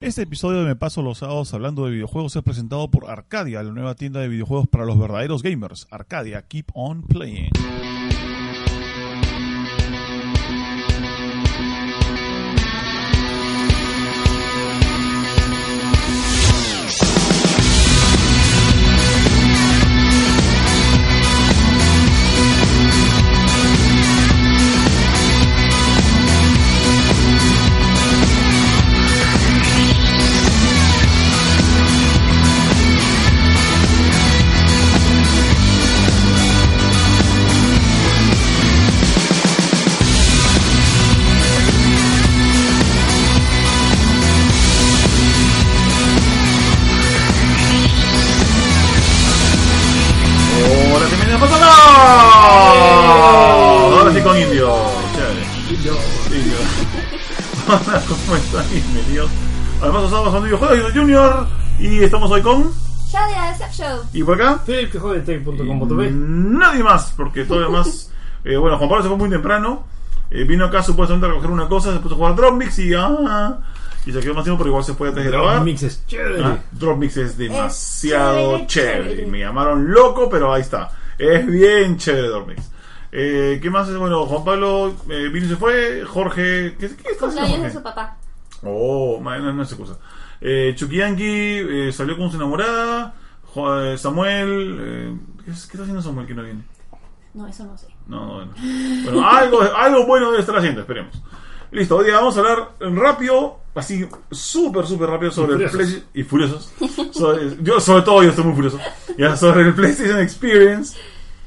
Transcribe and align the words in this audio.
Este 0.00 0.22
episodio 0.22 0.60
de 0.60 0.66
Me 0.66 0.76
Paso 0.76 1.02
los 1.02 1.18
Sábados 1.18 1.52
hablando 1.54 1.84
de 1.84 1.90
videojuegos 1.90 2.36
es 2.36 2.42
presentado 2.44 2.88
por 2.88 3.10
Arcadia, 3.10 3.64
la 3.64 3.72
nueva 3.72 3.96
tienda 3.96 4.20
de 4.20 4.28
videojuegos 4.28 4.68
para 4.68 4.84
los 4.84 4.96
verdaderos 4.96 5.42
gamers. 5.42 5.88
Arcadia, 5.90 6.40
keep 6.42 6.66
on 6.72 7.02
playing. 7.02 7.50
Sábados 60.18 60.34
son 60.34 60.44
videojuegos, 60.46 60.92
Junior. 60.92 61.46
Y 61.78 62.02
estamos 62.02 62.28
hoy 62.32 62.42
con... 62.42 62.72
Ya 63.12 63.54
de 63.56 63.72
Show. 63.72 64.00
¿Y 64.12 64.24
por 64.24 64.34
acá? 64.34 64.58
Philip 64.66 64.90
que 64.90 66.10
Nadie 66.10 66.82
más, 66.82 67.14
porque 67.16 67.44
todavía 67.44 67.68
más. 67.68 68.10
eh, 68.44 68.56
bueno, 68.56 68.76
Juan 68.78 68.88
Pablo 68.88 69.04
se 69.04 69.08
fue 69.10 69.16
muy 69.16 69.30
temprano. 69.30 69.84
eh, 70.32 70.42
vino 70.42 70.64
acá 70.64 70.82
supuestamente 70.82 71.26
a 71.26 71.28
recoger 71.28 71.52
una 71.52 71.68
cosa, 71.68 71.92
se 71.92 72.00
puso 72.00 72.16
a 72.16 72.18
jugar 72.18 72.34
Drop 72.34 72.52
Mix 72.54 72.80
y. 72.80 72.94
Ah, 72.94 73.60
y 74.04 74.10
se 74.10 74.18
quedó 74.18 74.34
más 74.34 74.42
tiempo, 74.42 74.58
pero 74.58 74.70
igual 74.70 74.82
se 74.82 74.94
fue 74.94 75.10
antes 75.10 75.22
de 75.22 75.30
grabar. 75.30 75.62
Mix 75.62 75.84
es 75.84 76.04
chévere. 76.08 76.42
Ah, 76.44 76.58
Drop 76.72 76.98
Mix 76.98 77.16
es 77.16 77.38
demasiado 77.38 78.34
chévere, 78.34 78.66
chévere. 78.66 79.02
chévere. 79.10 79.26
Me 79.26 79.38
llamaron 79.38 79.88
loco, 79.88 80.28
pero 80.28 80.52
ahí 80.52 80.62
está. 80.62 80.90
Es 81.16 81.46
bien 81.46 81.96
chévere 81.96 82.26
Drop 82.26 82.48
Mix. 82.48 82.72
Eh, 83.12 83.60
¿Qué 83.62 83.70
más 83.70 83.88
es? 83.88 83.96
Bueno, 83.96 84.26
Juan 84.26 84.44
Pablo 84.44 84.96
eh, 85.10 85.28
vino 85.28 85.46
y 85.46 85.48
se 85.50 85.56
fue. 85.56 86.02
Jorge. 86.04 86.74
¿Qué, 86.76 86.88
qué 86.88 87.12
está 87.12 87.28
haciendo 87.28 87.46
Cumpleaños 87.46 87.50
de 87.52 87.56
Jorge? 87.58 87.72
su 87.74 87.82
papá. 87.84 88.16
Oh, 88.62 89.20
ma- 89.20 89.38
no, 89.38 89.52
no 89.52 89.62
es 89.62 89.68
excusa. 89.70 89.98
Eh, 90.40 90.72
Chukiyanki 90.76 91.24
eh, 91.24 91.90
salió 91.92 92.16
con 92.16 92.30
su 92.30 92.36
enamorada. 92.36 93.14
Jo- 93.54 93.80
eh, 93.82 93.98
Samuel. 93.98 94.76
eh, 94.80 95.16
¿qué, 95.44 95.50
es- 95.50 95.66
qué 95.66 95.72
está 95.72 95.82
haciendo 95.82 96.02
Samuel 96.02 96.26
que 96.26 96.34
no 96.34 96.42
viene? 96.42 96.62
No, 97.34 97.46
eso 97.46 97.64
no 97.64 97.76
sé. 97.78 97.86
No, 98.06 98.26
no, 98.26 98.34
bueno. 98.34 98.52
Bueno, 99.04 99.28
algo, 99.28 99.60
algo 99.62 100.06
bueno 100.06 100.30
debe 100.30 100.40
estar 100.40 100.56
haciendo, 100.56 100.80
esperemos. 100.80 101.22
Listo, 101.70 101.96
hoy 101.96 102.06
día 102.06 102.14
vamos 102.16 102.34
a 102.36 102.40
hablar 102.40 102.70
rápido, 102.80 103.58
así 103.74 104.08
súper, 104.30 104.86
súper 104.86 105.10
rápido 105.10 105.30
sobre 105.30 105.52
el 105.52 105.68
furiosos. 105.68 105.76
PlayStation. 105.76 106.10
Y 106.14 106.22
furiosos. 106.24 106.72
Sobre- 107.12 107.62
yo, 107.62 107.78
sobre 107.80 108.02
todo, 108.02 108.22
yo 108.22 108.30
estoy 108.30 108.44
muy 108.44 108.54
furioso. 108.54 108.78
Ya, 109.18 109.36
sobre 109.36 109.62
el 109.62 109.74
PlayStation 109.74 110.18
Experience. 110.20 110.98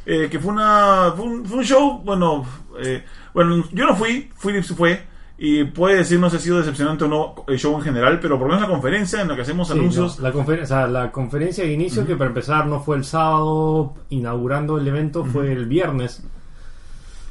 eh, 0.06 0.28
que 0.31 0.40
fue, 0.40 0.52
una, 0.53 1.14
fue, 1.16 1.25
un, 1.25 1.46
fue 1.46 1.58
un 1.59 1.64
show, 1.64 2.02
bueno, 2.03 2.46
eh, 2.80 3.03
bueno, 3.34 3.64
yo 3.72 3.85
no 3.85 3.96
fui, 3.96 4.31
Philips 4.41 4.74
fue. 4.75 5.08
Y 5.44 5.63
puede 5.63 5.97
decir, 5.97 6.19
no 6.19 6.29
sé 6.29 6.38
si 6.38 6.41
ha 6.41 6.46
sido 6.46 6.57
decepcionante 6.59 7.06
o 7.06 7.07
no 7.07 7.34
el 7.47 7.57
show 7.57 7.75
en 7.75 7.81
general, 7.81 8.19
pero 8.22 8.38
por 8.38 8.47
lo 8.47 8.53
menos 8.53 8.69
la 8.69 8.75
conferencia 8.75 9.22
en 9.22 9.28
la 9.28 9.35
que 9.35 9.41
hacemos 9.41 9.69
Sí, 9.69 9.74
anuncios. 9.74 10.19
no, 10.19 10.28
la, 10.29 10.34
confer- 10.35 10.62
o 10.62 10.66
sea, 10.68 10.85
la 10.85 11.12
conferencia 11.12 11.63
de 11.63 11.72
inicio, 11.74 12.06
que 12.06 12.16
para 12.16 12.28
empezar 12.28 12.68
no 12.68 12.79
fue 12.79 12.96
el 12.97 13.03
sábado 13.03 13.96
inaugurando 14.09 14.78
el 14.78 14.88
evento, 14.88 15.25
fue 15.25 15.52
el 15.52 15.66
viernes. 15.66 16.22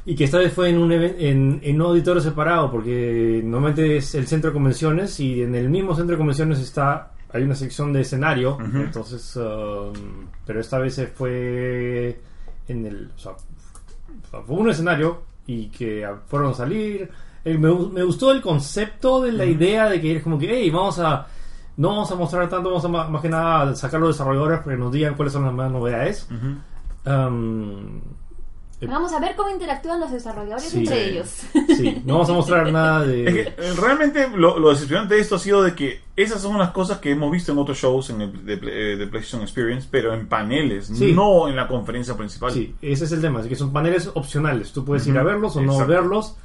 Y 0.03 0.15
que 0.15 0.25
esta 0.25 0.39
vez 0.39 0.51
fue 0.51 0.69
en 0.71 0.79
un, 0.79 0.91
en, 0.91 1.59
en 1.63 1.75
un 1.79 1.87
auditorio 1.87 2.21
separado, 2.21 2.69
porque 2.69 3.41
normalmente 3.45 3.95
es 3.95 4.13
el 4.15 4.27
centro 4.27 4.49
de 4.49 4.55
convenciones 4.55 5.17
y 5.21 5.43
en 5.43 5.55
el 5.55 5.69
mismo 5.69 5.95
centro 5.95 6.15
de 6.15 6.17
convenciones 6.17 6.59
está 6.59 7.11
hay 7.33 7.43
una 7.43 7.55
sección 7.55 7.93
de 7.93 8.01
escenario. 8.01 8.55
Ujú. 8.55 8.77
Entonces, 8.77 9.37
um, 9.37 9.93
pero 10.45 10.59
esta 10.59 10.79
vez 10.79 10.95
se 10.95 11.07
fue 11.07 12.19
en 12.67 12.85
el. 12.85 13.09
O 13.15 13.19
sea, 13.19 13.31
fue 14.45 14.57
un 14.57 14.69
escenario 14.69 15.21
y 15.47 15.67
que 15.67 16.05
fueron 16.27 16.51
a 16.51 16.55
salir. 16.55 17.09
Eh, 17.43 17.57
me, 17.57 17.73
me 17.73 18.03
gustó 18.03 18.31
el 18.31 18.41
concepto 18.41 19.21
de 19.21 19.31
la 19.31 19.45
idea 19.45 19.89
de 19.89 19.99
que 19.99 20.17
es 20.17 20.23
como 20.23 20.37
que, 20.37 20.47
hey, 20.49 20.69
vamos 20.69 20.99
a. 20.99 21.27
No 21.77 21.89
vamos 21.89 22.11
a 22.11 22.15
mostrar 22.15 22.47
tanto, 22.49 22.69
vamos 22.69 22.85
a 22.85 22.87
más 23.09 23.21
que 23.21 23.29
nada 23.29 23.73
sacar 23.75 23.97
a 23.97 24.01
los 24.05 24.15
desarrolladores 24.15 24.59
para 24.59 24.75
que 24.75 24.79
nos 24.79 24.91
digan 24.91 25.15
cuáles 25.15 25.33
son 25.33 25.45
las 25.45 25.53
más 25.53 25.71
novedades. 25.71 26.27
Um, 27.05 27.97
eh, 28.79 28.87
Vamos 28.87 29.13
a 29.13 29.19
ver 29.19 29.35
cómo 29.35 29.49
interactúan 29.49 29.99
los 29.99 30.11
desarrolladores 30.11 30.69
Sí. 30.69 30.79
entre 30.79 31.09
ellos. 31.09 31.43
sí, 31.77 32.01
no 32.05 32.15
vamos 32.15 32.29
a 32.29 32.33
mostrar 32.33 32.71
nada 32.71 33.05
de. 33.05 33.25
Es 33.25 33.33
que 33.33 33.41
eh, 33.41 33.73
realmente 33.79 34.27
lo, 34.35 34.57
lo 34.59 34.69
decepcionante 34.71 35.15
de 35.15 35.21
esto 35.21 35.35
ha 35.35 35.39
sido 35.39 35.61
de 35.63 35.75
que 35.75 36.01
esas 36.15 36.41
son 36.41 36.57
las 36.57 36.71
cosas 36.71 36.97
que 36.99 37.11
hemos 37.11 37.31
visto 37.31 37.51
en 37.51 37.59
otros 37.59 37.77
shows 37.77 38.09
en 38.09 38.21
el, 38.21 38.45
de, 38.45 38.57
de 38.57 39.07
PlayStation 39.07 39.41
Experience, 39.43 39.87
pero 39.89 40.13
en 40.13 40.27
paneles, 40.27 40.87
Sí. 40.87 41.13
no 41.13 41.47
en 41.47 41.55
la 41.55 41.67
conferencia 41.67 42.15
principal. 42.17 42.51
Sí, 42.51 42.75
ese 42.81 43.05
es 43.05 43.11
el 43.11 43.21
tema, 43.21 43.39
es 43.41 43.47
que 43.47 43.55
son 43.55 43.71
paneles 43.71 44.09
opcionales. 44.13 44.71
Tú 44.73 44.83
puedes 44.83 45.05
ir 45.07 45.17
a 45.17 45.23
verlos 45.23 45.55
o 45.55 45.61
no 45.61 45.73
exacto. 45.73 45.91
verlos. 45.93 46.35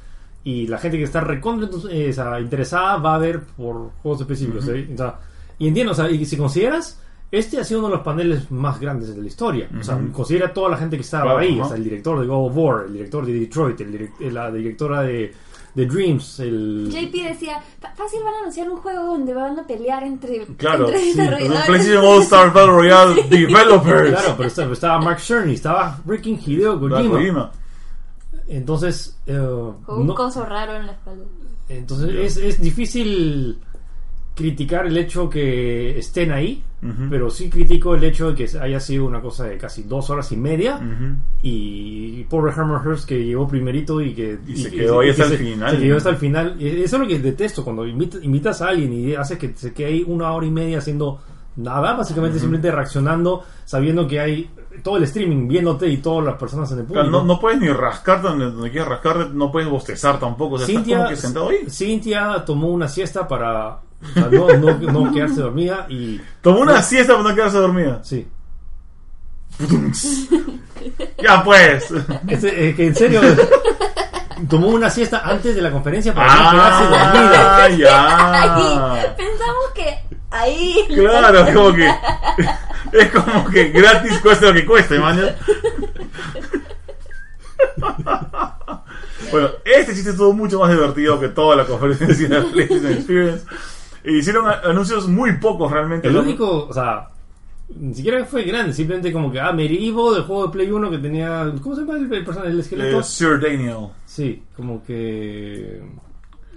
Y 0.47 0.65
la 0.67 0.77
gente 0.77 0.97
que 0.97 1.03
está 1.03 1.19
recontra 1.19 1.67
eh, 1.91 2.07
o 2.09 2.13
sea, 2.13 2.39
interesada 2.39 2.97
va 2.97 3.15
a 3.15 3.17
ver 3.17 3.41
por 3.41 3.91
juegos 4.01 4.21
específicos. 4.21 4.65
¿eh? 4.69 4.87
O 4.93 4.97
sea, 4.97 5.15
y 5.59 5.67
entiendo, 5.67 5.91
o 5.91 5.95
sea, 5.95 6.09
y 6.09 6.25
si 6.25 6.37
consideras, 6.37 7.01
este 7.31 7.59
ha 7.59 7.63
sido 7.65 7.79
uno 7.81 7.89
de 7.89 7.95
los 7.95 8.03
paneles 8.03 8.49
más 8.49 8.79
grandes 8.79 9.13
de 9.13 9.21
la 9.21 9.27
historia. 9.27 9.67
O 9.77 9.83
sea, 9.83 9.99
considera 10.13 10.53
toda 10.53 10.69
la 10.69 10.77
gente 10.77 10.95
que 10.95 11.01
estaba 11.01 11.23
Claro, 11.23 11.39
ahí. 11.39 11.55
ajá. 11.55 11.65
O 11.65 11.67
sea, 11.67 11.77
el 11.77 11.83
director 11.83 12.19
de 12.21 12.27
God 12.27 12.47
of 12.47 12.53
War, 12.55 12.85
el 12.87 12.93
director 12.93 13.25
de 13.25 13.33
Detroit, 13.33 13.81
el 13.81 13.91
direc- 13.91 14.13
eh, 14.21 14.31
la 14.31 14.49
directora 14.51 15.01
de, 15.01 15.33
de 15.75 15.85
Dreams, 15.85 16.39
el... 16.39 16.87
JP 16.91 17.23
decía, 17.27 17.59
"Fa- 17.81 17.93
fácil 17.93 18.21
van 18.23 18.35
a 18.35 18.39
anunciar 18.39 18.69
un 18.69 18.77
juego 18.77 19.03
donde 19.05 19.33
van 19.33 19.59
a 19.59 19.67
pelear 19.67 20.03
entre, 20.03 20.45
Claro, 20.55 20.85
entre 20.85 20.99
sí. 21.01 21.13
desarrolladores. 21.13 21.65
PlayStation 21.65 22.05
All 22.05 22.21
Star 22.21 22.53
Battle 22.53 22.71
Royale 22.71 23.23
Developers. 23.29 24.09
Claro, 24.11 24.35
pero 24.37 24.71
estaba, 24.73 25.01
Mark 25.01 25.19
Cerny, 25.19 25.55
estaba 25.55 25.99
freaking 26.05 26.39
Hideo 26.39 26.79
Kojima. 26.79 27.51
Entonces, 28.47 29.19
eh, 29.25 29.37
Con 29.85 30.01
un 30.01 30.07
no- 30.07 30.15
coso 30.15 30.45
raro 30.45 30.75
en 30.75 30.85
la 30.87 30.93
espalda. 30.93 31.25
Entonces 31.69 32.09
es, 32.15 32.37
es 32.37 32.61
difícil 32.61 33.57
criticar 34.35 34.85
el 34.85 34.95
hecho 34.97 35.29
que 35.29 35.97
estén 35.97 36.31
ahí, 36.31 36.63
pero 37.09 37.29
sí 37.31 37.49
critico 37.49 37.95
el 37.95 38.03
hecho 38.03 38.31
de 38.31 38.35
que 38.45 38.57
haya 38.59 38.79
sido 38.79 39.05
una 39.05 39.19
cosa 39.19 39.45
de 39.45 39.57
casi 39.57 39.83
dos 39.83 40.09
horas 40.11 40.31
y 40.31 40.37
media 40.37 40.79
y 41.41 42.23
pobre 42.25 42.53
Hammerhurst 42.55 43.07
que 43.09 43.25
llegó 43.25 43.47
primerito 43.47 43.99
y 43.99 44.13
que 44.13 44.37
Y 44.47 44.55
se 44.57 44.69
que- 44.69 44.77
quedó 44.77 44.99
ahí 44.99 45.07
y 45.07 45.11
hasta 45.11 45.23
que 45.23 45.31
el 45.33 45.37
se- 45.37 45.43
final. 45.43 45.75
se 45.75 45.81
quedó 45.81 45.97
hasta 45.97 46.09
el 46.11 46.15
final. 46.17 46.55
Eso 46.61 46.95
es 46.95 47.01
lo 47.01 47.07
que 47.07 47.19
detesto 47.19 47.63
cuando 47.63 47.85
invita- 47.87 48.19
invitas 48.21 48.61
a 48.61 48.69
alguien 48.69 48.93
y 48.93 49.15
haces 49.15 49.37
que 49.39 49.53
se 49.55 49.73
quede 49.73 49.87
ahí 49.87 50.03
una 50.07 50.31
hora 50.31 50.45
y 50.45 50.51
media 50.51 50.77
haciendo 50.77 51.19
nada, 51.55 51.95
básicamente 51.95 52.37
simplemente 52.37 52.71
reaccionando, 52.71 53.43
sabiendo 53.65 54.07
que 54.07 54.19
hay 54.19 54.49
todo 54.83 54.97
el 54.97 55.03
streaming 55.03 55.47
viéndote 55.47 55.87
y 55.87 55.97
todas 55.97 56.25
las 56.25 56.35
personas 56.35 56.71
en 56.71 56.79
el 56.79 56.85
público. 56.85 57.03
Claro, 57.07 57.19
no, 57.19 57.33
no 57.33 57.39
puedes 57.39 57.59
ni 57.59 57.69
rascarte 57.69 58.27
donde, 58.27 58.45
donde 58.51 58.71
quieras 58.71 58.89
rascarte, 58.89 59.33
no 59.33 59.51
puedes 59.51 59.69
bostezar 59.69 60.19
tampoco. 60.19 60.55
O 60.55 60.59
sea, 60.59 60.67
estás 60.67 60.95
como 60.95 61.09
que 61.09 61.15
sentado 61.15 61.49
ahí. 61.49 61.69
Cintia 61.69 62.43
tomó 62.45 62.69
una 62.69 62.87
siesta 62.87 63.27
para 63.27 63.79
no, 64.31 64.47
no, 64.57 64.77
no 64.77 65.11
quedarse 65.11 65.41
dormida 65.41 65.87
y 65.89 66.21
Tomó 66.41 66.59
una 66.59 66.81
siesta 66.81 67.13
para 67.13 67.29
no 67.29 67.35
quedarse 67.35 67.57
dormida. 67.57 67.99
sí. 68.03 68.27
Ya 71.21 71.43
pues. 71.43 71.91
Es, 72.27 72.43
es 72.43 72.75
que 72.75 72.87
en 72.87 72.95
serio 72.95 73.21
tomó 74.49 74.67
una 74.67 74.89
siesta 74.89 75.21
antes 75.25 75.55
de 75.55 75.61
la 75.61 75.71
conferencia 75.71 76.13
para 76.13 76.35
no 76.35 76.51
quedarse 76.51 76.83
dormida. 76.83 77.63
Ah, 77.63 77.69
ya. 77.69 79.15
Pensamos 79.17 79.65
que 79.73 79.97
ahí... 80.29 80.85
Claro, 80.87 81.39
es 81.39 81.55
como 81.55 81.73
que. 81.73 81.89
Es 83.01 83.11
como 83.11 83.49
que 83.49 83.69
gratis 83.69 84.19
cuesta 84.19 84.47
lo 84.47 84.53
que 84.53 84.65
cueste, 84.65 84.99
man. 84.99 85.19
Bueno, 89.29 89.49
este 89.65 89.93
chiste 89.93 90.11
estuvo 90.11 90.31
mucho 90.31 90.59
más 90.59 90.71
divertido 90.71 91.19
que 91.19 91.27
toda 91.27 91.57
la 91.57 91.65
conferencia 91.65 92.29
de 92.29 92.41
PlayStation 92.43 92.93
Experience. 92.93 93.45
E 94.03 94.13
hicieron 94.13 94.45
anuncios 94.47 95.07
muy 95.09 95.37
pocos 95.37 95.69
realmente. 95.69 96.07
El 96.07 96.13
¿no? 96.13 96.21
único, 96.21 96.65
o 96.67 96.73
sea, 96.73 97.09
ni 97.75 97.93
siquiera 97.93 98.23
fue 98.25 98.43
grande, 98.43 98.71
simplemente 98.73 99.11
como 99.11 99.29
que, 99.29 99.39
ah, 99.41 99.51
Medieval 99.51 100.13
del 100.13 100.23
juego 100.23 100.47
de 100.47 100.53
Play 100.53 100.71
1 100.71 100.89
que 100.89 100.97
tenía. 100.99 101.53
¿Cómo 101.61 101.75
se 101.75 101.81
llama 101.81 101.97
el, 101.97 102.13
el 102.13 102.23
personaje? 102.23 102.51
¿El 102.51 102.59
esqueleto? 102.61 102.99
Eh, 102.99 103.03
Sir 103.03 103.39
Daniel. 103.39 103.89
Sí, 104.05 104.43
como 104.55 104.83
que. 104.85 105.81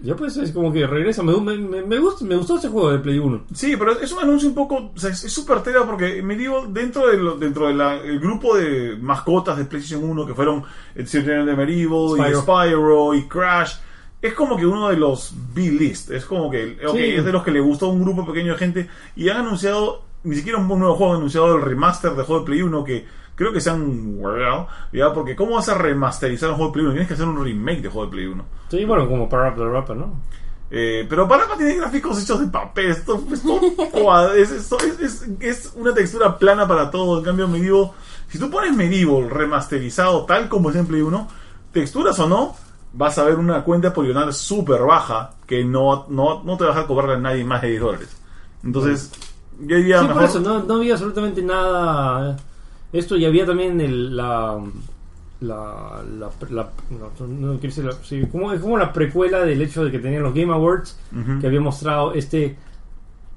Ya 0.02 0.17
pues 0.17 0.37
es 0.38 0.52
como 0.52 0.73
que 0.73 0.87
regresa. 0.87 1.23
Me, 1.23 1.38
me, 1.41 1.56
me, 1.58 1.82
me 1.82 1.99
gusta, 1.99 2.25
me 2.25 2.35
gustó 2.37 2.56
ese 2.56 2.69
juego 2.69 2.91
de 2.91 2.99
Play 3.00 3.19
1. 3.19 3.44
Sí, 3.52 3.76
pero 3.79 4.00
es 4.00 4.11
un 4.12 4.20
anuncio 4.20 4.49
un 4.49 4.55
poco. 4.55 4.93
O 4.94 4.99
sea, 4.99 5.11
es 5.11 5.20
súper 5.32 5.62
tela 5.62 5.85
porque 5.85 6.23
me 6.23 6.37
digo, 6.37 6.67
dentro 6.69 7.06
del 7.08 7.38
dentro 7.38 7.67
del 7.69 8.19
grupo 8.20 8.56
de 8.56 8.97
mascotas 9.00 9.58
de 9.58 9.64
PlayStation 9.67 10.02
1 10.08 10.26
que 10.26 10.35
fueron 10.35 10.62
el 10.94 11.06
Sir 11.06 11.25
Daniel 11.26 11.47
de 11.47 11.56
Medieval 11.56 12.19
y 12.19 12.35
Spyro. 12.35 12.41
Spyro 12.41 13.14
y 13.14 13.29
Crash. 13.29 13.75
Es 14.23 14.35
como 14.35 14.56
que 14.56 14.67
uno 14.67 14.88
de 14.88 14.97
los 14.97 15.35
B-list. 15.55 16.11
Es 16.11 16.25
como 16.25 16.50
que 16.50 16.76
Sí. 16.93 16.99
es 16.99 17.25
de 17.25 17.32
los 17.32 17.43
que 17.43 17.50
le 17.50 17.61
gustó 17.61 17.87
a 17.87 17.91
un 17.91 18.02
grupo 18.02 18.26
pequeño 18.26 18.52
de 18.52 18.58
gente. 18.58 18.88
Y 19.17 19.29
han 19.29 19.38
anunciado, 19.38 20.02
ni 20.25 20.37
siquiera 20.37 20.58
un 20.58 20.69
nuevo 20.69 20.94
juego, 20.94 21.12
han 21.12 21.19
anunciado 21.19 21.56
el 21.56 21.62
remaster 21.62 22.12
de 22.12 22.23
juego 22.25 22.41
de 22.41 22.47
Play 22.47 22.62
1 22.62 22.85
que 22.85 23.06
creo 23.41 23.53
que 23.55 23.61
se 23.63 23.71
han 23.71 24.19
guardado. 24.19 24.69
Ya, 24.93 25.15
porque 25.15 25.35
¿cómo 25.35 25.55
vas 25.55 25.69
a 25.71 25.75
remasterizar 25.79 26.51
un 26.51 26.57
juego 26.57 26.69
de 26.69 26.73
Play 26.75 26.85
1? 26.85 26.93
Tienes 26.93 27.09
que 27.09 27.15
hacer 27.15 27.27
un 27.27 27.43
remake 27.43 27.81
de 27.81 27.89
juego 27.89 28.05
de 28.05 28.13
Play 28.13 28.27
1. 28.27 28.45
Sí, 28.69 28.85
bueno, 28.85 29.09
como 29.09 29.29
Power 29.31 29.51
Up 29.53 29.59
the 29.59 29.65
Rapper, 29.65 29.97
¿no? 29.97 30.13
Eh, 30.71 31.07
pero 31.09 31.27
Parapa 31.27 31.57
tiene 31.57 31.75
gráficos 31.77 32.23
hechos 32.23 32.39
de 32.41 32.47
papel. 32.49 32.91
Esto, 32.91 33.19
es, 34.37 34.51
esto 34.51 34.77
es, 34.79 35.01
es- 35.01 35.29
es 35.41 35.73
una 35.75 35.95
textura 35.95 36.37
plana 36.39 36.69
para 36.69 36.91
todo. 36.91 37.19
En 37.19 37.25
cambio, 37.25 37.49
Medieval, 37.49 37.93
si 38.29 38.39
tú 38.39 38.51
pones 38.51 38.77
Medieval 38.77 39.31
remasterizado 39.31 40.27
tal 40.27 40.49
como 40.51 40.69
es 40.71 40.77
en 40.77 40.87
Play 40.87 41.01
1, 41.01 41.29
texturas 41.73 42.19
o 42.19 42.29
no, 42.29 42.55
vas 42.93 43.17
a 43.19 43.25
ver 43.25 43.37
una 43.37 43.65
cuenta 43.65 43.93
poligonal 43.95 44.33
súper 44.35 44.83
baja 44.83 45.31
que 45.47 45.65
no, 45.65 46.05
no, 46.11 46.43
no 46.45 46.57
te 46.59 46.65
va 46.65 46.71
a 46.71 46.75
dejar 46.75 46.87
cobrarle 46.87 47.15
a 47.15 47.19
nadie 47.19 47.43
más 47.45 47.63
de 47.63 47.69
10 47.71 47.81
dólares. 47.81 48.17
Entonces, 48.63 49.11
yo 49.61 49.77
diría 49.77 49.99
Sí, 50.01 50.05
mejor. 50.09 50.21
por 50.23 50.31
eso, 50.31 50.41
no, 50.41 50.63
no 50.63 50.75
había 50.75 50.93
absolutamente 50.93 51.43
nada. 51.43 52.37
Esto 52.93 53.17
y 53.17 53.25
había 53.25 53.47
también 53.47 53.81
el, 53.81 54.17
la. 54.17 54.59
La, 55.43 56.03
la, 56.19 56.29
la- 56.51 56.69
no, 56.91 57.27
no 57.27 57.53
quiero 57.53 57.61
decir 57.61 57.85
la- 57.87 57.93
sí, 58.03 58.23
como, 58.31 58.53
es 58.53 58.61
como 58.61 58.77
la 58.77 58.93
precuela 58.93 59.41
del 59.41 59.63
hecho 59.63 59.83
de 59.87 59.91
que 59.91 59.99
tenían 59.99 60.23
los 60.23 60.35
Game 60.35 60.53
Awards 60.53 60.99
que 61.41 61.47
había 61.47 61.63
mostrado 61.63 62.13
este 62.13 62.57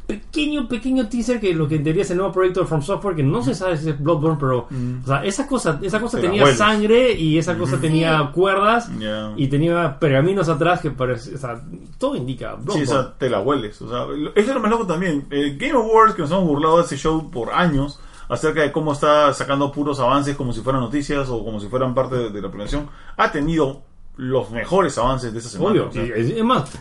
pequeño 0.06 0.68
pequeño 0.68 1.08
teaser 1.08 1.40
que 1.40 1.54
lo 1.56 1.66
que 1.66 1.76
en 1.78 1.84
teoría 1.86 2.02
es 2.02 2.12
el 2.12 2.18
nuevo 2.18 2.34
proyecto 2.34 2.60
de 2.60 2.66
From 2.68 2.82
Software 2.82 3.16
que 3.16 3.24
no 3.24 3.42
se 3.42 3.56
sabe 3.56 3.78
si 3.78 3.90
es 3.90 3.98
Bloodborne 4.04 4.38
pero 4.38 4.68
o 4.68 5.08
sea 5.08 5.24
esa 5.24 5.48
cosa 5.48 5.80
esa 5.82 6.02
cosa 6.02 6.18
Mm. 6.18 6.22
Tenía 6.22 6.48
sangre 6.54 7.14
y 7.14 7.38
esa 7.38 7.58
cosa 7.58 7.80
tenía 7.80 8.20
Sí. 8.20 8.28
cuerdas 8.34 8.92
y 9.38 9.48
tenía 9.48 9.98
pergaminos 9.98 10.50
atrás 10.50 10.82
que 10.82 10.92
parece 10.92 11.36
o 11.36 11.38
sea 11.38 11.62
todo 11.98 12.18
indica 12.18 12.58
Sí, 12.58 12.64
Bloodborne 12.66 12.84
o 12.84 12.88
sea, 12.88 13.14
te 13.18 13.30
la 13.30 13.40
hueles. 13.40 13.82
O 13.82 13.88
sea, 13.90 14.04
eso 14.36 14.50
es 14.50 14.54
lo 14.54 14.60
más 14.60 14.72
loco 14.72 14.86
también. 14.86 15.26
Eh, 15.32 15.56
Game 15.58 15.72
Awards, 15.82 16.16
que 16.16 16.24
nos 16.24 16.32
hemos 16.32 16.44
burlado 16.48 16.78
de 16.80 16.84
ese 16.84 16.98
show 16.98 17.32
por 17.32 17.54
años, 17.54 17.98
acerca 18.30 18.62
de 18.62 18.72
cómo 18.72 18.94
está 18.94 19.34
sacando 19.34 19.72
puros 19.72 20.00
avances 20.00 20.36
como 20.36 20.54
si 20.54 20.62
fueran 20.62 20.82
noticias 20.82 21.30
o 21.30 21.44
como 21.44 21.60
si 21.60 21.68
fueran 21.68 21.94
parte 21.94 22.16
de, 22.16 22.30
de 22.30 22.42
la 22.42 22.50
premiación, 22.50 22.90
ha 23.18 23.32
tenido 23.32 23.82
los 24.18 24.52
mejores 24.52 24.98
avances 24.98 25.34
de 25.34 25.40
esa 25.40 25.50
semana. 25.50 25.72
Obvio, 25.72 25.90
o 25.90 25.92
sea. 25.92 26.06
y 26.06 26.12
es, 26.12 26.30
es 26.30 26.44
más, 26.44 26.72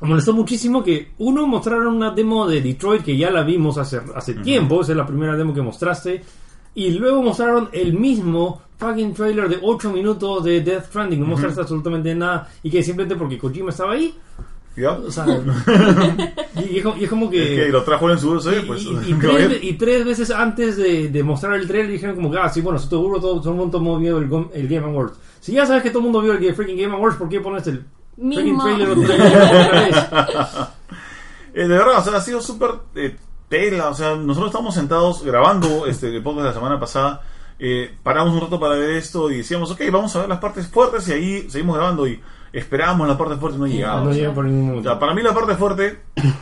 me 0.00 0.08
molestó 0.08 0.32
muchísimo 0.32 0.82
que 0.82 1.12
uno 1.18 1.46
mostraron 1.46 1.94
una 1.94 2.10
demo 2.10 2.46
de 2.48 2.62
Detroit 2.62 3.02
que 3.02 3.16
ya 3.16 3.30
la 3.30 3.42
vimos 3.42 3.76
hace, 3.76 4.00
hace 4.14 4.34
tiempo, 4.34 4.80
esa 4.80 4.92
es 4.92 4.98
la 4.98 5.06
primera 5.06 5.36
demo 5.36 5.52
que 5.52 5.60
mostraste, 5.60 6.22
y 6.74 6.90
luego 6.92 7.22
mostraron 7.22 7.68
el 7.72 7.92
mismo 7.92 8.62
fucking 8.78 9.12
trailer 9.12 9.48
de 9.50 9.58
8 9.60 9.92
minutos 9.92 10.42
de 10.44 10.62
Death 10.62 10.86
Stranding, 10.86 11.20
no 11.20 11.26
mostraste 11.26 11.60
absolutamente 11.60 12.14
nada, 12.14 12.48
y 12.62 12.70
que 12.70 12.82
simplemente 12.82 13.16
porque 13.16 13.38
Kojima 13.38 13.70
estaba 13.70 13.92
ahí, 13.92 14.14
¿Ya? 14.76 14.92
o 14.92 15.10
sea, 15.10 15.26
y, 16.56 16.60
y 16.60 16.78
es 16.78 16.82
como- 16.84 16.96
y 16.96 17.04
es 17.04 17.10
como 17.10 17.26
Es 17.26 17.30
que 17.30 17.68
lo 17.70 17.82
trajo 17.82 18.10
en 18.10 18.18
su 18.18 18.30
pues. 18.66 18.82
y- 18.84 18.88
y 19.10 19.14
tres, 19.14 19.48
ve- 19.48 19.58
y 19.62 19.72
tres 19.74 20.04
veces 20.04 20.30
antes 20.30 20.76
de, 20.76 21.08
de 21.08 21.22
mostrar 21.22 21.54
el 21.54 21.66
trailer 21.66 21.90
dijeron 21.90 22.14
como 22.16 22.30
que, 22.30 22.38
ah, 22.38 22.48
sí, 22.48 22.60
bueno, 22.60 22.78
seguro 22.78 23.20
todo, 23.20 23.40
todo 23.40 23.50
el 23.50 23.56
mundo 23.58 23.98
vio 23.98 24.18
el, 24.18 24.28
Gom- 24.28 24.50
el 24.54 24.68
Game 24.68 24.86
Awards. 24.86 25.18
Si 25.40 25.52
ya 25.52 25.66
sabes 25.66 25.82
que 25.82 25.90
todo 25.90 25.98
el 26.00 26.04
mundo 26.04 26.22
vio 26.22 26.32
el 26.34 26.54
freaking 26.54 26.76
Game 26.78 26.94
Awards, 26.94 27.16
¿por 27.16 27.28
qué 27.28 27.40
pones 27.40 27.66
el 27.66 27.84
freaking 28.16 28.58
trailer 28.58 28.90
otra 28.90 29.14
otra 29.14 29.80
vez? 29.82 29.96
Eh, 31.54 31.62
de 31.62 31.68
verdad, 31.68 31.98
o 31.98 32.02
sea, 32.04 32.16
ha 32.16 32.20
sido 32.20 32.40
súper 32.40 32.70
eh, 32.94 33.16
tela. 33.48 33.88
O 33.88 33.94
sea, 33.94 34.14
nosotros 34.14 34.50
estamos 34.52 34.74
sentados 34.74 35.24
grabando 35.24 35.86
este 35.86 36.14
el 36.14 36.22
podcast 36.22 36.42
de 36.44 36.48
la 36.50 36.54
semana 36.54 36.78
pasada. 36.80 37.22
eh, 37.58 37.92
paramos 38.02 38.32
un 38.34 38.40
rato 38.40 38.60
para 38.60 38.76
ver 38.76 38.90
esto 38.90 39.30
y 39.30 39.38
decíamos, 39.38 39.70
ok, 39.70 39.80
vamos 39.92 40.14
a 40.16 40.20
ver 40.20 40.28
las 40.28 40.38
partes 40.38 40.66
fuertes 40.68 41.08
y 41.08 41.12
ahí 41.12 41.50
seguimos 41.50 41.76
grabando 41.76 42.06
y 42.06 42.20
esperábamos 42.52 43.06
las 43.08 43.16
partes 43.16 43.38
fuertes 43.38 43.58
y 43.58 43.60
no 43.60 43.66
llegaba. 43.66 44.00
No 44.02 44.10
o 44.10 44.12
sea. 44.12 44.20
llega 44.22 44.34
por 44.34 44.44
ningún 44.44 44.62
O 44.62 44.66
momento. 44.66 44.90
sea, 44.90 44.98
para 44.98 45.14
mí 45.14 45.22
la 45.22 45.34
parte 45.34 45.54
fuerte, 45.56 46.00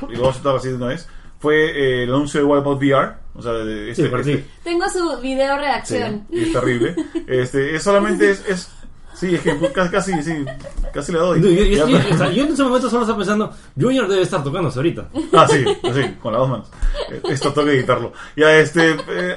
y 0.09 0.13
lo 0.13 0.19
voy 0.19 0.27
a 0.29 0.31
aceptar 0.31 0.57
así 0.57 0.69
de 0.69 0.75
una 0.75 0.87
vez, 0.89 1.09
fue 1.41 1.55
eh, 1.71 2.03
el 2.05 2.11
anuncio 2.15 2.41
de 2.41 2.47
Wipeout 2.47 2.79
VR. 2.83 3.13
O 3.35 3.43
sea, 3.43 3.53
de 3.53 3.95
Sí, 3.95 4.03
este, 4.03 4.11
por 4.11 4.21
este- 4.21 4.37
sí. 4.39 4.45
Tengo 4.65 4.89
su 4.89 5.21
video 5.21 5.55
sí, 5.55 5.61
reacción. 5.61 6.27
y 6.31 6.41
es 6.45 6.53
terrible. 6.53 6.97
Este, 7.29 7.77
es 7.77 7.83
solamente 7.83 8.31
es, 8.31 8.45
es- 8.49 8.71
sí, 9.15 9.35
es 9.37 9.41
que 9.43 9.57
casi, 9.73 9.91
casi, 9.91 10.23
sí, 10.25 10.45
casi 10.93 11.13
le 11.13 11.19
doy. 11.19 11.41
Yo, 11.41 11.49
yo- 11.49 11.87
yo- 11.89 11.99
o 12.15 12.17
sea, 12.19 12.31
yo 12.33 12.43
en 12.45 12.53
ese 12.53 12.65
momento 12.65 12.91
solo 12.91 13.03
estaba 13.03 13.19
pensando, 13.19 13.53
Junior 13.81 14.09
debe 14.09 14.23
estar 14.23 14.43
tocándose 14.43 14.79
ahorita. 14.81 15.09
Ah, 15.35 15.47
sí, 15.49 15.65
sí, 15.95 16.15
con 16.21 16.33
las 16.33 16.41
dos 16.41 16.49
manos. 16.51 16.71
Eh, 17.11 17.21
Esto 17.31 17.53
tengo 17.53 17.69
que 17.69 17.75
editarlo. 17.75 18.13
Ya, 18.37 18.57
este. 18.59 18.97
eh, 19.09 19.37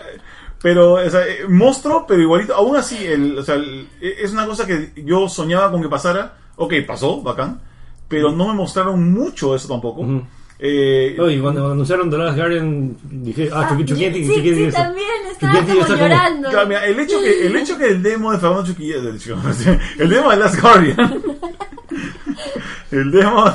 pero, 0.64 0.94
o 0.94 1.10
sea, 1.10 1.22
eh, 1.28 1.46
monstruo, 1.48 2.06
pero 2.08 2.22
igualito. 2.22 2.56
Aún 2.56 2.76
así, 2.76 3.06
el, 3.06 3.38
o 3.38 3.44
sea, 3.44 3.56
el- 3.56 3.88
eh, 4.02 4.16
es 4.22 4.32
una 4.32 4.48
cosa 4.48 4.66
que 4.66 4.94
yo 5.06 5.30
soñaba 5.30 5.70
con 5.72 5.82
que 5.84 5.90
pasara. 5.90 6.38
Ok, 6.64 6.74
pasó, 6.88 7.22
bacán. 7.22 7.60
Pero 8.08 8.32
no 8.32 8.48
me 8.50 8.54
mostraron 8.54 9.12
mucho 9.12 9.56
eso 9.56 9.68
tampoco. 9.68 10.02
Ujú. 10.02 10.22
Eh, 10.64 11.18
Oye, 11.20 11.40
cuando 11.42 11.72
anunciaron 11.72 12.08
The 12.10 12.18
Last 12.20 12.38
Guardian, 12.38 12.96
dije, 13.24 13.50
ah, 13.52 13.62
Ah, 13.66 13.70
Chucky 13.70 13.86
Chuquetti, 13.86 14.26
sí, 14.26 14.34
sí, 14.42 14.64
eso. 14.66 14.78
también 14.78 15.08
estaba 15.32 15.54
como 15.62 15.72
está 15.74 15.86
como- 15.86 15.98
llorando. 15.98 16.50
claro, 16.52 16.68
mira, 16.68 16.86
el 16.86 17.00
hecho 17.00 17.20
que 17.20 17.48
el 17.48 17.56
hecho 17.56 17.78
que 17.80 17.88
el 17.88 18.04
demo 18.04 18.32
de 18.32 18.38
Fernando 18.38 18.66
Chuquilla, 18.68 19.00
del- 19.02 19.20
el 20.00 20.10
demo 20.10 20.30
de 20.30 20.38
Last 20.38 20.62
Guardian, 20.62 21.24
el 22.92 23.12
demo, 23.12 23.46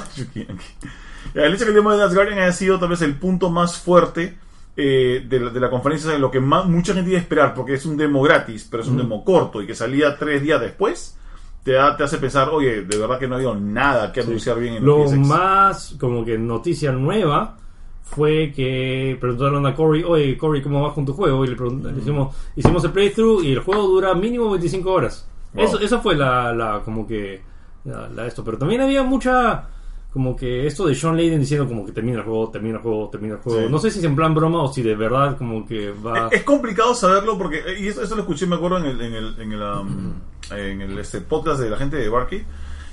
el 1.35 1.55
hecho 1.55 1.65
que 1.65 1.69
el 1.71 1.75
demo 1.75 1.93
de 1.93 1.99
Last 1.99 2.15
Guardian 2.15 2.39
haya 2.41 2.53
sido 2.53 2.79
tal 2.79 2.89
vez 2.89 3.03
el 3.03 3.15
punto 3.15 3.51
más 3.51 3.77
fuerte 3.79 4.37
eh, 4.77 5.25
de, 5.29 5.41
la, 5.41 5.51
de 5.51 5.61
la 5.61 5.71
conferencia, 5.71 6.11
de 6.11 6.19
lo 6.19 6.31
que 6.31 6.41
más, 6.41 6.67
mucha 6.67 6.93
gente 6.95 7.11
iba 7.11 7.19
a 7.19 7.23
esperar, 7.23 7.55
porque 7.55 7.75
es 7.75 7.87
un 7.87 7.97
demo 7.97 8.21
gratis, 8.23 8.67
pero 8.71 8.83
es 8.83 8.89
un 8.89 8.97
demo 8.97 9.25
corto 9.25 9.63
y 9.63 9.67
que 9.67 9.75
salía 9.75 10.17
tres 10.19 10.43
días 10.43 10.61
después, 10.61 11.17
te, 11.67 11.73
da- 11.73 11.97
te 11.97 12.05
hace 12.05 12.19
pensar, 12.19 12.49
oye, 12.51 12.83
de 12.83 12.97
verdad 12.97 13.19
que 13.19 13.27
no 13.27 13.35
ha 13.35 13.39
habido 13.39 13.57
nada 13.57 14.13
que 14.13 14.21
anunciar 14.21 14.59
bien 14.61 14.75
en 14.75 14.85
Lo 14.87 15.05
PSX. 15.07 15.19
más 15.19 15.97
como 16.01 16.25
que 16.25 16.39
noticia 16.39 16.93
nueva 16.93 17.57
fue 18.05 18.53
que 18.55 19.19
preguntaron 19.21 19.67
a 19.67 19.75
Corey, 19.75 20.05
oye 20.05 20.39
Corey, 20.39 20.63
¿cómo 20.63 20.83
vas 20.85 20.93
con 20.95 21.05
tu 21.05 21.13
juego? 21.13 21.45
Y 21.45 21.49
le, 21.49 21.57
pregunt- 21.57 21.83
le 21.83 21.93
dijimos, 21.93 22.37
hicimos 22.55 22.85
el 22.85 22.93
playthrough 22.93 23.43
y 23.43 23.51
el 23.53 23.59
juego 23.59 23.83
dura 23.83 24.15
mínimo 24.15 24.49
25 24.51 24.93
horas. 24.93 25.29
Wow. 25.55 25.65
Eso, 25.65 25.81
eso 25.81 26.01
fue 26.01 26.15
la, 26.15 26.53
la 26.55 26.81
como 26.85 27.05
que 27.05 27.43
la, 27.85 28.09
la 28.11 28.27
esto. 28.29 28.45
Pero 28.45 28.59
también 28.59 28.81
había 28.83 29.03
mucha 29.03 29.65
como 30.13 30.35
que 30.37 30.67
esto 30.67 30.87
de 30.87 30.95
Sean 30.95 31.17
Layden 31.17 31.41
diciendo 31.41 31.67
como 31.67 31.85
que 31.85 31.93
termina 31.93 32.19
el 32.19 32.25
juego, 32.25 32.49
termina 32.49 32.77
el 32.77 32.83
juego, 32.83 33.09
termina 33.11 33.35
el 33.35 33.41
juego. 33.41 33.61
Sí. 33.67 33.67
No 33.71 33.79
sé 33.79 33.91
si 33.91 33.99
es 33.99 34.05
en 34.07 34.15
plan 34.17 34.35
broma 34.35 34.63
o 34.63 34.73
si 34.73 34.83
de 34.83 34.95
verdad 34.95 35.37
como 35.37 35.67
que 35.67 35.91
va... 35.91 36.29
Es 36.31 36.43
complicado 36.45 36.95
saberlo 36.95 37.37
porque, 37.37 37.61
y 37.79 37.89
eso, 37.89 38.03
eso 38.03 38.15
lo 38.15 38.23
escuché, 38.23 38.47
me 38.47 38.55
acuerdo, 38.57 38.79
en 38.79 38.85
el, 38.87 39.01
en 39.03 39.13
el, 39.15 39.41
en 39.41 39.53
el, 39.53 39.61
um, 39.63 40.13
en 40.51 40.81
el 40.81 40.99
este, 40.99 41.21
podcast 41.21 41.61
de 41.61 41.71
la 41.71 41.77
gente 41.77 41.97
de 41.97 42.09
Barkey, 42.09 42.45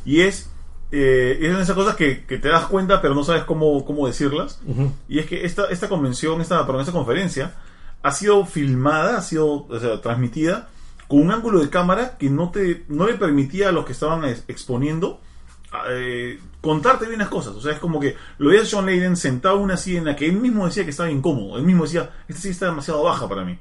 y 0.06 0.22
es, 0.22 0.50
eh, 0.92 1.38
es 1.42 1.56
de 1.56 1.62
esas 1.62 1.76
cosas 1.76 1.96
que, 1.96 2.26
que 2.26 2.38
te 2.38 2.50
das 2.50 2.66
cuenta 2.66 3.02
pero 3.02 3.16
no 3.16 3.24
sabes 3.24 3.44
cómo, 3.44 3.84
cómo 3.86 4.08
decirlas, 4.08 4.60
y 5.08 5.20
es 5.20 5.26
que 5.26 5.46
esta, 5.46 5.66
esta 5.68 5.90
convención, 5.90 6.42
esta, 6.42 6.66
perdón, 6.66 6.82
esta 6.82 6.94
conferencia, 6.94 7.54
ha 8.02 8.12
sido 8.12 8.46
filmada, 8.46 9.18
ha 9.18 9.22
sido 9.22 9.66
o 9.68 9.80
sea, 9.80 10.02
transmitida 10.02 10.70
con 11.08 11.22
un 11.22 11.32
ángulo 11.32 11.60
de 11.60 11.70
cámara 11.70 12.18
que 12.18 12.30
no, 12.30 12.52
te, 12.52 12.84
no 12.90 13.06
le 13.08 13.14
permitía 13.14 13.70
a 13.70 13.72
los 13.72 13.86
que 13.86 13.94
estaban 13.94 14.26
ex- 14.26 14.44
exponiendo 14.48 15.22
eh, 15.90 16.40
contarte 16.62 17.08
bien 17.08 17.20
las 17.20 17.30
cosas. 17.30 17.56
O 17.56 17.62
sea, 17.62 17.72
es 17.74 17.80
como 17.80 18.00
que 18.00 18.16
lo 18.38 18.50
veías 18.50 18.68
a 18.74 18.76
John 18.78 18.86
Layden 18.86 19.16
sentado 19.16 19.58
en 19.58 19.64
una 19.64 19.78
silla 19.78 20.00
en 20.00 20.06
la 20.06 20.16
que 20.16 20.26
él 20.26 20.34
mismo 20.34 20.66
decía 20.66 20.84
que 20.84 20.90
estaba 20.90 21.10
incómodo. 21.10 21.58
Él 21.58 21.64
mismo 21.64 21.84
decía, 21.84 22.12
esta 22.28 22.42
silla 22.42 22.52
está 22.52 22.66
demasiado 22.68 23.04
baja 23.04 23.28
para 23.28 23.44
mí. 23.46 23.58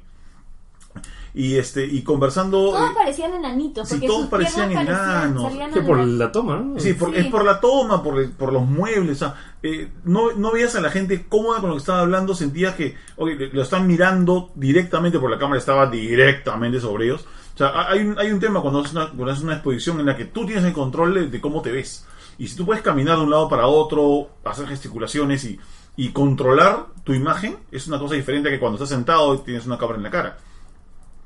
Y 1.35 1.55
este 1.55 1.85
y 1.85 2.03
conversando... 2.03 2.57
Todos 2.71 2.91
eh, 2.91 2.93
parecían 2.95 3.33
enanitos. 3.33 3.89
sí, 3.89 3.99
todos 4.05 4.27
parecían 4.27 4.71
enanos. 4.71 5.51
que 5.73 5.81
por 5.81 5.97
la- 5.97 6.05
la 6.05 6.31
toma, 6.31 6.57
¿no? 6.57 6.79
Sí, 6.79 6.93
por- 6.93 7.09
Sí. 7.11 7.21
es 7.21 7.25
por 7.27 7.43
la 7.43 7.59
toma, 7.59 8.03
por, 8.03 8.19
el- 8.19 8.29
por 8.31 8.53
los 8.53 8.63
muebles. 8.67 9.17
O 9.21 9.25
sea, 9.25 9.35
eh, 9.63 9.89
no, 10.03 10.31
no 10.33 10.51
veías 10.51 10.75
a 10.75 10.81
la 10.81 10.91
gente 10.91 11.25
cómoda 11.27 11.59
con 11.59 11.69
lo 11.69 11.75
que 11.75 11.79
estaba 11.79 12.01
hablando, 12.01 12.35
sentías 12.35 12.75
que 12.75 12.95
ok, 13.17 13.29
lo 13.51 13.63
están 13.63 13.87
mirando 13.87 14.51
directamente 14.53 15.17
por 15.17 15.31
la 15.31 15.39
cámara, 15.39 15.57
estaba 15.59 15.87
directamente 15.87 16.79
sobre 16.79 17.05
ellos. 17.05 17.25
O 17.55 17.57
sea, 17.57 17.87
hay 17.89 18.01
un, 18.01 18.17
hay 18.19 18.31
un 18.31 18.39
tema 18.39 18.61
cuando 18.61 18.79
haces 18.81 18.93
una, 18.93 19.07
cuando 19.07 19.31
haces 19.31 19.43
una 19.43 19.53
exposición 19.53 19.99
en 19.99 20.05
la 20.05 20.15
que 20.15 20.25
tú 20.25 20.45
tienes 20.45 20.63
el 20.65 20.73
control 20.73 21.13
de, 21.15 21.27
de 21.29 21.41
cómo 21.41 21.61
te 21.63 21.71
ves. 21.71 22.05
Y 22.37 22.47
si 22.47 22.55
tú 22.55 22.65
puedes 22.65 22.81
caminar 22.83 23.17
de 23.17 23.23
un 23.23 23.31
lado 23.31 23.47
para 23.49 23.67
otro, 23.67 24.29
hacer 24.43 24.67
gesticulaciones 24.67 25.43
y, 25.45 25.59
y 25.97 26.09
controlar 26.09 26.87
tu 27.03 27.13
imagen, 27.13 27.57
es 27.71 27.87
una 27.87 27.97
cosa 27.99 28.15
diferente 28.15 28.49
a 28.49 28.51
que 28.51 28.59
cuando 28.59 28.75
estás 28.77 28.89
sentado 28.89 29.33
y 29.35 29.39
tienes 29.39 29.65
una 29.65 29.77
cámara 29.79 29.97
en 29.97 30.03
la 30.03 30.09
cara. 30.11 30.37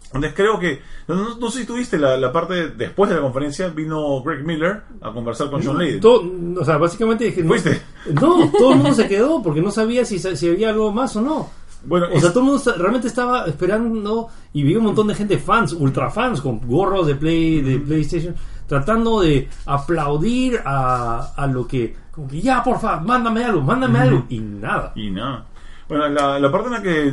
Entonces 0.08 0.34
creo 0.36 0.58
que, 0.58 0.82
no, 1.08 1.38
no 1.38 1.52
sé 1.52 1.60
si 1.62 1.66
tuviste 1.68 1.98
la, 1.98 2.16
la 2.18 2.32
parte 2.32 2.54
de- 2.54 2.70
después 2.70 3.10
de 3.10 3.18
la 3.18 3.22
conferencia, 3.22 3.68
vino 3.70 4.22
Greg 4.24 4.46
Miller 4.46 4.84
a 5.02 5.12
conversar 5.12 5.50
con 5.50 5.62
John. 5.64 5.78
Todo- 6.00 6.24
o 6.62 6.64
sea, 6.66 6.78
básicamente 6.78 7.26
dije, 7.26 7.42
no, 7.44 7.50
¿Fuiste? 7.50 7.82
no, 8.14 8.50
todo 8.58 8.72
el 8.72 8.78
mundo 8.78 8.94
se 8.94 9.08
quedó 9.08 9.42
porque 9.44 9.62
no 9.62 9.70
sabía 9.72 10.06
si, 10.06 10.18
si 10.20 10.50
había 10.50 10.70
algo 10.70 10.92
más 10.92 11.16
o 11.18 11.22
no. 11.22 11.50
Bueno, 11.86 12.08
O 12.14 12.20
sea, 12.20 12.32
todo 12.32 12.40
el 12.44 12.50
mundo 12.52 12.74
realmente 12.78 13.08
estaba 13.08 13.46
esperando 13.46 14.30
y 14.54 14.64
vi 14.64 14.76
un 14.76 14.86
montón 14.86 15.08
de 15.08 15.16
gente 15.16 15.38
fans, 15.38 15.74
ultra 15.74 16.10
fans, 16.10 16.42
con 16.42 16.60
gorros 16.68 17.06
de 17.08 17.16
Play, 17.16 17.62
de 17.62 17.78
PlayStation, 17.80 18.34
tratando 18.66 19.22
de 19.22 19.48
aplaudir 19.66 20.60
a, 20.66 21.34
a 21.36 21.48
lo 21.48 21.68
que, 21.68 21.96
como 22.12 22.28
que 22.28 22.42
ya, 22.42 22.64
porfa, 22.64 23.00
mándame 23.00 23.44
algo, 23.44 23.62
mándame 23.62 24.00
algo, 24.00 24.26
y 24.30 24.40
nada. 24.40 24.92
Y 24.96 25.10
nada. 25.12 25.46
Bueno, 25.88 26.10
la, 26.10 26.40
la 26.40 26.52
parte 26.52 26.68
en 26.68 26.74
la 26.74 26.82
que 26.82 27.12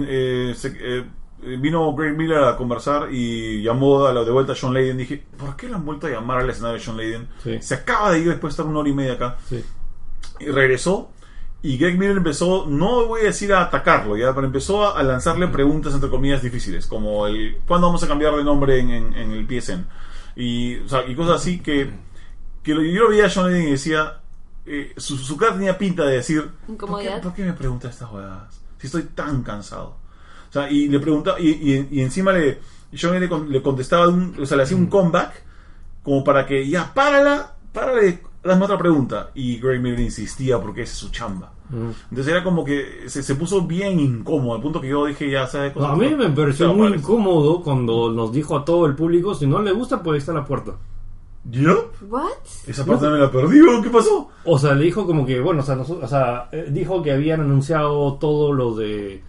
eh, 0.51 0.55
se- 0.57 0.77
eh, 0.81 1.05
vino 1.61 1.95
Greg 1.95 2.17
Miller 2.17 2.45
a 2.45 2.57
conversar 2.57 3.09
y 3.13 3.63
llamó 3.63 4.05
a 4.07 4.13
la 4.13 4.25
de 4.25 4.31
vuelta 4.31 4.53
a 4.53 4.57
John 4.61 4.73
Layden, 4.75 4.97
dije, 4.97 5.25
¿por 5.39 5.57
qué 5.57 5.69
lo 5.69 5.77
han 5.77 5.85
vuelto 5.85 6.07
a 6.07 6.11
llamar 6.11 6.39
al 6.41 6.51
escenario 6.51 6.79
de 6.79 6.85
John 6.85 6.97
Layden? 6.97 7.29
Sí. 7.43 7.59
Se 7.61 7.75
acaba 7.75 8.13
de 8.13 8.21
ir 8.21 8.29
después 8.29 8.51
de 8.53 8.63
estar 8.63 8.67
una 8.67 8.81
hora 8.81 8.89
y 8.89 8.93
media 8.95 9.13
acá. 9.15 9.37
Sí. 9.49 9.65
Y 10.41 10.47
regresó. 10.47 11.11
Y 11.63 11.79
Greg 11.79 11.97
Miller 11.99 12.19
empezó, 12.19 12.67
no 12.69 13.07
voy 13.07 13.23
a 13.23 13.25
decir 13.25 13.51
a 13.55 13.63
atacarlo, 13.63 14.19
ya, 14.19 14.35
pero 14.35 14.47
empezó 14.47 14.95
a, 14.95 15.03
lanzarle 15.03 15.49
preguntas 15.49 15.95
entre 15.95 16.11
comillas 16.11 16.43
difíciles, 16.43 16.87
como 16.87 17.27
el 17.27 17.57
¿cuándo 17.67 17.87
vamos 17.87 18.03
a 18.03 18.07
cambiar 18.09 18.37
de 18.37 18.45
nombre 18.45 18.79
en, 18.81 18.91
en- 18.91 19.15
en 19.15 19.31
el 19.33 19.47
PSN? 19.47 19.87
Y, 20.37 20.77
o 20.81 20.89
sea, 20.89 21.07
y 21.07 21.15
cosas 21.15 21.37
así 21.41 21.61
que, 21.61 21.91
que 22.63 22.75
lo- 22.75 22.83
yo 22.83 23.05
lo 23.05 23.09
veía 23.09 23.27
a 23.27 23.31
John 23.35 23.47
Layden 23.51 23.69
y 23.69 23.71
decía, 23.71 24.21
eh, 24.67 24.93
su, 24.99 25.17
su 25.17 25.39
cara 25.39 25.55
tenía 25.55 25.79
pinta 25.79 26.05
de 26.05 26.17
decir, 26.17 26.43
¿por 26.43 26.51
qué, 26.67 26.73
Incomodidad. 26.73 27.23
por 27.23 27.33
qué 27.33 27.45
me 27.45 27.53
preguntas 27.55 27.93
estas 27.93 28.11
jugadas? 28.11 28.61
Si 28.79 28.87
estoy 28.89 29.05
tan 29.05 29.43
cansado. 29.43 29.97
O 30.55 30.61
sea, 30.61 30.71
y 30.71 30.87
le 30.87 31.01
preguntaba, 31.01 31.41
y, 31.41 31.49
y- 31.51 31.89
y 31.91 32.01
encima 32.01 32.31
le, 32.33 32.59
John 32.97 33.19
le, 33.19 33.29
le 33.49 33.63
contestaba, 33.63 34.07
un- 34.09 34.37
o 34.41 34.47
sea, 34.47 34.57
le 34.57 34.63
hacía 34.63 34.77
un 34.77 34.87
comeback, 34.87 35.43
como 36.05 36.23
para 36.23 36.47
que 36.47 36.69
ya, 36.69 36.93
párala, 36.95 37.55
párale, 37.73 38.21
dame 38.45 38.65
otra 38.65 38.79
pregunta. 38.79 39.31
Y 39.35 39.59
Greg 39.59 39.81
Miller 39.81 39.99
insistía 40.01 40.61
porque 40.61 40.83
esa 40.83 40.93
es 40.93 40.99
su 40.99 41.11
chamba. 41.11 41.51
Mm. 41.71 41.91
Entonces 42.11 42.29
era 42.33 42.45
como 42.45 42.65
que 42.65 43.05
se, 43.09 43.23
se 43.25 43.35
puso 43.35 43.63
bien 43.63 43.99
incómodo, 43.99 44.55
al 44.55 44.63
punto 44.63 44.81
que 44.81 44.89
yo 44.91 45.07
dije, 45.07 45.29
ya 45.29 45.47
sabes 45.49 45.75
No, 45.75 45.87
a 45.87 45.97
mí 45.97 46.15
me 46.15 46.29
pareció 46.31 46.67
muy 46.75 46.87
incómodo 46.99 47.61
cuando 47.63 48.13
nos 48.13 48.31
dijo 48.33 48.57
a 48.57 48.65
todo 48.65 48.87
el 48.87 48.95
público, 48.95 49.35
si 49.35 49.47
no 49.49 49.61
le 49.61 49.73
gusta, 49.73 50.03
pues 50.05 50.15
ahí 50.15 50.19
está 50.19 50.33
la 50.35 50.45
puerta. 50.45 50.75
¿Yo? 51.51 51.91
¿What? 52.09 52.31
Esa 52.67 52.85
parte 52.87 53.09
me 53.09 53.19
la 53.19 53.31
perdí, 53.31 53.61
¿o 53.61 53.83
¿qué 53.83 53.91
pasó? 53.91 54.29
O 54.45 54.59
sea, 54.59 54.75
le 54.75 54.85
dijo 54.85 55.05
como 55.05 55.27
que, 55.27 55.41
bueno, 55.41 55.61
o 55.61 55.65
sea, 55.65 55.75
noso- 55.75 55.99
o 56.03 56.07
sea, 56.07 56.49
eh, 56.53 56.69
dijo 56.71 57.03
que 57.03 57.13
habían 57.13 57.41
anunciado 57.41 58.15
todo 58.15 58.53
lo 58.53 58.75
de... 58.75 59.23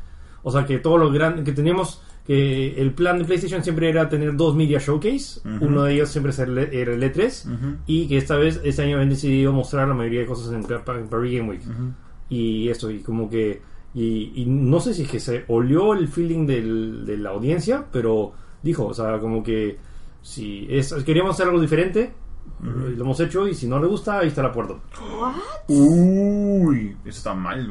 O 0.48 0.52
sea, 0.52 0.64
que 0.66 0.78
todo 0.78 0.98
lo 0.98 1.12
grande, 1.12 1.44
que 1.44 1.52
teníamos, 1.54 2.02
que 2.26 2.80
el 2.80 2.92
plan 2.94 3.18
de 3.18 3.26
PlayStation 3.26 3.64
siempre 3.64 3.90
era 3.90 4.08
tener 4.08 4.36
dos 4.36 4.56
Media 4.56 4.78
Showcase, 4.80 5.42
uno 5.60 5.84
de 5.84 5.94
ellos 5.96 6.10
siempre 6.10 6.32
era 6.38 6.44
el 6.44 6.58
era 6.74 6.94
el 6.94 7.02
E3, 7.04 7.46
Ujú. 7.48 7.76
y 7.88 8.08
que 8.08 8.18
esta 8.18 8.36
vez, 8.36 8.62
este 8.64 8.84
año 8.84 8.96
habían 8.98 9.10
decidido 9.10 9.52
mostrar 9.52 9.88
la 9.88 9.96
mayoría 9.96 10.20
de 10.22 10.26
cosas 10.28 10.54
en, 10.54 10.62
en 10.72 11.08
Paris 11.10 11.38
Game 11.38 11.50
Week. 11.50 11.62
Y 12.30 12.70
esto, 12.70 12.90
y 12.92 13.00
como 13.00 13.30
que... 13.30 13.60
Y, 13.96 14.34
y 14.36 14.46
no 14.46 14.80
sé 14.82 14.94
si 14.94 15.04
es 15.04 15.10
que 15.10 15.20
se 15.20 15.46
olió 15.48 15.94
el 15.94 16.08
feeling 16.10 16.46
del- 16.46 17.06
de 17.06 17.18
la 17.18 17.30
audiencia, 17.30 17.86
pero 17.92 18.34
dijo, 18.62 18.86
o 18.88 18.94
sea, 18.94 19.20
como 19.20 19.42
que 19.42 19.78
si 20.22 20.68
es, 20.70 20.94
queríamos 21.06 21.32
hacer 21.36 21.48
algo 21.48 21.62
diferente, 21.62 22.12
lo 22.64 23.04
hemos 23.04 23.20
hecho, 23.20 23.48
y 23.48 23.54
si 23.54 23.68
no 23.68 23.80
le 23.80 23.88
gusta, 23.88 24.20
ahí 24.20 24.28
está 24.30 24.42
la 24.42 24.52
puerta. 24.52 24.74
¿What? 25.20 25.34
Uy, 25.68 26.96
eso 27.06 27.18
está 27.18 27.34
mal. 27.34 27.70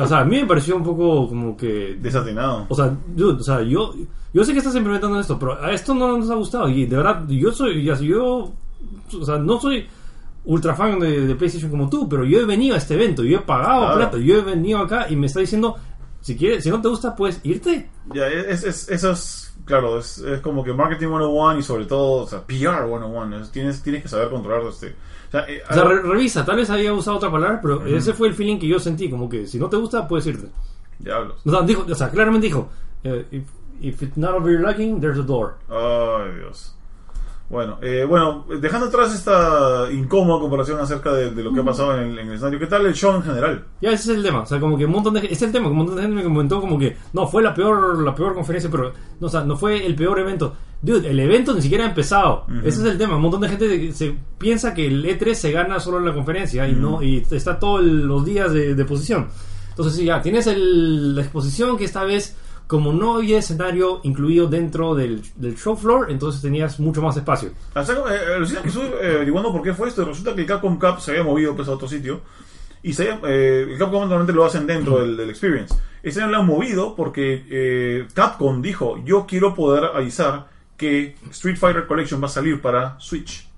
O 0.00 0.06
sea, 0.06 0.20
a 0.20 0.24
mí 0.24 0.40
me 0.40 0.46
pareció 0.46 0.76
un 0.76 0.82
poco 0.84 1.28
como 1.28 1.56
que... 1.56 1.96
Desatinado. 2.00 2.66
O 2.68 2.74
sea, 2.74 2.94
dude, 3.14 3.40
o 3.40 3.42
sea, 3.42 3.62
yo, 3.62 3.94
yo 4.32 4.44
sé 4.44 4.52
que 4.52 4.58
estás 4.58 4.74
implementando 4.76 5.18
esto, 5.20 5.38
pero 5.38 5.62
a 5.62 5.72
esto 5.72 5.94
no 5.94 6.16
nos 6.18 6.30
ha 6.30 6.34
gustado. 6.34 6.68
Y 6.68 6.86
de 6.86 6.96
verdad, 6.96 7.26
yo 7.28 7.52
soy, 7.52 7.84
ya- 7.84 7.94
yo, 7.98 8.52
o 9.20 9.24
sea, 9.24 9.38
no 9.38 9.60
soy 9.60 9.86
ultra 10.44 10.74
fan 10.74 10.98
de, 10.98 11.26
de 11.26 11.34
PlayStation 11.34 11.70
como 11.70 11.88
tú, 11.88 12.08
pero 12.08 12.24
yo 12.24 12.40
he 12.40 12.44
venido 12.46 12.74
a 12.74 12.78
este 12.78 12.94
evento, 12.94 13.22
yo 13.22 13.38
he 13.38 13.42
pagado 13.42 13.80
Claro. 13.82 13.96
plata, 13.98 14.18
yo 14.18 14.36
he 14.38 14.42
venido 14.42 14.78
acá 14.80 15.06
y 15.08 15.16
me 15.16 15.26
está 15.26 15.40
diciendo, 15.40 15.76
si 16.20 16.36
quieres, 16.36 16.64
si 16.64 16.70
no 16.70 16.80
te 16.80 16.88
gusta, 16.88 17.14
puedes 17.14 17.40
irte. 17.44 17.88
Ya, 18.14 18.26
es, 18.26 18.64
es- 18.64 18.88
eso 18.88 19.12
es, 19.12 19.49
claro, 19.64 19.98
es, 19.98 20.18
es 20.18 20.40
como 20.40 20.62
que 20.64 20.72
Marketing 20.72 21.08
101 21.08 21.58
y 21.58 21.62
sobre 21.62 21.84
todo, 21.86 22.22
o 22.24 22.26
sea, 22.26 22.40
PR 22.46 22.86
101. 22.86 23.36
es- 23.40 23.50
tienes, 23.50 23.82
tienes 23.82 24.02
que 24.02 24.08
saber 24.08 24.30
controlar 24.30 24.62
este. 24.68 24.94
O 25.28 25.30
sea, 25.30 25.44
eh, 25.48 25.62
O 25.70 25.74
sea, 25.74 25.84
re- 25.84 26.02
revisa, 26.02 26.44
tal 26.44 26.56
vez 26.56 26.68
había 26.70 26.92
usado 26.92 27.16
otra 27.18 27.30
palabra, 27.30 27.60
pero 27.62 27.84
ese 27.86 28.12
fue 28.12 28.28
el 28.28 28.34
feeling 28.34 28.58
que 28.58 28.66
yo 28.66 28.78
sentí, 28.80 29.08
como 29.08 29.28
que 29.28 29.46
si 29.46 29.58
no 29.58 29.68
te 29.68 29.76
gusta, 29.76 30.06
puedes 30.08 30.26
irte. 30.26 30.48
diablos. 30.98 31.40
O 31.46 31.50
sea, 31.50 31.62
dijo, 31.62 31.84
o 31.88 31.94
sea 31.94 32.10
claramente 32.10 32.46
dijo, 32.48 32.68
eh, 33.04 33.26
if, 33.30 33.44
if 33.80 34.02
it's 34.02 34.16
not 34.16 34.34
over 34.34 34.52
your 34.52 34.60
liking, 34.66 35.00
there's 35.00 35.18
a 35.18 35.22
door. 35.22 35.54
Ay, 35.68 36.32
Dios. 36.38 36.74
Bueno, 37.50 37.78
eh, 37.82 38.04
bueno, 38.08 38.46
dejando 38.60 38.86
atrás 38.86 39.12
esta 39.12 39.90
incómoda 39.92 40.40
comparación 40.40 40.78
acerca 40.78 41.12
de, 41.12 41.32
de 41.32 41.42
lo 41.42 41.52
que 41.52 41.58
ha 41.60 41.64
pasado 41.64 41.96
en 41.98 42.10
el, 42.10 42.18
en 42.20 42.28
el 42.28 42.34
escenario, 42.34 42.60
¿qué 42.60 42.66
tal 42.68 42.86
el 42.86 42.94
show 42.94 43.12
en 43.16 43.24
general? 43.24 43.64
Ya 43.82 43.90
ese 43.90 44.12
es 44.12 44.18
el 44.18 44.22
tema, 44.22 44.42
o 44.42 44.46
sea, 44.46 44.60
como 44.60 44.78
que 44.78 44.84
un 44.86 44.92
montón 44.92 45.14
de 45.14 45.26
es 45.28 45.42
el 45.42 45.50
tema, 45.50 45.64
que 45.66 45.72
un 45.72 45.78
montón 45.78 45.96
de 45.96 46.02
gente 46.02 46.16
me 46.16 46.22
comentó 46.22 46.60
como 46.60 46.78
que 46.78 46.96
no 47.12 47.26
fue 47.26 47.42
la 47.42 47.52
peor 47.52 48.00
la 48.04 48.14
peor 48.14 48.34
conferencia, 48.34 48.70
pero 48.70 48.92
no, 49.18 49.26
o 49.26 49.30
sea, 49.30 49.42
no 49.42 49.56
fue 49.56 49.84
el 49.84 49.96
peor 49.96 50.20
evento. 50.20 50.54
Dude, 50.80 51.10
el 51.10 51.18
evento 51.18 51.52
ni 51.52 51.60
siquiera 51.60 51.84
ha 51.84 51.88
empezado. 51.88 52.46
Ese 52.64 52.82
es 52.82 52.86
el 52.86 52.96
tema, 52.96 53.16
un 53.16 53.22
montón 53.22 53.40
de 53.40 53.48
gente 53.48 53.92
se 53.94 54.14
piensa 54.38 54.72
que 54.72 54.86
el 54.86 55.04
E3 55.04 55.34
se 55.34 55.50
gana 55.50 55.80
solo 55.80 55.98
en 55.98 56.06
la 56.06 56.14
conferencia 56.14 56.68
y 56.68 56.72
no 56.74 57.02
y 57.02 57.26
está 57.32 57.58
todos 57.58 57.82
los 57.82 58.24
días 58.24 58.52
de, 58.52 58.76
de 58.76 58.84
posición. 58.84 59.26
Entonces, 59.70 59.96
sí, 59.96 60.04
ya 60.04 60.22
tienes 60.22 60.46
el- 60.46 61.16
la 61.16 61.22
exposición 61.22 61.76
que 61.76 61.84
esta 61.84 62.04
vez 62.04 62.36
como 62.70 62.92
no 62.92 63.16
había 63.16 63.38
escenario 63.40 63.98
incluido 64.04 64.46
dentro 64.46 64.94
del, 64.94 65.22
del 65.34 65.56
show 65.56 65.76
floor, 65.76 66.08
entonces 66.08 66.40
tenías 66.40 66.78
mucho 66.78 67.02
más 67.02 67.16
espacio. 67.16 67.50
Eh, 67.74 68.38
resulta 68.38 68.62
que 68.62 68.68
estuve 68.68 68.86
eh, 69.02 69.14
averiguando 69.16 69.50
por 69.50 69.60
qué 69.62 69.74
fue 69.74 69.88
esto. 69.88 70.04
Resulta 70.04 70.36
que 70.36 70.42
el 70.42 70.46
Capcom 70.46 70.78
Cup 70.78 71.00
se 71.00 71.10
había 71.10 71.24
movido 71.24 71.56
pues, 71.56 71.66
a 71.66 71.72
otro 71.72 71.88
sitio. 71.88 72.20
Y 72.84 72.92
se 72.92 73.10
había- 73.10 73.28
eh, 73.28 73.66
el 73.72 73.76
Capcom 73.76 74.02
normalmente 74.02 74.32
lo 74.32 74.44
hacen 74.44 74.68
dentro 74.68 75.00
del, 75.00 75.16
del 75.16 75.30
Experience. 75.30 75.74
Este 76.00 76.22
año 76.22 76.30
lo 76.30 76.38
han 76.38 76.46
movido 76.46 76.94
porque 76.94 77.44
eh, 77.50 78.06
Capcom 78.14 78.62
dijo: 78.62 79.02
Yo 79.04 79.26
quiero 79.26 79.52
poder 79.52 79.86
avisar 79.86 80.46
que 80.76 81.16
Street 81.30 81.56
Fighter 81.56 81.88
Collection 81.88 82.22
va 82.22 82.26
a 82.26 82.30
salir 82.30 82.62
para 82.62 83.00
Switch. 83.00 83.48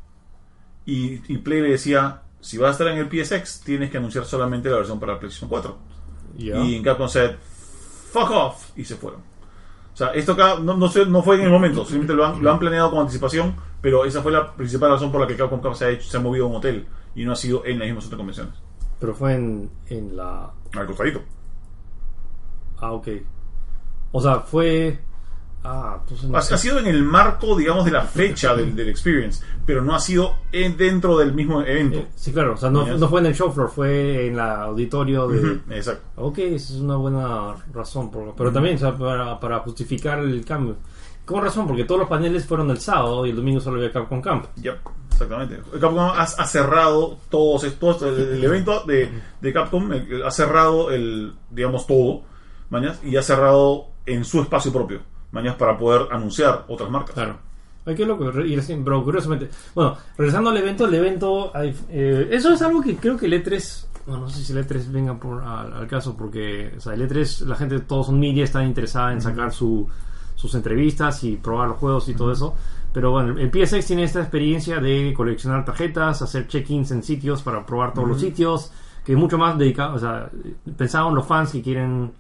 Y, 0.86 1.20
y 1.32 1.36
Play 1.38 1.60
le 1.60 1.68
decía: 1.72 2.22
Si 2.40 2.56
va 2.56 2.68
a 2.68 2.72
estar 2.72 2.88
en 2.88 2.96
el 2.98 3.08
PSX, 3.10 3.60
tienes 3.60 3.90
que 3.90 3.98
anunciar 3.98 4.24
solamente 4.24 4.70
la 4.70 4.76
versión 4.78 4.98
para 4.98 5.18
PlayStation 5.20 5.50
4. 5.50 5.76
Ya. 6.38 6.56
Y 6.64 6.76
en 6.76 6.82
Capcom 6.82 7.08
said, 7.08 7.32
fuck 8.12 8.30
off, 8.30 8.70
y 8.76 8.84
se 8.84 8.96
fueron. 8.96 9.20
O 9.92 9.96
sea, 9.96 10.08
esto 10.08 10.32
acá 10.32 10.56
no, 10.60 10.76
no, 10.76 10.88
sé- 10.88 11.06
no 11.06 11.22
fue 11.22 11.36
en 11.36 11.42
el 11.42 11.50
momento, 11.50 11.80
simplemente 11.84 12.14
lo 12.14 12.24
han, 12.26 12.42
lo 12.42 12.50
han 12.50 12.58
planeado 12.58 12.90
con 12.90 13.00
anticipación, 13.00 13.54
pero 13.80 14.04
esa 14.04 14.22
fue 14.22 14.32
la 14.32 14.52
principal 14.54 14.90
razón 14.90 15.10
por 15.12 15.20
la 15.20 15.26
que 15.26 15.36
Capcom 15.36 15.60
Cup 15.60 15.74
se 15.74 15.84
ha, 15.84 15.90
hecho, 15.90 16.08
se 16.08 16.16
ha 16.16 16.20
movido 16.20 16.46
a 16.46 16.48
un 16.48 16.56
hotel 16.56 16.86
y 17.14 17.24
no 17.24 17.32
ha 17.32 17.36
sido 17.36 17.64
en 17.66 17.78
la 17.78 17.84
misma 17.84 18.00
zona 18.00 18.10
de 18.12 18.16
convenciones. 18.16 18.54
Pero 18.98 19.14
fue 19.14 19.34
en, 19.34 19.70
en 19.88 20.16
la 20.16 20.50
Al 20.74 20.86
costadito. 20.86 21.20
Ah, 22.80 22.92
ok. 22.92 23.08
O 24.12 24.20
sea, 24.20 24.40
fue. 24.40 24.98
Ah, 25.64 25.98
entonces 26.02 26.28
no 26.28 26.36
Ha, 26.36 26.42
sé. 26.42 26.54
ha 26.54 26.58
sido 26.58 26.78
en 26.80 26.86
el 26.88 27.04
marco, 27.04 27.56
digamos, 27.56 27.84
de 27.84 27.92
la 27.92 28.02
fecha 28.02 28.54
del, 28.56 28.74
del 28.74 28.88
experience, 28.88 29.44
pero 29.64 29.80
no 29.82 29.94
ha 29.94 30.00
sido 30.00 30.34
en- 30.50 30.76
dentro 30.76 31.16
del 31.18 31.32
mismo 31.34 31.60
evento. 31.62 31.98
Eh, 31.98 32.06
sí, 32.16 32.32
claro, 32.32 32.54
o 32.54 32.56
sea, 32.56 32.68
no, 32.68 32.84
no 32.84 33.08
fue 33.08 33.20
en 33.20 33.26
el 33.26 33.34
show 33.36 33.52
floor, 33.52 33.70
fue 33.70 34.26
en 34.26 34.36
la 34.36 34.62
auditorio 34.62 35.28
de. 35.28 35.38
Ujú, 35.38 35.60
Exacto. 35.70 36.02
Ok, 36.16 36.38
esa 36.38 36.74
es 36.74 36.80
una 36.80 36.96
buena 36.96 37.54
razón, 37.72 38.10
por- 38.10 38.34
pero 38.34 38.50
también 38.52 38.74
o 38.74 38.78
sea, 38.80 38.96
para, 38.96 39.38
para 39.38 39.60
justificar 39.60 40.18
el 40.18 40.44
cambio. 40.44 40.76
¿Cómo 41.24 41.40
razón? 41.42 41.68
Porque 41.68 41.84
todos 41.84 42.00
los 42.00 42.08
paneles 42.08 42.44
fueron 42.44 42.68
el 42.70 42.78
sábado 42.78 43.24
y 43.24 43.30
el 43.30 43.36
domingo 43.36 43.60
solo 43.60 43.76
había 43.76 43.92
Capcom 43.92 44.20
Camp. 44.20 44.46
Yep, 44.56 44.78
exactamente. 45.12 45.60
Capcom 45.80 45.98
ha, 46.00 46.22
ha 46.22 46.46
cerrado 46.46 47.18
todos 47.30 47.62
estos, 47.62 48.02
el, 48.02 48.18
el 48.18 48.42
evento 48.44 48.82
de, 48.84 49.08
de 49.40 49.52
Capcom 49.52 49.92
eh, 49.92 50.08
ha 50.26 50.30
cerrado 50.32 50.90
el, 50.90 51.32
digamos, 51.50 51.86
todo, 51.86 52.22
mañas, 52.70 52.98
y 53.04 53.16
ha 53.16 53.22
cerrado 53.22 53.86
en 54.04 54.24
su 54.24 54.40
espacio 54.42 54.72
propio, 54.72 54.98
mañas, 55.32 55.56
para 55.56 55.76
poder 55.76 56.06
anunciar 56.12 56.64
otras 56.68 56.88
marcas. 56.90 57.14
Claro. 57.14 57.36
Ay, 57.84 57.96
qué 57.96 58.06
loco, 58.06 58.24
y 58.44 58.54
recién- 58.54 58.84
pero 58.84 59.02
curiosamente. 59.02 59.50
Bueno, 59.74 59.96
regresando 60.16 60.50
al 60.50 60.56
evento, 60.56 60.86
el 60.86 60.94
evento. 60.94 61.50
hay- 61.54 61.74
eh, 61.90 62.28
eso 62.30 62.52
es 62.52 62.62
algo 62.62 62.80
que 62.80 62.94
creo 62.96 63.16
que 63.16 63.26
el 63.26 63.32
E3. 63.32 63.88
Bueno, 64.06 64.22
no 64.22 64.28
sé 64.30 64.44
si 64.44 64.52
el 64.52 64.58
E3 64.64 64.90
venga 64.92 65.14
por, 65.14 65.42
al, 65.42 65.72
al 65.72 65.86
caso, 65.88 66.16
porque 66.16 66.74
o 66.76 66.80
sea, 66.80 66.94
el 66.94 67.02
E3, 67.08 67.40
la 67.46 67.56
gente, 67.56 67.80
todos 67.80 68.06
son 68.06 68.20
media, 68.20 68.44
están 68.44 68.66
interesada 68.66 69.12
en 69.12 69.20
sacar 69.20 69.52
su, 69.52 69.88
sus 70.36 70.54
entrevistas 70.54 71.22
y 71.24 71.36
probar 71.36 71.68
los 71.68 71.78
juegos 71.78 72.08
y 72.08 72.14
todo 72.14 72.30
eso. 72.32 72.54
Pero 72.92 73.10
bueno, 73.10 73.38
el 73.38 73.50
PSX 73.50 73.86
tiene 73.86 74.02
esta 74.04 74.20
experiencia 74.20 74.78
de 74.78 75.14
coleccionar 75.16 75.64
tarjetas, 75.64 76.20
hacer 76.22 76.46
check-ins 76.46 76.90
en 76.92 77.02
sitios 77.02 77.42
para 77.42 77.64
probar 77.64 77.94
todos 77.94 78.06
los 78.08 78.20
sitios, 78.20 78.70
que 79.04 79.12
es 79.12 79.18
mucho 79.18 79.38
más 79.38 79.56
dedicado, 79.58 79.94
o 79.94 79.98
sea, 79.98 80.28
pensado 80.76 81.08
en 81.08 81.14
los 81.16 81.26
fans 81.26 81.50
que 81.52 81.62
quieren. 81.62 82.12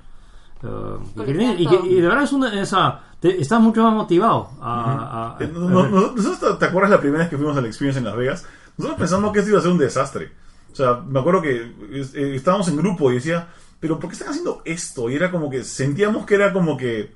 Ir, 0.62 1.60
y, 1.60 1.66
que- 1.66 1.86
y 1.88 2.00
de 2.00 2.08
verdad 2.08 2.24
es 2.24 2.32
una.Esa, 2.32 3.00
te- 3.20 3.40
estás 3.40 3.60
mucho 3.60 3.82
más 3.82 3.94
motivado 3.94 4.50
a. 4.60 4.80
a- 4.82 5.36
a- 5.38 5.44
Eh, 5.44 5.50
no- 5.52 5.68
no- 5.68 5.88
no- 5.88 6.12
nosotros, 6.12 6.38
¿te- 6.40 6.54
¿te 6.58 6.64
acuerdas 6.66 6.90
la 6.90 7.00
primera 7.00 7.20
vez 7.20 7.30
que 7.30 7.36
fuimos 7.36 7.56
al 7.56 7.66
Experience 7.66 7.98
en 7.98 8.04
Las 8.04 8.16
Vegas? 8.16 8.46
Nosotros 8.78 8.98
pensamos 8.98 9.32
que 9.32 9.38
esto 9.40 9.50
iba 9.50 9.58
a 9.58 9.62
ser 9.62 9.70
un 9.72 9.78
desastre. 9.78 10.32
O 10.72 10.74
sea, 10.74 11.00
me 11.06 11.20
acuerdo 11.20 11.42
que 11.42 11.56
eh, 11.90 12.34
estábamos 12.34 12.68
en 12.68 12.76
grupo 12.76 13.10
y 13.10 13.16
decía, 13.16 13.48
pero 13.80 13.98
¿por 13.98 14.08
qué 14.08 14.14
están 14.14 14.28
haciendo 14.30 14.62
esto? 14.64 15.10
Y 15.10 15.16
era 15.16 15.30
como 15.30 15.50
que 15.50 15.62
sentíamos 15.64 16.24
que 16.24 16.34
era 16.36 16.52
como 16.52 16.76
que 16.76 17.12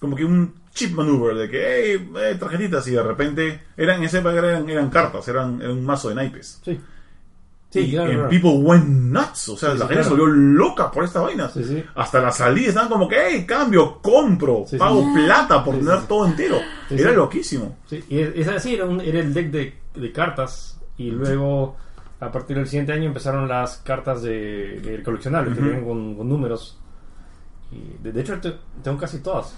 como 0.00 0.16
que 0.16 0.24
un 0.24 0.54
chip 0.72 0.94
maneuver 0.94 1.36
de 1.36 1.48
que, 1.50 1.60
hey, 1.98 2.10
eh, 2.16 2.36
tarjetitas, 2.40 2.86
y 2.88 2.92
de 2.92 3.02
repente 3.02 3.64
eran, 3.76 3.98
en 3.98 4.04
esa 4.04 4.18
época 4.18 4.36
eran, 4.38 4.68
eran 4.70 4.88
cartas, 4.88 5.28
eran, 5.28 5.60
eran 5.60 5.72
un 5.78 5.84
mazo 5.84 6.08
de 6.08 6.14
naipes. 6.14 6.60
Sí. 6.64 6.80
Y 7.72 7.82
Sí, 7.84 7.90
claro, 7.92 8.06
and 8.10 8.14
claro. 8.18 8.30
people 8.30 8.50
went 8.58 8.84
nuts, 8.88 9.48
o 9.50 9.56
sea, 9.56 9.72
Sí, 9.72 9.78
la 9.78 9.84
sí, 9.86 9.88
gente 9.94 10.02
se 10.04 10.10
claro. 10.10 10.24
volvió 10.24 10.34
loca 10.42 10.90
por 10.90 11.04
esta 11.04 11.20
vaina. 11.20 11.48
Sí, 11.50 11.62
sí. 11.64 11.84
Hasta 11.94 12.20
la 12.20 12.32
salida 12.32 12.68
estaban 12.70 12.88
como 12.88 13.08
que, 13.08 13.16
hey, 13.16 13.44
cambio, 13.46 14.00
compro, 14.02 14.64
Sí, 14.64 14.70
sí. 14.72 14.76
pago 14.78 15.04
plata 15.14 15.64
por 15.64 15.74
Sí, 15.76 15.80
tener 15.80 16.00
sí. 16.00 16.04
todo 16.08 16.26
entero. 16.26 16.56
Sí, 16.88 16.94
Era 16.98 17.10
sí. 17.10 17.16
loquísimo. 17.16 17.76
Sí, 17.86 18.04
y 18.08 18.18
es 18.18 18.48
así, 18.48 18.74
era, 18.74 18.86
un- 18.86 19.00
era 19.00 19.20
el 19.20 19.32
deck 19.32 19.50
de, 19.50 19.74
de 19.94 20.12
cartas 20.12 20.80
y 20.98 21.10
luego 21.12 21.76
a 22.18 22.30
partir 22.32 22.56
del 22.56 22.66
siguiente 22.66 22.92
año 22.92 23.04
empezaron 23.04 23.46
las 23.48 23.78
cartas 23.78 24.22
de, 24.22 24.80
de 24.80 25.02
coleccionables 25.02 25.54
que 25.54 25.60
Ujú. 25.60 25.68
vienen 25.70 25.86
con, 25.88 26.14
con 26.16 26.28
números. 26.28 26.76
Y 27.72 28.02
de, 28.02 28.10
de 28.12 28.20
hecho 28.20 28.38
te- 28.40 28.56
tengo 28.82 28.98
casi 28.98 29.20
todas. 29.20 29.56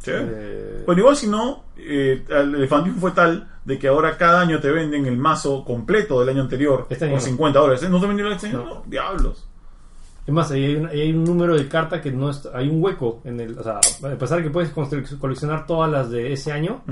Sí. 0.00 0.10
Eh, 0.14 0.82
Bueno, 0.86 1.00
igual 1.00 1.16
si 1.16 1.26
no, 1.28 1.64
eh, 1.76 2.22
el 2.28 2.54
elefantismo 2.54 3.00
fue 3.00 3.10
tal 3.12 3.48
de 3.68 3.78
que 3.78 3.86
ahora 3.86 4.16
cada 4.16 4.40
año 4.40 4.60
te 4.60 4.70
venden 4.70 5.04
el 5.04 5.18
mazo 5.18 5.62
completo 5.62 6.20
del 6.20 6.30
año 6.30 6.40
anterior 6.40 6.86
Este 6.88 7.06
por 7.06 7.16
no. 7.16 7.20
50 7.20 7.58
dólares. 7.58 7.90
¿No 7.90 8.00
te 8.00 8.06
vendieron 8.06 8.32
este 8.32 8.46
año? 8.46 8.64
No. 8.64 8.74
No, 8.76 8.82
diablos. 8.86 9.46
es 10.26 10.32
más, 10.32 10.50
hay, 10.50 10.74
un, 10.74 10.86
hay 10.86 11.12
un 11.12 11.22
número 11.22 11.54
de 11.54 11.68
carta 11.68 12.00
que 12.00 12.10
no 12.10 12.30
está, 12.30 12.56
hay 12.56 12.70
un 12.70 12.82
hueco 12.82 13.20
en 13.24 13.40
el, 13.40 13.58
o 13.58 13.62
sea, 13.62 13.76
a 13.78 14.16
pesar 14.16 14.38
de 14.38 14.44
que 14.44 14.50
puedes 14.50 14.70
coleccionar 14.70 15.66
todas 15.66 15.90
las 15.90 16.10
de 16.10 16.32
ese 16.32 16.50
año, 16.50 16.82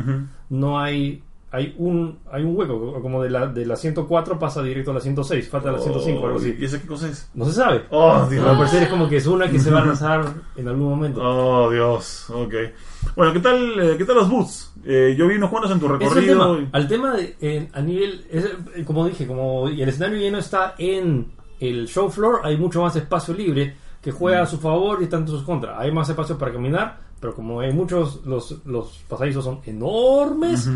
no 0.51 0.79
hay 0.79 1.23
hay 1.57 1.75
un 1.79 2.19
hay 2.31 2.43
un 2.45 2.57
hueco, 2.57 3.01
como 3.03 3.23
de 3.23 3.31
la 3.31 3.47
de 3.47 3.65
la 3.67 3.77
104 3.77 4.39
pasa 4.39 4.63
directo 4.63 4.91
a 4.91 4.95
la 4.95 5.01
106, 5.01 5.49
falta 5.49 5.73
la 5.73 5.79
105 5.79 6.21
o 6.21 6.27
algo 6.27 6.39
Oh, 6.39 6.43
¿Y 6.47 6.51
así. 6.53 6.65
esa 6.65 6.81
qué 6.81 6.87
cosa 6.87 7.09
es? 7.09 7.31
No 7.35 7.45
se 7.45 7.53
sabe. 7.53 7.83
Oh, 7.91 8.27
Dios. 8.31 8.47
al 8.47 8.57
parecer 8.57 8.83
es 8.85 8.89
como 8.89 9.09
que 9.09 9.17
es 9.17 9.27
una 9.27 9.51
que 9.51 9.59
se 9.59 9.71
va 9.71 9.81
a 9.83 9.87
lanzar 9.87 10.25
en 10.57 10.69
algún 10.69 10.89
momento. 10.91 11.21
Oh, 11.23 11.71
Dios. 11.71 12.29
Ok. 12.31 12.55
Bueno, 13.17 13.33
¿qué 13.33 13.41
tal, 13.41 13.81
eh, 13.81 13.95
¿qué 13.97 14.05
tal 14.05 14.17
los 14.17 14.29
boots? 14.31 14.73
Eh, 14.85 15.15
yo 15.19 15.27
vi 15.29 15.37
unos 15.37 15.51
cuantos 15.51 15.71
en 15.73 15.81
tu 15.81 15.87
Ese 15.87 15.95
es 15.95 16.01
el 16.03 16.09
recorrido. 16.17 16.57
tema. 16.57 16.69
Al 16.73 16.89
tema 16.89 17.17
de, 17.17 17.37
en- 17.41 17.69
a 17.73 17.81
nivel, 17.81 18.27
es, 18.31 18.45
eh, 18.45 18.85
como 18.85 19.07
dije, 19.07 19.27
como 19.27 19.69
y 19.71 19.81
el 19.83 19.89
escenario 19.89 20.19
ya 20.21 20.31
no 20.31 20.39
está 20.39 20.75
en 20.79 21.33
el 21.61 21.89
show 21.89 22.11
floor, 22.11 22.41
hay 22.45 22.57
mucho 22.57 22.83
más 22.83 22.95
espacio 22.97 23.33
libre 23.35 23.75
que 24.03 24.11
juega 24.13 24.43
a 24.43 24.47
su 24.47 24.59
favor 24.59 25.03
y 25.03 25.07
tanto 25.07 25.33
sus 25.33 25.43
contra. 25.43 25.81
Hay 25.81 25.91
más 25.91 26.09
espacio 26.09 26.37
para 26.39 26.53
caminar, 26.53 26.99
pero 27.19 27.35
como 27.35 27.61
hay 27.61 27.73
muchos, 27.73 28.21
los, 28.27 28.65
los 28.67 28.99
pasadizos 29.09 29.43
son 29.45 29.61
enormes, 29.65 30.69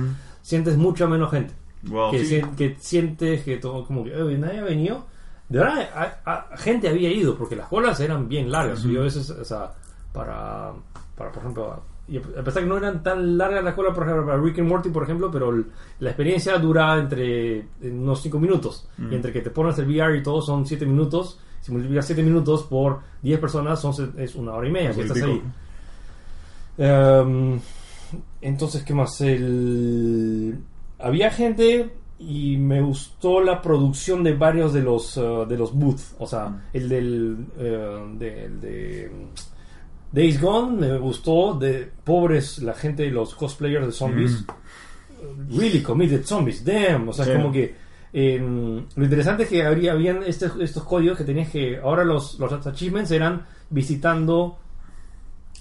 sientes 0.43 0.77
mucha 0.77 1.07
menos 1.07 1.31
gente. 1.31 1.55
Wow, 1.85 2.11
que, 2.11 2.25
sí. 2.25 2.43
que 2.57 2.77
sientes 2.79 3.43
que 3.43 3.57
todo 3.57 3.85
como 3.87 4.05
que 4.05 4.11
"Eh, 4.11 4.39
nadie 4.39 4.59
ha 4.61 4.65
venido. 4.65 5.07
De 5.49 5.59
verdad, 5.59 5.89
a- 6.25 6.31
a- 6.53 6.57
gente 6.59 6.89
había 6.89 7.11
ido 7.11 7.37
porque 7.37 7.57
las 7.57 7.69
colas 7.69 7.99
eran 8.01 8.29
bien 8.29 8.51
largas. 8.51 8.83
Yo 8.83 9.01
a 9.01 9.05
veces, 9.05 9.31
o 9.31 9.45
sea, 9.45 9.73
para, 10.13 10.73
para 11.17 11.33
por 11.33 11.43
ejemplo, 11.43 11.83
y 12.07 12.19
a 12.19 12.43
pesar 12.45 12.63
que 12.63 12.69
no 12.69 12.77
eran 12.77 13.03
tan 13.03 13.39
largas 13.39 13.65
las 13.65 13.75
colas, 13.75 13.95
por 13.95 14.05
ejemplo, 14.05 14.27
para 14.27 14.41
Rick 14.41 14.59
and 14.59 14.69
Morty, 14.69 14.91
por 14.91 15.03
ejemplo, 15.05 15.31
pero 15.31 15.53
la 16.01 16.11
experiencia 16.11 16.59
dura 16.59 16.99
entre 16.99 17.59
eh, 17.59 17.65
unos 17.83 18.21
5 18.21 18.39
minutos. 18.39 18.89
Y 19.11 19.15
entre 19.15 19.33
que 19.33 19.41
te 19.41 19.51
pones 19.51 19.79
el 19.79 19.87
VR 19.89 20.19
y 20.19 20.23
todo 20.23 20.41
son 20.43 20.67
7 20.67 20.85
minutos. 20.87 21.39
Si 21.61 21.73
multiplicas 21.73 22.07
7 22.07 22.23
minutos 22.23 22.63
por 22.65 23.01
10 23.23 23.39
personas, 23.41 23.81
son, 23.81 24.15
es 24.19 24.35
una 24.35 24.53
hora 24.55 24.69
y 24.69 24.73
media 24.73 24.93
que 24.93 25.03
estás 25.03 25.17
ahí. 25.23 25.43
Em, 26.79 27.61
entonces, 28.41 28.83
¿qué 28.83 28.95
más? 28.95 29.21
El... 29.21 30.59
Había 30.99 31.31
gente 31.31 31.91
y 32.19 32.59
me 32.59 32.83
gustó 32.83 33.41
la 33.41 33.63
producción 33.63 34.23
de 34.23 34.35
varios 34.35 34.73
de 34.75 34.83
los 34.83 35.17
eh, 35.17 35.21
de 35.49 35.57
los 35.57 35.73
booths. 35.75 36.15
O 36.19 36.27
sea, 36.27 36.65
el 36.73 36.89
del 36.89 37.47
eh, 37.59 38.07
de 38.19 39.11
mm, 39.11 40.15
Days 40.15 40.41
Gone 40.41 40.77
me 40.89 40.99
gustó. 40.99 41.55
De 41.55 41.91
pobres 42.05 42.59
la 42.59 42.75
gente, 42.75 43.11
los 43.11 43.35
cosplayers 43.35 43.87
de 43.87 43.93
zombies. 43.93 44.45
Really 45.51 45.83
committed 45.83 46.25
zombies. 46.25 46.65
Damn. 46.65 47.09
O 47.09 47.13
sea, 47.13 47.25
Sí. 47.25 47.33
como 47.33 47.51
que 47.53 47.75
em, 48.13 48.85
lo 48.97 49.05
interesante 49.05 49.45
es 49.45 49.49
que 49.49 49.63
habría, 49.63 49.93
habían 49.93 50.23
este- 50.25 50.51
estos 50.61 50.85
códigos 50.85 51.17
que 51.17 51.25
tenías 51.25 51.49
que. 51.51 51.79
Ahora 51.79 52.05
los, 52.05 52.39
los 52.39 52.53
achievements 52.67 53.11
eran 53.13 53.47
visitando 53.71 54.59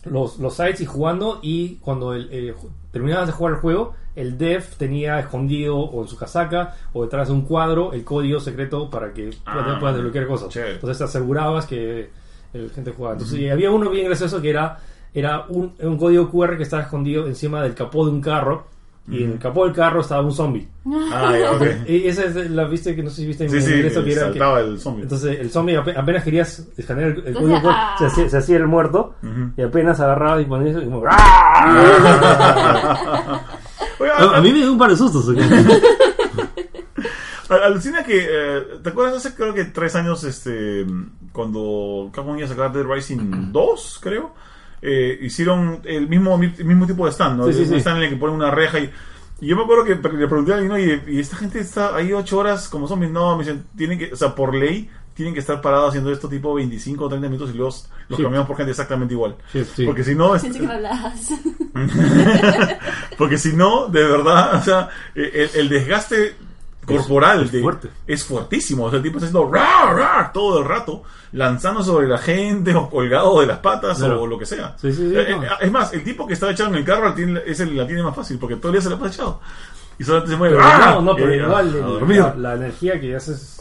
los, 0.06 0.40
los 0.40 0.54
sites 0.56 0.82
y 0.82 0.86
jugando 0.86 1.40
y 1.42 1.76
cuando 1.76 2.14
el, 2.14 2.30
eh, 2.32 2.54
terminabas 2.92 3.28
de 3.28 3.34
jugar 3.34 3.54
el 3.56 3.60
juego, 3.60 3.94
el 4.16 4.38
dev 4.38 4.64
tenía 4.78 5.20
escondido 5.20 5.78
o 5.78 6.02
en 6.02 6.08
su 6.08 6.18
casaca 6.18 6.76
o 6.94 7.04
detrás 7.04 7.28
de 7.28 7.34
un 7.34 7.42
cuadro 7.42 7.94
el 7.94 8.04
código 8.04 8.40
secreto 8.40 8.90
para 8.90 9.14
que 9.14 9.32
Ah, 9.46 9.78
puedas 9.80 9.96
desbloquear 9.96 10.28
cosas. 10.28 10.50
chévere. 10.50 10.76
Entonces 10.76 10.98
te 10.98 11.04
asegurabas 11.04 11.66
que 11.66 12.10
el 12.54 12.70
gente 12.72 12.92
jugaba. 12.92 13.14
Entonces 13.16 13.40
y 13.40 13.50
había 13.50 13.72
uno 13.72 13.90
bien 13.90 14.06
gracioso 14.08 14.42
que 14.42 14.50
era, 14.50 14.80
era 15.14 15.46
un, 15.50 15.74
un 15.80 15.98
código 15.98 16.30
QR 16.32 16.58
que 16.58 16.64
estaba 16.64 16.84
escondido 16.84 17.28
encima 17.28 17.62
del 17.62 17.76
capó 17.76 18.06
de 18.06 18.12
un 18.12 18.22
carro 18.22 18.66
y 19.12 19.24
en 19.24 19.32
el 19.34 19.40
capó 19.40 19.66
del 19.66 19.74
carro 19.74 20.02
estaba 20.02 20.22
un 20.22 20.32
zombie. 20.32 20.68
Ah, 21.12 21.36
ya, 21.40 21.52
ok. 21.52 21.64
Y 21.88 22.08
esa 22.08 22.26
es 22.26 22.36
la 22.52 22.66
viste 22.66 22.96
que 22.96 23.02
no 23.04 23.10
sé 23.10 23.18
si 23.18 23.26
viste 23.28 23.44
en 23.46 23.50
Sí, 23.50 23.62
sí, 23.62 23.72
que 23.72 23.80
era 23.88 24.04
que- 24.04 24.16
saltaba 24.16 24.60
el 24.62 24.80
zombie. 24.80 25.04
entonces 25.04 25.40
el 25.40 25.50
zombie 25.52 25.78
ape- 25.78 25.98
apenas 25.98 26.24
querías 26.24 26.68
escanear 26.78 27.10
el, 27.10 27.28
el 27.28 27.34
código 27.36 27.72
se, 27.98 28.06
hacía, 28.06 28.30
se 28.30 28.38
hacía 28.38 28.58
el 28.58 28.68
muerto 28.68 29.16
y 29.58 29.62
apenas 29.62 30.00
agarraba 30.00 30.42
y 30.42 30.46
ponía 30.46 30.72
eso 30.72 30.82
y 30.82 30.86
como 30.86 31.04
a, 31.08 31.12
a 34.38 34.42
mí 34.42 34.52
me 34.52 34.60
dio 34.60 34.72
un 34.72 34.78
par 34.78 34.90
de 34.92 34.98
sustos. 34.98 35.28
¿ok? 35.30 35.38
Al- 37.50 37.64
Alucina 37.64 38.04
que, 38.04 38.28
eh, 38.30 38.62
¿te 38.84 38.90
acuerdas 38.90 39.18
hace 39.26 39.36
creo 39.36 39.54
que 39.56 39.66
tres 39.66 39.96
años, 39.96 40.24
este, 40.24 40.86
cuando 41.34 42.12
Capcom 42.14 42.38
iba 42.38 42.46
a 42.46 42.50
sacar 42.50 42.72
Dead 42.72 42.86
Rising 42.86 43.18
2, 43.52 44.00
creo? 44.04 44.34
Eh, 44.82 45.20
hicieron 45.22 45.82
el 45.84 46.08
mismo, 46.08 46.40
el 46.42 46.66
mismo 46.66 46.88
tipo 46.88 47.06
de 47.06 47.12
stand, 47.12 47.38
¿no? 47.38 47.52
Sí, 47.52 47.66
sí, 47.66 47.76
stand 47.76 47.98
en 47.98 48.04
el 48.04 48.10
que 48.12 48.16
ponen 48.16 48.36
una 48.36 48.52
reja 48.52 48.80
y, 48.80 48.90
y 49.42 49.48
yo 49.48 49.56
me 49.56 49.64
acuerdo 49.64 49.84
que 49.84 49.96
le 49.96 50.28
pregunté 50.28 50.54
a 50.54 50.56
alguien, 50.56 50.72
¿no? 50.72 50.80
y, 50.80 51.20
esta 51.20 51.36
gente 51.38 51.60
está 51.60 51.96
ahí 51.96 52.14
ocho 52.14 52.38
horas 52.38 52.68
como 52.70 52.88
zombies, 52.88 53.12
no, 53.12 53.36
me 53.38 53.44
dicen, 53.44 53.66
tienen 53.78 54.00
que, 54.00 54.14
o 54.14 54.16
sea, 54.16 54.34
por 54.36 54.54
ley, 54.56 54.90
tienen 55.14 55.34
que 55.34 55.42
estar 55.42 55.60
parados 55.62 55.90
haciendo 55.90 56.12
esto 56.14 56.30
tipo 56.30 56.54
25 56.54 57.04
o 57.04 57.10
30 57.10 57.28
minutos 57.28 57.50
y 57.54 57.58
luego 57.58 57.76
los 58.08 58.18
Sí. 58.18 58.24
cambiamos 58.24 58.48
por 58.48 58.56
gente 58.56 58.72
exactamente 58.72 59.14
igual. 59.14 59.36
Sí, 59.52 59.66
sí. 59.76 59.86
Porque 59.86 60.04
si 60.06 60.16
no, 60.16 60.34
es- 60.34 60.44
porque 63.18 63.38
si 63.38 63.54
no, 63.54 63.88
de 63.88 64.04
verdad, 64.04 64.56
o 64.56 64.62
sea, 64.64 64.90
el, 65.16 65.50
el 65.56 65.70
desgaste 65.70 66.36
corporal 66.98 67.50
es 67.54 67.62
fuerte. 67.62 67.90
es 68.08 68.24
fuertísimo. 68.24 68.86
O 68.86 68.90
sea, 68.90 68.98
el 68.98 69.04
tipo 69.04 69.18
está 69.18 69.28
haciendo 69.28 69.52
rar, 69.52 69.96
rar 69.96 70.34
todo 70.34 70.60
el 70.60 70.66
rato, 70.66 71.04
lanzando 71.34 71.84
sobre 71.84 72.08
la 72.08 72.18
gente 72.18 72.74
o 72.76 72.90
colgado 72.90 73.40
de 73.42 73.48
las 73.48 73.60
patas 73.60 73.98
Claro. 74.00 74.22
o 74.24 74.28
lo 74.28 74.38
que 74.38 74.46
sea. 74.46 74.76
Sí, 74.78 74.92
sí, 74.92 75.10
sí, 75.10 75.16
Eh, 75.18 75.28
no. 75.36 75.44
eh, 75.44 75.48
Es 75.62 75.72
más, 75.72 75.94
el 75.94 76.04
tipo 76.04 76.26
que 76.28 76.34
está 76.34 76.50
echado 76.52 76.70
en 76.70 76.76
el 76.76 76.86
carro 76.86 77.10
la 77.10 77.16
tiene- 77.16 77.42
es 77.46 77.60
el, 77.60 77.76
la 77.76 77.86
tiene 77.88 78.04
más 78.04 78.16
fácil 78.16 78.38
porque 78.40 78.56
todo 78.56 78.68
el 78.70 78.74
día 78.74 78.82
se 78.82 78.90
la 78.90 78.98
pasa 78.98 79.14
echado. 79.14 79.42
Y 79.98 80.04
solamente 80.04 80.32
se 80.32 80.38
mueve. 80.38 80.58
¡ah! 80.62 80.92
no, 80.96 81.02
no, 81.02 81.16
pero 81.16 81.34
igual 81.36 81.72
dormir. 81.74 82.20
la, 82.20 82.36
la 82.36 82.54
energía 82.56 83.00
que 83.02 83.16
haces. 83.16 83.56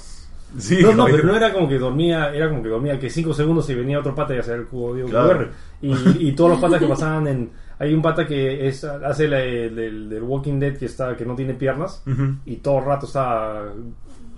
Sí, 0.56 0.78
No, 0.82 0.94
no, 0.94 1.04
pero 1.04 1.24
no 1.24 1.36
era 1.36 1.52
como 1.52 1.68
que 1.68 1.78
dormía, 1.78 2.32
era 2.32 2.48
como 2.48 2.62
que 2.62 2.70
dormía 2.70 2.98
que 2.98 3.10
5 3.10 3.34
segundos 3.34 3.68
y 3.68 3.74
venía 3.74 3.98
otro 3.98 4.14
pata 4.14 4.34
y 4.34 4.38
hacía 4.38 4.54
el 4.54 4.64
cubo 4.66 4.94
de 4.94 5.04
Claro. 5.04 5.48
Y, 5.82 6.28
y 6.28 6.32
todos 6.32 6.52
los 6.52 6.60
patas 6.60 6.78
que 6.80 6.86
pasaban 6.86 7.26
en. 7.26 7.50
Hay 7.80 7.94
un 7.94 8.02
pata 8.02 8.26
que 8.26 8.66
es, 8.68 8.82
hace 8.84 9.28
la, 9.28 9.40
el, 9.40 10.08
del 10.08 10.22
Walking 10.22 10.58
Dead 10.58 10.76
que 10.76 10.86
está 10.86 11.16
que 11.16 11.24
no 11.24 11.34
tiene 11.34 11.54
piernas 11.54 12.02
y 12.44 12.56
todo 12.56 12.78
el 12.78 12.84
rato 12.84 13.06
está 13.06 13.62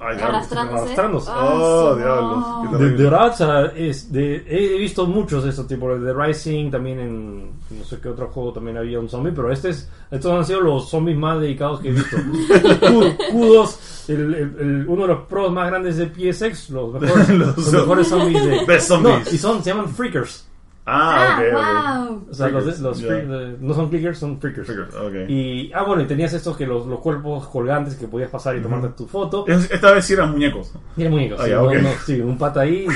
Ay. 0.03 0.17
Arrastrándose. 0.19 0.79
Arrastrándose. 0.83 1.31
Ah, 1.31 1.51
Oh, 1.55 1.95
diablos. 1.95 2.39
no. 2.39 2.71
Qué 2.71 2.85
De, 2.85 2.91
de 2.97 3.89
es 3.91 4.09
he 4.15 4.79
visto 4.79 5.07
muchos 5.07 5.45
de 5.45 5.51
estos 5.51 5.67
tipos. 5.67 6.01
De 6.01 6.13
Rising, 6.15 6.71
también 6.71 7.01
en 7.01 7.45
no 7.71 7.85
sé 7.85 7.99
qué 8.01 8.09
otro 8.09 8.29
juego 8.29 8.53
también 8.53 8.79
había 8.79 8.99
un 8.99 9.09
zombie, 9.11 9.33
pero 9.33 9.53
este 9.53 9.69
es, 9.71 9.91
estos 10.11 10.33
han 10.33 10.45
sido 10.47 10.61
los 10.63 10.89
zombies 10.89 11.19
más 11.19 11.39
dedicados 11.41 11.81
que 11.81 11.91
he 11.91 11.93
visto. 11.93 12.17
Kudos, 13.31 14.09
el, 14.09 14.35
el- 14.35 14.57
el- 14.61 14.85
uno 14.89 15.03
de 15.03 15.09
los 15.09 15.27
pros 15.27 15.53
más 15.53 15.69
grandes 15.69 15.97
de 15.99 16.07
PSX, 16.07 16.71
los 16.71 16.93
mejores, 17.01 17.29
Los 17.39 17.57
los 17.59 17.73
mejores 17.73 18.09
zombies 18.09 18.45
de. 18.45 18.65
Best 18.67 18.89
zombies. 18.89 19.25
No, 19.27 19.33
y 19.35 19.39
son, 19.39 19.63
se 19.63 19.71
llaman 19.71 19.89
freakers. 19.89 20.47
Ah, 20.87 21.37
ok, 21.39 21.45
ok. 21.55 21.61
Ah, 21.63 22.07
wow. 22.09 22.27
O 22.31 22.35
sea, 22.35 22.49
los, 22.49 22.63
Freakers, 22.65 22.81
los 22.81 23.01
ya. 23.01 23.09
freak- 23.09 23.27
de- 23.29 23.57
no 23.61 23.75
son 23.75 23.89
clickers, 23.91 24.19
son 24.19 24.41
freakers. 24.41 24.67
Freakers, 24.67 24.95
ok. 24.95 25.29
Y, 25.31 25.71
ah, 25.75 25.85
bueno, 25.85 26.03
y 26.03 26.07
tenías 26.07 26.33
estos 26.33 26.57
que 26.57 26.67
los, 26.67 26.87
los 26.87 26.99
cuerpos 27.01 27.47
colgantes 27.49 27.95
que 27.95 28.09
podías 28.09 28.31
pasar 28.31 28.57
y 28.57 28.61
tomarte 28.63 28.89
tu 28.97 29.07
foto. 29.07 29.47
Es- 29.47 29.71
Esta 29.71 29.93
vez 29.93 30.05
sí 30.05 30.15
eran 30.15 30.33
muñecos. 30.33 30.73
¿no? 30.75 30.81
Mira 30.97 31.11
muñecos, 31.11 31.39
Ah, 31.41 31.45
sí, 31.45 31.51
ya, 31.51 31.57
no- 31.57 31.65
ok. 31.67 31.75
no, 31.83 31.89
sí, 32.05 32.21
un 32.21 32.39
pata 32.39 32.61
ahí. 32.63 32.87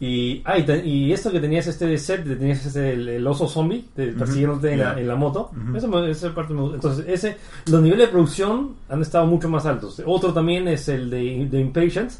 Y, 0.00 0.42
ah, 0.46 0.58
y, 0.58 0.64
te- 0.64 0.84
y 0.84 1.12
esto 1.12 1.30
que 1.30 1.38
tenías 1.38 1.64
este 1.68 1.86
de 1.86 1.96
set, 1.96 2.24
tenías 2.24 2.66
este, 2.66 2.92
el, 2.94 3.08
el 3.08 3.26
oso 3.26 3.46
zombie 3.46 3.84
de- 3.94 4.08
persiguiéndote 4.08 4.72
en, 4.72 4.80
la, 4.80 4.98
en 4.98 5.06
la 5.06 5.14
moto. 5.14 5.52
Eso 5.76 5.86
me- 5.86 6.10
esa 6.10 6.34
parte 6.34 6.52
me 6.54 6.62
gusta. 6.62 6.74
Entonces, 6.76 7.04
ese, 7.08 7.36
los 7.70 7.80
niveles 7.80 8.06
de 8.08 8.12
producción 8.12 8.70
han 8.88 9.00
estado 9.02 9.26
mucho 9.26 9.48
más 9.48 9.64
altos. 9.64 10.02
Otro 10.04 10.32
también 10.32 10.66
es 10.66 10.88
el 10.88 11.08
de, 11.08 11.46
de 11.48 11.60
Impatient. 11.60 12.10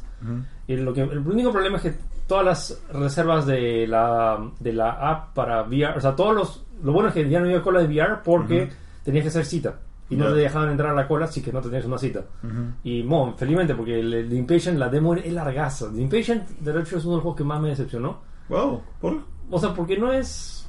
Y 0.68 0.76
lo 0.76 0.92
que, 0.94 1.00
el 1.00 1.18
único 1.18 1.50
problema 1.50 1.78
es 1.78 1.82
que 1.82 1.94
todas 2.32 2.46
las 2.46 2.82
reservas 2.94 3.44
de 3.44 3.86
la, 3.86 4.42
de 4.58 4.72
la 4.72 4.92
app 4.92 5.34
para 5.34 5.64
VR, 5.64 5.98
o 5.98 6.00
sea, 6.00 6.16
todos 6.16 6.34
los. 6.34 6.64
Lo 6.82 6.94
bueno 6.94 7.10
es 7.10 7.14
que 7.14 7.28
ya 7.28 7.38
no 7.38 7.44
había 7.44 7.60
cola 7.60 7.80
de 7.80 7.86
VR 7.86 8.22
porque 8.24 8.70
tenías 9.04 9.24
que 9.24 9.28
hacer 9.28 9.44
cita. 9.44 9.78
Y 10.08 10.16
no 10.16 10.28
te 10.28 10.40
dejaban 10.40 10.70
entrar 10.70 10.92
a 10.92 10.94
la 10.94 11.06
cola 11.06 11.26
si 11.26 11.42
que 11.42 11.52
no 11.52 11.60
tenías 11.60 11.84
una 11.84 11.98
cita. 11.98 12.24
Y, 12.84 13.02
bueno, 13.02 13.34
felizmente, 13.36 13.74
porque 13.74 14.00
el, 14.00 14.14
el 14.14 14.32
Impatient, 14.32 14.78
la 14.78 14.88
demo 14.88 15.14
es 15.14 15.30
largaza. 15.30 15.92
The 15.92 16.00
Impatient, 16.00 16.48
de 16.48 16.80
hecho, 16.80 16.96
es 16.96 17.04
uno 17.04 17.12
de 17.12 17.16
los 17.16 17.22
juegos 17.22 17.36
que 17.36 17.44
más 17.44 17.60
me 17.60 17.68
decepcionó. 17.68 18.20
Wow. 18.48 18.82
¿Por? 18.98 19.18
O 19.50 19.58
sea, 19.58 19.74
porque 19.74 19.98
no 19.98 20.10
es. 20.10 20.66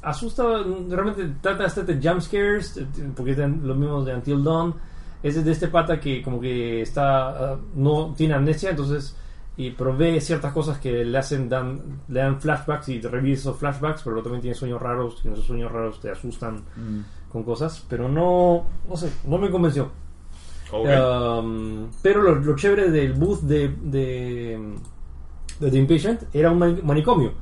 asusta, 0.00 0.42
realmente 0.88 1.34
trata 1.42 1.58
de 1.58 1.64
hacerte 1.66 2.00
jump 2.02 2.22
scares, 2.22 2.78
eh, 2.78 2.86
porque 3.14 3.32
es 3.32 3.38
lo 3.38 3.74
mismo 3.74 4.02
de 4.02 4.14
Until 4.14 4.42
Dawn. 4.42 4.74
Es 5.22 5.44
de 5.44 5.52
este 5.52 5.68
pata 5.68 6.00
que 6.00 6.22
como 6.22 6.40
que 6.40 6.80
está, 6.80 7.28
ah, 7.28 7.58
no 7.74 8.14
tiene 8.16 8.34
amnesia, 8.34 8.70
entonces, 8.70 9.14
y 9.56 9.70
pero 9.70 9.96
ve 9.96 10.20
ciertas 10.20 10.52
cosas 10.52 10.78
que 10.78 11.04
le 11.04 11.18
hacen, 11.18 11.48
dan, 11.48 12.00
le 12.08 12.20
dan 12.20 12.40
flashbacks 12.40 12.88
y 12.88 13.00
revive 13.00 13.34
esos 13.34 13.56
flashbacks, 13.56 14.02
pero 14.02 14.22
también 14.22 14.40
tiene 14.42 14.54
sueños 14.54 14.80
raros, 14.80 15.20
y 15.24 15.28
en 15.28 15.34
esos 15.34 15.46
sueños 15.46 15.70
raros 15.70 16.00
te 16.00 16.10
asustan 16.10 16.62
con 17.30 17.42
cosas, 17.44 17.84
pero 17.88 18.08
no, 18.08 18.64
no 18.88 18.96
sé, 18.96 19.10
no 19.26 19.38
me 19.38 19.50
convenció. 19.50 19.90
Um, 20.72 21.90
pero 22.02 22.22
lo, 22.22 22.34
lo 22.36 22.56
chévere 22.56 22.90
del 22.90 23.12
booth 23.12 23.40
de, 23.42 23.68
de, 23.82 24.58
de 25.60 25.70
The 25.70 25.78
Impatient 25.78 26.22
era 26.32 26.50
un 26.50 26.58
mani- 26.58 26.82
manicomio. 26.82 27.32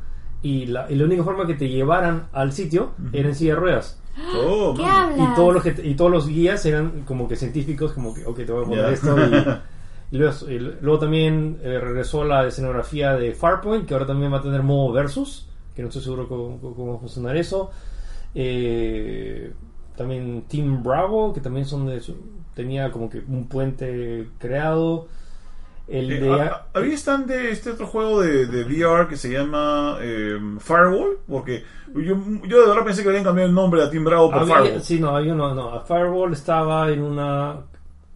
Y 0.42 0.66
la, 0.66 0.90
y 0.90 0.96
la 0.96 1.04
única 1.04 1.22
forma 1.22 1.46
que 1.46 1.54
te 1.54 1.68
llevaran 1.68 2.28
al 2.32 2.52
sitio 2.52 2.90
era 3.12 3.28
en 3.28 3.34
silla 3.34 3.54
de 3.54 3.60
ruedas. 3.60 4.00
Oh, 4.34 4.74
¿Qué? 4.76 4.82
Y 5.22 5.26
todos, 5.36 5.54
los 5.54 5.62
que, 5.62 5.74
y 5.86 5.94
todos 5.94 6.10
los 6.10 6.26
guías 6.26 6.64
eran 6.66 7.02
como 7.06 7.28
que 7.28 7.36
científicos, 7.36 7.92
como 7.92 8.12
que, 8.14 8.24
ok, 8.26 8.36
te 8.38 8.50
voy 8.52 8.64
a 8.64 8.68
poner 8.68 8.84
esto. 8.92 9.16
Y, 9.16 9.30
y 10.12 10.18
luego, 10.18 10.34
y 10.48 10.58
luego 10.58 10.98
también 10.98 11.58
eh, 11.62 11.78
regresó 11.80 12.24
la 12.24 12.46
escenografía 12.46 13.14
de 13.14 13.32
Farpoint, 13.32 13.86
que 13.86 13.94
ahora 13.94 14.06
también 14.06 14.32
va 14.32 14.38
a 14.38 14.42
tener 14.42 14.62
modo 14.62 14.92
versus, 14.92 15.46
que 15.74 15.82
no 15.82 15.88
estoy 15.88 16.02
seguro 16.02 16.26
cómo, 16.28 16.90
va 16.92 16.96
a 16.96 16.98
funcionar 16.98 17.36
eso. 17.36 17.70
Eh, 18.34 19.52
también 19.96 20.44
Team 20.48 20.82
Bravo, 20.82 21.32
que 21.32 21.40
también 21.40 21.66
son 21.66 21.86
de, 21.86 22.00
tenía 22.54 22.90
como 22.90 23.10
que 23.10 23.18
un 23.28 23.46
puente 23.48 24.28
creado. 24.38 25.08
El 25.86 26.10
Eh, 26.12 26.20
de... 26.20 26.32
¿ha- 26.32 26.46
ha- 26.46 26.66
¿Había 26.74 26.94
stand 26.94 27.26
de 27.26 27.50
este 27.50 27.70
otro 27.70 27.86
juego 27.86 28.20
de, 28.20 28.46
de 28.46 28.64
VR 28.64 29.08
que 29.08 29.16
se 29.16 29.30
llama 29.30 29.98
eh, 30.00 30.38
Firewall? 30.60 31.18
Porque 31.28 31.64
yo, 31.94 32.16
yo 32.46 32.60
de 32.62 32.68
verdad 32.68 32.84
pensé 32.84 33.02
que 33.02 33.08
habían 33.08 33.24
cambiado 33.24 33.48
el 33.48 33.54
nombre 33.54 33.82
a 33.82 33.90
Team 33.90 34.04
Bravo 34.04 34.30
por 34.30 34.40
había- 34.42 34.56
Firewall. 34.56 34.82
sí, 34.82 35.00
no, 35.00 35.16
había 35.16 35.34
uno, 35.34 35.54
no, 35.54 35.80
Firewall 35.84 36.32
estaba 36.32 36.90
en 36.90 37.02
una... 37.02 37.52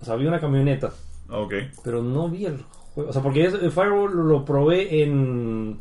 O 0.00 0.04
sea, 0.04 0.14
había 0.14 0.28
una 0.28 0.40
camioneta. 0.40 0.92
Ok. 1.28 1.54
pero 1.82 2.02
no 2.02 2.28
vi 2.28 2.46
el 2.46 2.62
juego. 2.94 3.10
O 3.10 3.12
sea, 3.12 3.22
porque 3.22 3.44
el 3.44 3.70
Firewall 3.72 4.12
lo 4.28 4.44
probé 4.44 5.02
en. 5.02 5.80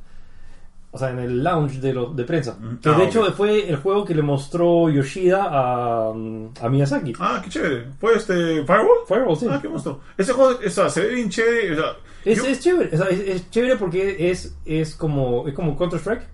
O 0.96 0.98
sea, 1.00 1.10
en 1.10 1.18
el 1.20 1.44
lounge 1.44 1.80
de, 1.80 1.92
lo, 1.92 2.14
de 2.14 2.24
prensa. 2.24 2.56
Mm, 2.60 2.78
Que 2.78 2.90
ah, 2.90 2.92
de 2.94 3.02
ok. 3.04 3.08
hecho 3.10 3.32
fue 3.34 3.68
el 3.68 3.78
juego 3.78 4.06
que 4.06 4.14
le 4.14 4.22
mostró 4.22 4.92
Yoshida 4.92 5.44
a, 5.50 6.10
a 6.10 6.70
Miyazaki. 6.70 7.14
Ah, 7.20 7.42
qué 7.44 7.50
chévere. 7.50 7.88
¿Fue 8.00 8.14
este 8.16 8.34
Firewall? 8.64 8.98
Firewall, 9.08 9.36
sí. 9.38 9.48
Ah, 9.50 9.58
qué 9.60 9.70
monstruo. 9.70 10.02
Ese 10.18 10.34
juego 10.34 10.60
o 10.64 10.70
sea, 10.70 10.90
se 10.90 11.02
ve 11.02 11.16
bien 11.16 11.30
chévere. 11.30 11.72
O 11.74 11.76
sea, 11.78 11.96
Es, 12.26 12.38
yo- 12.38 12.46
es 12.46 12.60
chévere. 12.60 12.90
O 12.94 12.98
sea, 12.98 13.08
es, 13.08 13.20
es 13.22 13.50
chévere 13.50 13.76
porque 13.78 14.30
es, 14.30 14.56
es 14.66 14.96
como 14.96 15.48
es 15.48 15.56
como 15.56 15.76
Counter-Strike. 15.76 16.28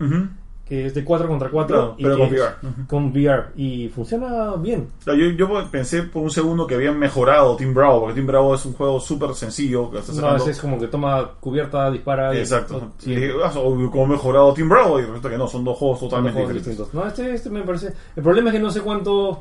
Que 0.70 0.86
es 0.86 0.94
de 0.94 1.04
4 1.04 1.28
contra 1.28 1.50
4. 1.50 1.76
Claro, 1.76 1.96
pero 2.00 2.18
con 2.18 2.28
VR. 2.30 2.56
Con 2.88 3.06
VR. 3.12 3.44
Y 3.56 3.90
funciona 3.90 4.56
bien. 4.56 4.88
Yo, 5.06 5.14
yo 5.16 5.70
pensé 5.72 6.04
por 6.04 6.22
un 6.22 6.30
segundo 6.30 6.68
que 6.68 6.76
habían 6.76 6.98
mejorado 7.00 7.56
Team 7.56 7.74
Bravo, 7.74 8.02
porque 8.02 8.14
Team 8.14 8.28
Bravo 8.28 8.54
es 8.54 8.64
un 8.66 8.74
juego 8.74 9.00
súper 9.00 9.34
sencillo. 9.34 9.90
Que 9.90 9.98
está 9.98 10.14
No, 10.14 10.36
es 10.38 10.60
como 10.62 10.80
que 10.80 10.88
toma 10.88 11.32
cubierta, 11.40 11.90
dispara. 11.90 12.38
Exacto. 12.38 12.92
sí. 13.00 13.12
Y 13.12 13.16
dije, 13.16 13.32
ah, 13.44 13.52
so- 13.52 13.64
¿cómo 13.92 14.06
ha 14.06 14.08
mejorado 14.08 14.54
Team 14.54 14.70
Bravo? 14.70 15.00
Y 15.00 15.04
resulta 15.04 15.30
que 15.30 15.38
no, 15.38 15.48
son 15.48 15.64
dos 15.64 15.76
juegos 15.78 16.00
totalmente 16.02 16.40
juegos 16.40 16.54
diferentes. 16.54 16.78
distintos. 16.78 16.94
No, 16.94 17.08
este, 17.10 17.34
este 17.34 17.50
me 17.50 17.64
parece. 17.64 17.92
El 18.16 18.22
problema 18.24 18.50
es 18.50 18.56
que 18.56 18.62
no 18.62 18.70
sé 18.70 18.82
cuánto 18.82 19.40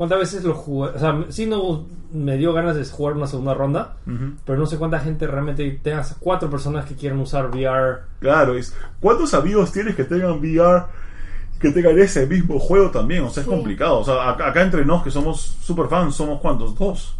cuántas 0.00 0.18
veces 0.18 0.44
lo 0.44 0.54
jugué. 0.54 0.92
O 0.92 0.98
sea, 0.98 1.26
sí 1.28 1.44
no 1.44 1.84
me 2.10 2.38
dio 2.38 2.54
ganas 2.54 2.74
de 2.74 2.86
jugar 2.86 3.16
una 3.18 3.26
segunda 3.26 3.52
ronda, 3.52 3.96
pero 4.46 4.58
no 4.58 4.64
sé 4.64 4.78
cuánta 4.78 4.98
gente 4.98 5.26
realmente 5.26 5.78
tengas 5.82 6.16
cuatro 6.18 6.48
personas 6.48 6.86
que 6.86 6.94
quieran 6.94 7.20
usar 7.20 7.50
VR. 7.50 7.98
Claro, 8.18 8.54
es, 8.56 8.74
¿cuántos 8.98 9.34
amigos 9.34 9.70
tienes 9.72 9.94
que 9.94 10.04
tengan 10.04 10.38
VR 10.38 10.84
que 11.60 11.70
tengan 11.70 11.98
ese 11.98 12.26
mismo 12.26 12.58
juego 12.58 12.90
también? 12.90 13.24
O 13.24 13.28
sea, 13.28 13.42
es 13.42 13.46
Sí. 13.46 13.54
complicado. 13.54 13.98
O 13.98 14.04
sea, 14.06 14.30
acá, 14.30 14.48
acá 14.48 14.62
entre 14.62 14.86
nos 14.86 15.02
que 15.02 15.10
somos 15.10 15.38
super 15.38 15.86
fans, 15.86 16.14
somos 16.14 16.40
cuántos? 16.40 16.74
Dos. 16.78 17.14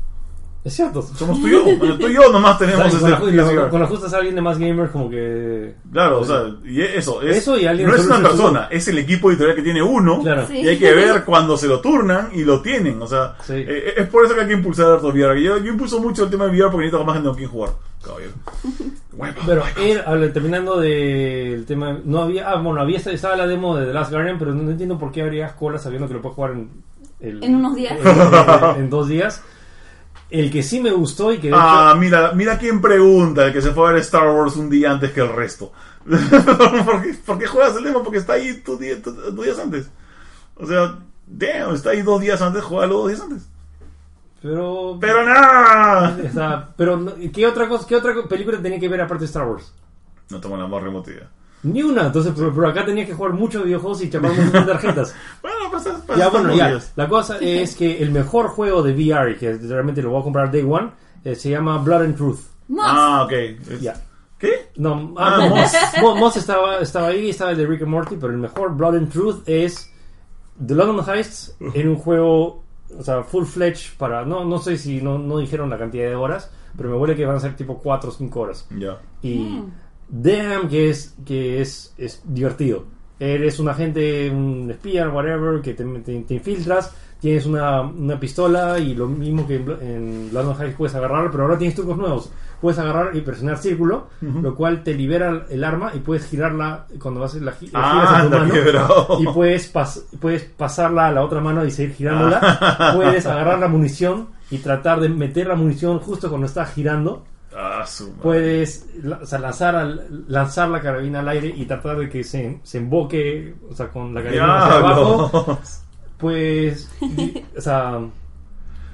Es 0.62 0.74
cierto. 0.76 1.00
Somos 1.00 1.40
tú 1.40 1.48
y 1.48 1.52
yo. 1.52 1.64
Bueno, 1.78 1.96
tú 1.96 2.06
y 2.08 2.12
yo 2.14 2.30
nomás 2.30 2.56
O 2.56 2.58
sea, 2.58 2.66
tenemos 2.66 2.94
con, 2.94 3.08
ese, 3.08 3.16
ju- 3.16 3.54
la- 3.54 3.70
con 3.70 3.80
la 3.80 3.86
justa 3.86 4.14
alguien 4.16 4.34
de 4.34 4.42
más 4.42 4.58
gamer 4.58 4.90
como 4.90 5.08
que... 5.08 5.74
Claro, 5.90 6.20
o 6.20 6.24
sea, 6.24 6.42
y 6.66 6.82
eso, 6.82 7.22
es, 7.22 7.38
Eso 7.38 7.58
y 7.58 7.64
alguien 7.64 7.88
no 7.88 7.94
es 7.96 8.04
una 8.04 8.20
persona, 8.20 8.68
es 8.70 8.86
el 8.88 8.98
equipo 8.98 9.30
editorial 9.30 9.56
que 9.56 9.62
tiene 9.62 9.82
uno. 9.82 10.20
Claro. 10.20 10.46
Sí. 10.46 10.58
Y 10.58 10.68
hay 10.68 10.78
que 10.78 10.92
ver 10.92 11.24
cuando 11.24 11.56
se 11.56 11.66
lo 11.66 11.80
turnan 11.80 12.28
y 12.34 12.44
lo 12.44 12.60
tienen. 12.60 13.00
O 13.00 13.06
sea, 13.06 13.36
Sí. 13.42 13.54
eh, 13.56 13.94
es 13.96 14.06
por 14.08 14.26
eso 14.26 14.34
que 14.34 14.42
hay 14.42 14.48
que 14.48 14.52
impulsar 14.52 14.92
harto 14.92 15.08
VR. 15.08 15.42
Yo, 15.42 15.56
yo 15.58 15.72
impulso 15.72 15.98
mucho 15.98 16.24
el 16.24 16.30
tema 16.30 16.44
de 16.44 16.50
VR 16.50 16.70
porque 16.70 16.84
necesito 16.86 17.04
más 17.06 17.14
gente 17.14 17.28
con 17.30 17.38
quien 17.38 17.48
jugar. 17.50 17.70
Caballero. 18.04 18.32
Pero 19.46 19.62
él, 19.78 20.32
terminando 20.32 20.78
del 20.78 21.64
tema, 21.66 21.98
no 22.04 22.20
había, 22.22 22.50
ah, 22.50 22.56
bueno, 22.60 22.80
había 22.80 22.98
estaba 22.98 23.36
la 23.36 23.46
demo 23.46 23.76
de 23.76 23.86
The 23.86 23.92
Last 23.92 24.10
Guardian, 24.12 24.38
pero 24.38 24.54
no 24.54 24.70
entiendo 24.70 24.98
por 24.98 25.10
qué 25.12 25.22
habría 25.22 25.54
cola 25.56 25.78
sabiendo 25.78 26.06
que 26.08 26.14
lo 26.14 26.22
puedes 26.22 26.34
jugar 26.36 26.52
en, 26.52 26.70
el- 27.20 27.42
En 27.44 27.54
unos 27.56 27.74
días. 27.74 27.98
en- 27.98 28.06
en- 28.08 28.80
en 28.84 28.90
dos 28.90 29.08
días. 29.08 29.42
El 30.30 30.50
que 30.50 30.62
sí 30.62 30.80
me 30.80 30.92
gustó 30.92 31.32
y 31.32 31.38
que 31.38 31.50
Ah, 31.52 31.88
hecho, 31.90 32.00
mira, 32.00 32.32
mira 32.32 32.58
quién 32.58 32.80
pregunta, 32.80 33.46
el 33.46 33.52
que 33.52 33.60
se 33.62 33.72
fue 33.72 33.88
a 33.88 33.92
ver 33.92 34.00
Star 34.02 34.28
Wars 34.28 34.56
un 34.56 34.70
día 34.70 34.92
antes 34.92 35.10
que 35.12 35.20
el 35.20 35.32
resto. 35.34 35.72
¿Por, 36.06 37.02
qué, 37.02 37.14
por 37.26 37.38
qué 37.38 37.46
juegas 37.46 37.76
el 37.76 37.84
demo? 37.84 38.02
Porque 38.02 38.18
está 38.18 38.34
ahí 38.34 38.62
dos 38.64 38.78
días, 38.78 39.00
dos 39.02 39.44
días 39.44 39.58
antes. 39.58 39.90
O 40.56 40.66
sea, 40.66 40.98
damn, 41.26 41.74
está 41.74 41.90
ahí 41.90 42.02
dos 42.02 42.20
días 42.20 42.40
antes, 42.40 42.62
juégalo 42.62 42.98
dos 42.98 43.08
días 43.08 43.20
antes. 43.20 43.48
pero 44.40 44.96
Pero 45.00 45.24
nada. 45.26 46.16
o 46.28 46.32
sea, 46.32 46.68
pero 46.76 46.96
no- 46.96 47.12
¿qué 47.32 47.46
otra 47.46 47.68
cosa, 47.68 47.86
qué 47.88 47.96
otra 47.96 48.14
película 48.28 48.60
tenía 48.62 48.78
que 48.80 48.88
ver 48.88 49.00
aparte 49.00 49.22
de 49.22 49.26
Star 49.26 49.46
Wars? 49.48 49.72
No 50.30 50.40
tengo 50.40 50.56
la 50.56 50.66
más 50.68 50.82
remota 50.82 51.10
idea. 51.10 51.28
Ni 51.62 51.82
una, 51.82 52.06
entonces 52.06 52.32
pero, 52.34 52.54
pero 52.54 52.68
acá 52.68 52.84
tenía 52.84 53.04
que 53.06 53.12
jugar 53.12 53.32
muchos 53.34 53.64
videojuegos 53.64 54.02
y 54.02 54.10
chapar 54.10 54.30
un 54.30 54.38
montón 54.38 54.66
de 54.66 54.72
tarjetas. 54.72 55.14
Bueno, 55.42 55.56
pues, 55.70 55.88
pues, 56.06 56.18
ya 56.18 56.28
bueno, 56.28 56.54
ya. 56.54 56.80
La 56.96 57.08
cosa 57.08 57.38
es 57.38 57.76
que 57.76 58.02
el 58.02 58.10
mejor 58.10 58.48
juego 58.48 58.82
de 58.82 58.92
VR 58.92 59.36
que 59.38 59.52
realmente 59.54 60.02
lo 60.02 60.10
voy 60.10 60.20
a 60.20 60.24
comprar 60.24 60.50
Day 60.50 60.62
One 60.68 60.90
eh, 61.24 61.34
se 61.34 61.50
llama 61.50 61.78
Blood 61.78 62.02
and 62.02 62.16
Truth. 62.16 62.40
Moss. 62.68 62.84
Ah, 62.86 63.22
ok. 63.24 63.32
Ya. 63.80 63.94
¿Qué? 64.38 64.70
No, 64.76 65.12
ah, 65.18 65.36
no, 65.38 65.54
Moss, 65.54 65.72
Mo- 66.00 66.16
Moss 66.16 66.36
estaba, 66.38 66.78
estaba 66.78 67.08
ahí, 67.08 67.28
estaba 67.28 67.50
el 67.50 67.58
de 67.58 67.66
Rick 67.66 67.82
and 67.82 67.90
Morty, 67.90 68.16
pero 68.16 68.32
el 68.32 68.38
mejor 68.38 68.74
Blood 68.74 68.96
and 68.96 69.12
Truth 69.12 69.42
es 69.46 69.92
The 70.66 70.74
London 70.74 71.04
Heists 71.06 71.56
en 71.74 71.88
un 71.88 71.96
juego, 71.96 72.64
o 72.98 73.02
sea, 73.02 73.22
full 73.22 73.44
fledged 73.44 73.96
para, 73.98 74.24
no, 74.24 74.44
no 74.44 74.58
sé 74.58 74.78
si 74.78 75.02
no, 75.02 75.18
no 75.18 75.38
dijeron 75.38 75.68
la 75.68 75.76
cantidad 75.78 76.08
de 76.08 76.14
horas, 76.14 76.50
pero 76.76 76.88
me 76.88 76.96
huele 76.96 77.14
que 77.16 77.26
van 77.26 77.36
a 77.36 77.40
ser 77.40 77.54
tipo 77.54 77.78
4 77.78 78.08
o 78.10 78.12
5 78.12 78.40
horas. 78.40 78.66
Ya. 78.78 78.98
Y 79.22 79.62
damn 80.10 80.68
que 80.68 80.90
es, 80.90 81.14
que 81.24 81.60
es, 81.60 81.94
es 81.98 82.22
divertido. 82.24 82.84
Eres 83.18 83.58
un 83.58 83.68
agente, 83.68 84.30
un 84.30 84.70
espía, 84.70 85.08
whatever, 85.08 85.60
que 85.60 85.74
te, 85.74 85.84
te- 85.84 86.20
te 86.22 86.34
infiltras, 86.34 86.94
tienes 87.20 87.44
una, 87.44 87.82
una 87.82 88.18
pistola 88.18 88.78
y 88.78 88.94
lo 88.94 89.06
mismo 89.08 89.46
que 89.46 89.56
en, 89.56 89.70
en 89.82 90.30
Heights 90.32 90.74
puedes 90.76 90.94
agarrar, 90.94 91.30
pero 91.30 91.42
ahora 91.44 91.58
tienes 91.58 91.74
trucos 91.76 91.98
nuevos. 91.98 92.32
Puedes 92.62 92.78
agarrar 92.78 93.14
y 93.16 93.20
presionar 93.22 93.56
círculo, 93.58 94.08
lo 94.20 94.54
cual 94.54 94.82
te 94.82 94.92
libera 94.94 95.46
el 95.50 95.64
arma 95.64 95.92
y 95.94 95.98
puedes 96.00 96.26
girarla 96.26 96.86
cuando 97.00 97.20
vas 97.20 97.34
a 97.34 97.38
la, 97.38 97.52
gi- 97.52 97.68
la 97.72 97.80
Ah, 97.82 97.92
giras 97.92 98.08
a 98.10 98.18
tu 98.20 98.24
anda, 98.26 98.38
mano 98.38 98.54
y 99.20 99.26
puedes, 99.34 99.74
pas- 99.74 100.02
puedes 100.18 100.42
pasarla 100.44 101.06
a 101.08 101.12
la 101.12 101.22
otra 101.24 101.40
mano 101.40 101.64
y 101.64 101.70
seguir 101.70 101.94
girándola. 101.94 102.92
puedes 102.96 103.24
agarrar 103.26 103.58
la 103.58 103.68
munición 103.68 104.28
y 104.50 104.58
tratar 104.58 105.00
de 105.00 105.08
meter 105.10 105.46
la 105.46 105.54
munición 105.56 105.98
justo 106.00 106.28
cuando 106.28 106.46
está 106.46 106.64
girando 106.66 107.24
Ah, 107.56 107.84
su 107.86 108.12
puedes 108.14 108.86
la- 109.02 109.18
o 109.18 109.26
sea, 109.26 109.38
lanzar, 109.40 109.74
al- 109.74 110.24
lanzar 110.28 110.68
la 110.68 110.80
carabina 110.80 111.18
al 111.20 111.28
aire 111.30 111.52
y 111.56 111.64
tratar 111.66 111.98
de 111.98 112.08
que 112.08 112.22
se, 112.22 112.60
se 112.62 112.78
emboque 112.78 113.54
o 113.68 113.74
sea, 113.74 113.88
con 113.88 114.14
la 114.14 114.22
carabina 114.22 114.64
hacia 114.66 114.78
abajo. 114.78 115.58
Pues, 116.18 116.88
y- 117.00 117.42
o 117.56 117.60
sea, 117.60 117.98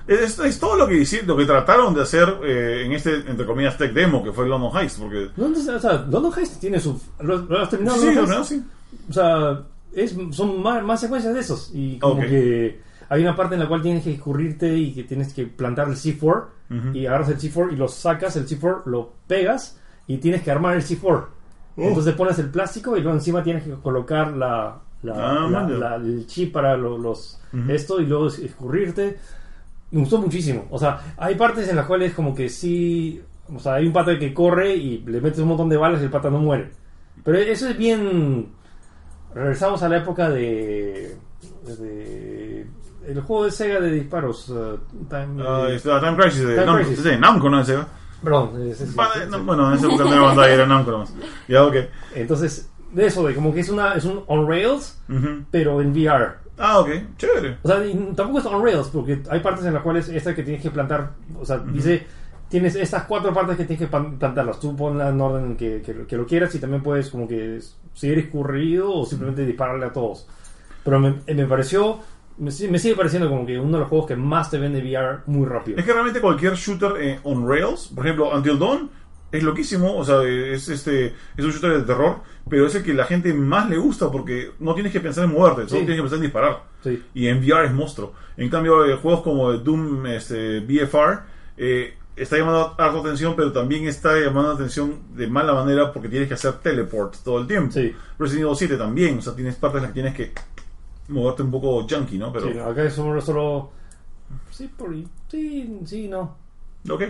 Es, 0.07 0.39
es 0.39 0.59
todo 0.61 0.77
lo 0.77 0.87
que 0.87 0.95
hicieron, 0.99 1.27
lo 1.27 1.37
que 1.37 1.45
trataron 1.45 1.93
de 1.93 2.03
hacer 2.03 2.29
eh, 2.45 2.85
en 2.87 2.93
este, 2.93 3.15
entre 3.29 3.45
comillas, 3.45 3.77
tech 3.77 3.93
demo, 3.93 4.23
que 4.23 4.33
fue 4.33 4.47
London 4.49 4.71
Heist, 4.81 5.01
porque... 5.01 5.31
¿dónde 5.37 5.59
está? 5.59 5.75
O 5.77 5.81
sea, 5.81 5.93
London 6.09 6.33
Heist 6.39 6.61
tiene 6.61 6.79
su. 6.79 7.01
¿Lo, 7.21 7.39
lo 7.39 7.61
has 7.61 7.69
terminado? 7.71 7.99
Sí, 7.99 8.15
¿no? 8.15 8.45
Sí. 8.45 8.63
O 9.11 9.13
sea, 9.13 9.63
es, 9.93 10.15
son 10.31 10.63
más, 10.63 10.83
más 10.85 11.01
secuencias 11.01 11.35
de 11.35 11.41
esos. 11.41 11.71
Y 11.75 11.99
como 11.99 12.21
que 12.21 12.81
hay 13.09 13.23
una 13.23 13.35
parte 13.37 13.55
en 13.55 13.61
la 13.61 13.69
cual 13.69 13.83
tienes 13.83 14.05
que 14.05 14.13
escurrirte 14.13 14.77
y 14.77 14.93
que 14.93 15.05
tienes 15.05 15.33
que 15.33 15.47
plantar 15.47 15.89
el 15.89 15.95
C4 15.97 16.45
Ujú. 16.71 16.89
y 16.95 17.07
agarras 17.07 17.29
el 17.31 17.39
C4 17.39 17.73
y 17.73 17.77
lo 17.77 17.89
sacas, 17.89 18.37
el 18.37 18.47
C4 18.47 18.83
lo 18.87 19.13
pegas 19.27 19.79
y 20.07 20.19
tienes 20.19 20.43
que 20.43 20.51
armar 20.51 20.75
el 20.77 20.83
C4. 20.83 21.27
Entonces 21.77 22.15
pones 22.15 22.39
el 22.39 22.49
plástico 22.51 22.97
y 22.97 23.01
luego 23.01 23.17
encima 23.17 23.43
tienes 23.43 23.65
que 23.65 23.73
colocar 23.75 24.33
la, 24.37 24.79
la- 25.03 25.13
Ah, 25.15 25.49
la- 25.51 25.69
la- 25.69 25.95
el 25.97 26.27
chip 26.27 26.53
para 26.53 26.77
lo- 26.77 26.97
los 26.99 27.39
Ujú. 27.53 27.71
esto 27.71 28.01
y 28.01 28.07
luego 28.07 28.29
es- 28.29 28.39
escurrirte. 28.39 29.19
Me 29.91 30.01
gustó 30.01 30.19
muchísimo. 30.19 30.67
O 30.71 30.79
sea, 30.79 31.15
hay 31.17 31.35
partes 31.35 31.69
en 31.69 31.77
las 31.77 31.87
cuales 31.87 32.13
como 32.15 32.35
que 32.35 32.49
sí, 32.49 33.21
o 33.55 33.59
sea, 33.61 33.75
hay 33.75 33.87
un 33.87 33.93
pata 33.93 34.19
que 34.19 34.33
corre 34.35 34.75
y 34.75 34.99
le 35.07 35.21
metes 35.21 35.39
un 35.41 35.49
montón 35.49 35.69
de 35.69 35.77
balas 35.77 36.01
y 36.01 36.05
el 36.05 36.11
pata 36.11 36.31
no 36.31 36.39
muere. 36.39 36.71
Pero 37.23 37.39
eso 37.39 37.69
es 37.69 37.77
bien 37.79 38.49
regresamos 39.35 39.83
a 39.83 39.89
la 39.91 39.99
época 39.99 40.31
de, 40.31 41.15
de 41.79 42.46
el 43.07 43.21
juego 43.21 43.45
de 43.45 43.51
Sega 43.51 43.81
de 43.81 43.91
disparos 43.93 44.49
uh, 44.49 44.79
Time, 45.09 45.43
eh, 45.43 45.81
Time 45.83 46.17
Crisis 46.17 46.43
Time 46.43 46.65
Namco, 46.67 46.85
Crisis. 46.85 47.19
Namco, 47.21 47.49
¿no? 47.51 47.61
Ese, 47.61 47.79
perdón, 48.23 48.69
es- 48.71 48.81
es- 48.81 48.95
Vale, 48.95 49.27
no, 49.31 49.43
bueno, 49.45 49.69
en 49.71 49.79
esa 49.79 49.87
época 49.87 50.05
no 50.05 50.43
era 50.45 50.67
Namco 50.67 50.91
nomás. 50.91 51.13
Ya, 51.49 51.65
ok. 51.65 51.77
entonces 52.15 52.71
de 52.93 53.07
eso, 53.07 53.27
de 53.27 53.35
como 53.35 53.53
que 53.53 53.61
es 53.61 53.69
una 53.69 53.95
es 53.95 54.05
un 54.05 54.23
on 54.27 54.49
rails, 54.49 54.99
pero 55.51 55.81
en 55.81 55.91
VR. 55.93 56.35
Ah, 56.59 56.79
ok, 56.79 56.89
chévere. 57.19 57.59
O 57.63 57.69
sea, 57.69 57.83
tampoco 58.15 58.39
es 58.39 58.47
on 58.47 58.65
rails, 58.65 58.89
porque 58.89 59.21
hay 59.29 59.41
partes 59.41 59.67
en 59.67 59.75
las 59.75 59.83
cuales 59.83 60.09
esta 60.09 60.35
que 60.35 60.43
tienes 60.43 60.63
que 60.63 60.71
plantar, 60.71 61.11
o 61.39 61.45
sea, 61.45 61.59
dice, 61.59 62.07
tienes 62.49 62.75
estas 62.77 63.03
cuatro 63.03 63.35
partes 63.35 63.57
que 63.59 63.65
tienes 63.67 63.87
que 63.87 63.99
plantarlas. 63.99 64.59
Tú 64.61 64.75
ponlas 64.75 65.11
en 65.13 65.21
orden 65.21 65.57
que, 65.57 65.83
que, 65.83 66.07
que 66.07 66.17
lo 66.17 66.27
quieras 66.27 66.55
y 66.55 66.59
también 66.59 66.83
puedes 66.83 67.11
como 67.11 67.29
que 67.29 67.61
seguir 67.93 68.19
escurrido 68.21 68.91
o 68.95 69.05
simplemente 69.05 69.45
dispararle 69.45 69.85
a 69.87 69.93
todos. 69.93 70.27
Pero 70.83 70.99
me, 71.01 71.17
me 71.27 71.47
pareció, 71.47 71.99
me, 72.39 72.51
si- 72.51 72.69
me 72.69 72.79
sigue 72.79 72.95
pareciendo 72.95 73.29
como 73.29 73.47
que 73.47 73.59
uno 73.59 73.73
de 73.73 73.79
los 73.81 73.89
juegos 73.89 74.07
que 74.09 74.17
más 74.17 74.51
te 74.51 74.59
vende 74.59 74.81
VR 74.81 75.21
muy 75.27 75.47
rápido. 75.47 75.79
Es 75.79 75.85
que 75.85 75.93
realmente 75.93 76.21
cualquier 76.21 76.55
shooter 76.55 76.93
eh, 77.01 77.21
on 77.25 77.49
rails, 77.49 77.91
por 77.95 78.05
ejemplo, 78.07 78.31
Until 78.35 78.59
Dawn, 78.59 78.91
es 79.33 79.43
loquísimo, 79.43 79.97
o 79.97 80.05
sea, 80.05 80.23
es 80.23 80.69
este 80.69 81.07
es 81.37 81.45
un 81.45 81.51
shooter 81.51 81.73
de 81.79 81.83
terror, 81.83 82.21
pero 82.49 82.67
es 82.67 82.75
el 82.77 82.83
que 82.85 82.95
la 82.95 83.05
gente 83.05 83.35
más 83.35 83.69
le 83.69 83.77
gusta 83.77 84.11
porque 84.11 84.53
no 84.61 84.73
tienes 84.75 84.93
que 84.93 85.01
pensar 85.01 85.25
en 85.25 85.33
moverte, 85.33 85.69
solo 85.69 85.81
Sí. 85.81 85.87
tienes 85.87 85.97
que 85.97 86.03
pensar 86.03 86.17
en 86.19 86.23
disparar. 86.23 86.63
Sí. 86.83 87.03
Y 87.15 87.27
en 87.27 87.39
VR 87.39 87.67
es 87.67 87.73
monstruo. 87.73 88.13
En 88.37 88.49
cambio, 88.49 88.85
eh, 88.85 88.97
juegos 88.97 89.23
como 89.23 89.53
Doom 89.53 90.07
este, 90.07 90.61
BFR 90.61 91.21
eh, 91.57 91.95
está 92.15 92.39
llamando 92.39 92.75
harta 92.79 92.99
atención, 93.01 93.35
pero 93.37 93.51
también 93.53 93.87
está 93.89 94.19
llamando 94.19 94.53
atención 94.53 95.01
de 95.15 95.27
mala 95.27 95.53
manera 95.55 95.93
porque 95.93 96.09
tienes 96.09 96.29
que 96.29 96.35
hacer 96.35 96.53
teleport 96.63 97.17
todo 97.25 97.41
el 97.41 97.47
tiempo. 97.47 97.73
Sí. 97.73 97.95
Resident 98.19 98.45
Evil 98.45 98.57
7 98.57 98.77
también, 98.77 99.19
o 99.19 99.23
sea, 99.23 99.35
tienes 99.35 99.57
partes 99.57 99.79
en 99.79 99.83
las 99.83 99.91
que 99.91 99.95
tienes 100.01 100.15
que 100.15 100.33
moverte 101.09 101.43
un 101.43 101.51
poco 101.51 101.87
junky, 101.89 102.19
¿no? 102.19 102.33
Pero, 102.33 102.53
Sí, 102.53 102.59
acá 102.59 102.83
es 102.85 102.93
solo, 102.95 103.21
solo 103.21 103.71
sí, 104.51 104.69
por, 104.77 104.95
sí, 105.29 105.81
sí, 105.85 106.09
no. 106.09 106.37
ok. 106.91 107.03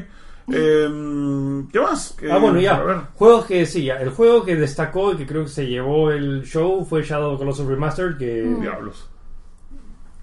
Em, 0.49 1.67
¿Qué 1.69 1.81
más? 1.81 2.17
Ah, 2.31 2.39
bueno, 2.39 2.59
A 2.59 2.63
ya. 2.63 3.09
Juegos 3.15 3.47
que 3.47 3.67
sí, 3.67 3.85
ya. 3.85 3.97
El 4.01 4.11
juego 4.11 4.45
que 4.45 4.55
destacó 4.57 5.13
y 5.13 5.17
que 5.17 5.27
creo 5.27 5.43
que 5.43 5.49
se 5.51 5.67
llevó 5.67 6.11
el 6.13 6.45
show 6.45 6.85
fue 6.85 7.03
Shadow 7.03 7.33
of 7.33 7.39
Colossus 7.39 7.67
Remastered, 7.67 8.17
que 8.17 8.43
Diablos. 8.61 9.09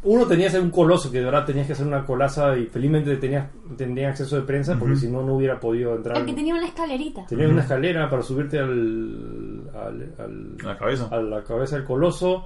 uno 0.03 0.25
tenía 0.25 0.45
que 0.47 0.51
ser 0.53 0.61
un 0.61 0.69
coloso, 0.69 1.11
que 1.11 1.19
de 1.19 1.25
verdad 1.25 1.45
tenías 1.45 1.67
que 1.67 1.73
hacer 1.73 1.85
una 1.87 2.05
colaza 2.05 2.57
y 2.57 2.67
felizmente 2.67 3.15
tenías, 3.17 3.47
tenía 3.77 4.09
acceso 4.09 4.35
de 4.37 4.43
prensa, 4.43 4.77
porque 4.79 4.95
si 4.95 5.09
no, 5.09 5.23
no 5.23 5.35
hubiera 5.35 5.59
podido 5.59 5.93
entrar. 5.95 6.17
El 6.17 6.25
que 6.25 6.33
tenía 6.33 6.55
una 6.55 6.67
escalerita. 6.67 7.25
Tenía 7.27 7.49
una 7.49 7.61
escalera 7.61 8.09
para 8.09 8.21
subirte 8.23 8.59
al, 8.59 9.69
al- 9.75 10.57
la 10.63 10.77
cabeza. 10.77 11.07
a 11.11 11.17
la 11.21 11.43
cabeza 11.43 11.75
del 11.75 11.85
coloso 11.85 12.45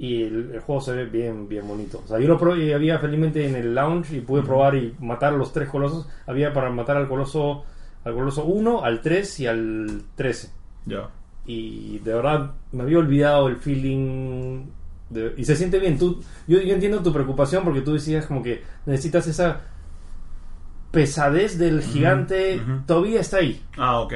y 0.00 0.22
el, 0.22 0.52
el 0.54 0.60
juego 0.60 0.80
se 0.80 0.92
ve 0.94 1.04
bien 1.04 1.46
bien 1.46 1.68
bonito. 1.68 2.00
O 2.04 2.08
sea, 2.08 2.18
yo 2.18 2.26
lo 2.26 2.38
probé 2.38 2.64
y 2.64 2.72
había 2.72 2.98
felizmente 2.98 3.46
en 3.46 3.54
el 3.54 3.74
lounge 3.74 4.16
y 4.16 4.20
pude 4.20 4.42
probar 4.42 4.74
y 4.74 4.94
matar 4.98 5.34
a 5.34 5.36
los 5.36 5.52
tres 5.52 5.68
colosos. 5.68 6.08
Había 6.26 6.52
para 6.54 6.70
matar 6.70 6.96
al 6.96 7.06
coloso 7.06 7.64
al 8.02 8.14
coloso 8.14 8.44
1, 8.46 8.82
al 8.82 9.02
3 9.02 9.40
y 9.40 9.46
al 9.46 10.02
13. 10.14 10.50
Ya. 10.86 11.10
Y 11.44 11.98
de 11.98 12.14
verdad 12.14 12.52
me 12.72 12.82
había 12.84 12.96
olvidado 12.98 13.46
el 13.48 13.56
feeling 13.56 14.64
de- 15.10 15.34
y 15.36 15.44
se 15.44 15.54
siente 15.54 15.78
bien. 15.78 15.98
Tú, 15.98 16.22
yo, 16.48 16.62
yo 16.62 16.72
entiendo 16.72 17.02
tu 17.02 17.12
preocupación 17.12 17.62
porque 17.62 17.82
tú 17.82 17.92
decías 17.92 18.24
como 18.24 18.42
que 18.42 18.62
necesitas 18.86 19.26
esa 19.26 19.60
pesadez 20.90 21.58
del 21.58 21.82
gigante. 21.82 22.56
ujú. 22.56 22.80
Todavía 22.86 23.20
está 23.20 23.36
ahí. 23.38 23.62
Ah, 23.76 24.00
ok. 24.00 24.14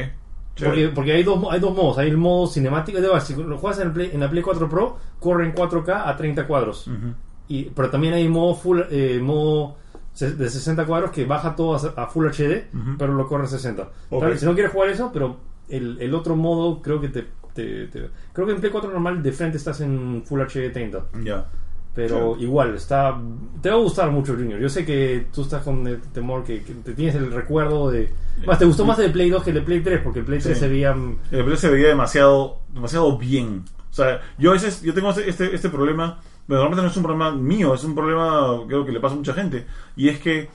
Porque, 0.56 0.88
porque 0.88 1.12
hay 1.12 1.22
dos 1.24 1.40
hay 1.50 1.58
dos 1.60 1.74
modos, 1.74 1.98
hay 1.98 2.08
el 2.10 2.16
modo 2.16 2.46
cinemático, 2.46 3.00
de 3.00 3.20
si 3.20 3.34
lo 3.34 3.58
juegas 3.58 3.80
en, 3.80 3.88
el 3.88 3.92
Play, 3.92 4.10
en 4.12 4.20
la 4.20 4.30
Play 4.30 4.42
4 4.42 4.68
Pro, 4.68 4.96
corre 5.18 5.46
en 5.46 5.54
4K 5.54 6.02
a 6.06 6.16
30 6.16 6.46
cuadros. 6.46 6.86
Ujú. 6.86 7.14
Y, 7.48 7.64
pero 7.64 7.90
también 7.90 8.14
hay 8.14 8.28
modo 8.28 8.54
full 8.54 8.80
eh, 8.90 9.18
modo 9.22 9.76
de 10.18 10.48
60 10.48 10.86
cuadros 10.86 11.10
que 11.10 11.24
baja 11.24 11.56
todo 11.56 11.74
a, 11.74 12.02
a 12.02 12.06
Full 12.06 12.26
HD, 12.28 12.68
Ujú. 12.72 12.96
pero 12.96 13.14
lo 13.14 13.26
corre 13.26 13.44
en 13.44 13.50
60. 13.50 13.82
Ok. 14.10 14.20
Claro, 14.20 14.36
si 14.38 14.46
no 14.46 14.54
quieres 14.54 14.70
jugar 14.72 14.90
eso, 14.90 15.10
pero 15.12 15.36
el, 15.68 16.00
el 16.00 16.14
otro 16.14 16.36
modo 16.36 16.80
creo 16.80 17.00
que 17.00 17.08
te, 17.08 17.26
te- 17.52 17.88
te- 17.88 18.10
creo 18.32 18.46
que 18.46 18.52
en 18.52 18.60
Play 18.60 18.70
4 18.70 18.90
normal 18.92 19.22
de 19.22 19.32
frente 19.32 19.56
estás 19.58 19.80
en 19.80 20.22
Full 20.24 20.40
HD 20.40 20.70
30. 20.72 21.06
Ya. 21.24 21.50
Pero 21.94 22.36
igual, 22.38 22.74
está 22.74 23.16
te 23.62 23.70
va 23.70 23.76
a 23.76 23.78
gustar 23.78 24.10
mucho 24.10 24.34
Junior. 24.34 24.58
Yo 24.58 24.68
sé 24.68 24.84
que 24.84 25.26
tú 25.32 25.42
estás 25.42 25.62
con 25.62 25.86
el 25.86 26.00
temor 26.00 26.42
que, 26.42 26.62
que 26.62 26.74
te 26.74 26.92
tienes 26.92 27.14
el 27.14 27.30
recuerdo 27.30 27.90
de 27.90 28.12
más 28.46 28.58
te 28.58 28.64
gustó 28.64 28.84
más 28.84 28.98
el 28.98 29.12
Play 29.12 29.30
2 29.30 29.42
que 29.44 29.50
el 29.50 29.56
de 29.56 29.62
Play 29.62 29.80
3 29.80 30.00
porque 30.02 30.18
el 30.18 30.24
Play 30.24 30.40
3 30.40 30.54
Sí. 30.56 30.60
se 30.60 30.68
veía 30.68 30.90
El 31.30 31.44
Play 31.44 31.56
se 31.56 31.70
veía 31.70 31.88
demasiado, 31.88 32.58
demasiado 32.72 33.16
bien. 33.16 33.64
O 33.90 33.94
sea, 33.94 34.20
yo 34.38 34.50
a 34.50 34.54
veces, 34.54 34.82
yo 34.82 34.92
tengo 34.92 35.10
este, 35.10 35.30
este, 35.30 35.54
este 35.54 35.68
problema, 35.68 36.20
pero 36.48 36.60
realmente 36.60 36.82
no 36.82 36.88
es 36.88 36.96
un 36.96 37.04
problema 37.04 37.30
mío, 37.30 37.74
es 37.74 37.84
un 37.84 37.94
problema 37.94 38.60
creo 38.66 38.84
que 38.84 38.90
le 38.90 38.98
pasa 38.98 39.14
a 39.14 39.18
mucha 39.18 39.34
gente. 39.34 39.64
Y 39.94 40.08
es 40.08 40.18
que 40.18 40.48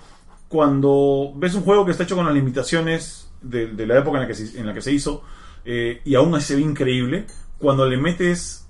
cuando 0.49 1.31
ves 1.35 1.55
un 1.55 1.61
juego 1.63 1.85
que 1.85 1.91
está 1.91 2.03
hecho 2.03 2.17
con 2.17 2.25
las 2.25 2.33
limitaciones 2.35 3.31
de, 3.41 3.67
de 3.67 3.87
la 3.87 3.97
época 3.99 4.17
en 4.17 4.23
la 4.23 4.27
que 4.27 4.33
se, 4.35 4.59
en 4.59 4.67
la 4.67 4.73
que 4.73 4.81
se 4.81 4.91
hizo, 4.91 5.23
eh, 5.63 6.01
y 6.03 6.15
aún 6.15 6.35
así 6.35 6.47
se 6.47 6.55
ve 6.55 6.61
increíble, 6.63 7.27
cuando 7.59 7.87
le 7.87 7.97
metes, 7.97 8.67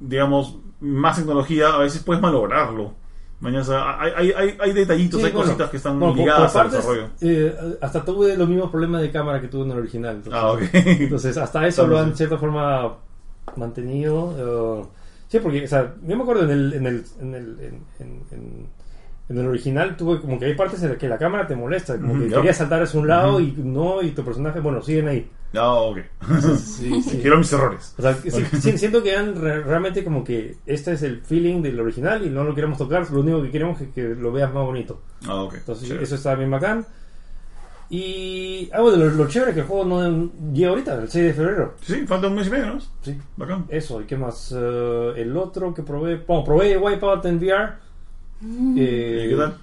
digamos, 0.00 0.58
más 0.84 1.16
tecnología, 1.16 1.68
a 1.74 1.78
veces 1.78 2.02
puedes 2.02 2.22
malograrlo. 2.22 2.94
Mañana, 3.40 4.00
hay, 4.00 4.12
hay, 4.16 4.32
hay, 4.32 4.56
hay 4.60 4.72
detallitos, 4.72 5.22
Sí, 5.22 5.24
hay 5.24 5.32
bueno, 5.32 5.42
cositas 5.42 5.70
que 5.70 5.76
están 5.78 5.98
bueno, 5.98 6.16
por- 6.16 6.16
ligadas 6.16 6.34
por 6.34 6.52
al 6.56 6.70
partes, 6.70 6.74
desarrollo. 6.74 7.08
eh, 7.20 7.54
hasta 7.80 8.04
tuve 8.04 8.36
los 8.36 8.48
mismos 8.48 8.70
problemas 8.70 9.00
de 9.02 9.10
cámara 9.12 9.40
que 9.40 9.48
tuve 9.48 9.64
en 9.64 9.70
el 9.72 9.78
original. 9.78 10.16
Entonces, 10.16 10.40
Ah, 10.40 10.52
ok. 10.52 10.62
entonces, 11.04 11.36
hasta 11.36 11.66
eso 11.66 11.86
lo 11.86 11.98
han 11.98 12.10
de 12.10 12.16
cierta 12.16 12.38
forma 12.38 12.96
mantenido. 13.56 14.82
eh, 14.84 14.88
sí, 15.28 15.38
porque, 15.40 15.64
o 15.64 15.68
sea, 15.68 15.94
yo 16.02 16.16
me 16.16 16.22
acuerdo 16.22 16.44
en 16.44 16.50
el, 16.50 16.72
en 16.74 16.86
el, 16.86 17.04
en 17.20 17.34
el, 17.34 17.60
en, 17.60 17.86
en- 18.00 18.26
en- 18.32 18.68
el 19.28 19.46
original 19.48 19.96
tuve 19.96 20.20
como 20.20 20.38
que 20.38 20.46
hay 20.46 20.54
partes 20.54 20.82
en 20.82 20.90
las 20.90 20.98
que 20.98 21.08
la 21.08 21.18
cámara 21.18 21.46
te 21.46 21.56
molesta, 21.56 21.98
como 21.98 22.12
Ujú, 22.12 22.18
que 22.18 22.30
querías 22.30 22.56
saltar 22.58 22.82
hacia 22.82 23.00
un 23.00 23.08
lado 23.08 23.40
y 23.40 23.52
no, 23.56 24.02
y 24.02 24.10
tu 24.12 24.24
personaje, 24.24 24.60
bueno, 24.60 24.82
siguen 24.82 25.08
ahí. 25.08 25.30
Ah, 25.56 25.74
ok. 25.74 25.98
Sí, 26.58 27.00
sí. 27.02 27.18
Quiero 27.20 27.38
mis 27.38 27.52
errores. 27.52 27.94
O 27.98 28.02
sea, 28.02 28.16
que 28.20 28.30
sí- 28.30 28.44
sí, 28.60 28.78
siento 28.78 29.02
que 29.02 29.14
han 29.16 29.34
re- 29.40 29.62
realmente 29.62 30.02
como 30.04 30.24
que 30.24 30.56
este 30.66 30.92
es 30.92 31.02
el 31.02 31.20
feeling 31.22 31.62
del 31.62 31.78
original 31.80 32.24
y 32.26 32.30
no 32.30 32.42
lo 32.44 32.54
queremos 32.54 32.76
tocar, 32.78 33.08
lo 33.10 33.20
único 33.20 33.42
que 33.42 33.50
queremos 33.50 33.80
es 33.80 33.88
que 33.94 34.02
lo 34.02 34.32
veas 34.32 34.52
más 34.52 34.64
bonito. 34.64 35.00
Ah, 35.26 35.42
ok. 35.42 35.54
Entonces 35.54 35.86
Chévere. 35.88 36.04
eso 36.04 36.14
está 36.16 36.34
bien 36.34 36.50
bacán. 36.50 36.84
Y 37.90 38.70
ah, 38.72 38.80
bueno, 38.80 38.96
lo, 39.04 39.10
lo 39.10 39.28
chévere 39.28 39.50
es 39.50 39.54
que 39.56 39.60
el 39.60 39.66
juego 39.66 39.84
no 39.84 40.30
llega 40.52 40.70
ahorita, 40.70 40.94
el 40.94 41.08
6 41.10 41.24
de 41.26 41.34
febrero. 41.34 41.74
Sí, 41.82 42.06
falta 42.06 42.28
un 42.28 42.34
mes 42.34 42.46
y 42.46 42.50
medio, 42.50 42.66
¿no? 42.66 42.80
Sí. 43.02 43.16
Bacán. 43.36 43.66
Eso, 43.68 44.00
¿y 44.00 44.04
qué 44.04 44.16
más? 44.16 44.52
Eh, 44.56 45.12
el 45.16 45.36
otro 45.36 45.72
que 45.74 45.82
probé, 45.82 46.16
bueno, 46.26 46.44
probé 46.44 46.76
Wipeout 46.78 47.24
en 47.26 47.36
VR. 47.36 47.72
Eh, 48.76 49.24
¿Y 49.26 49.30
qué 49.30 49.36
tal? 49.36 49.58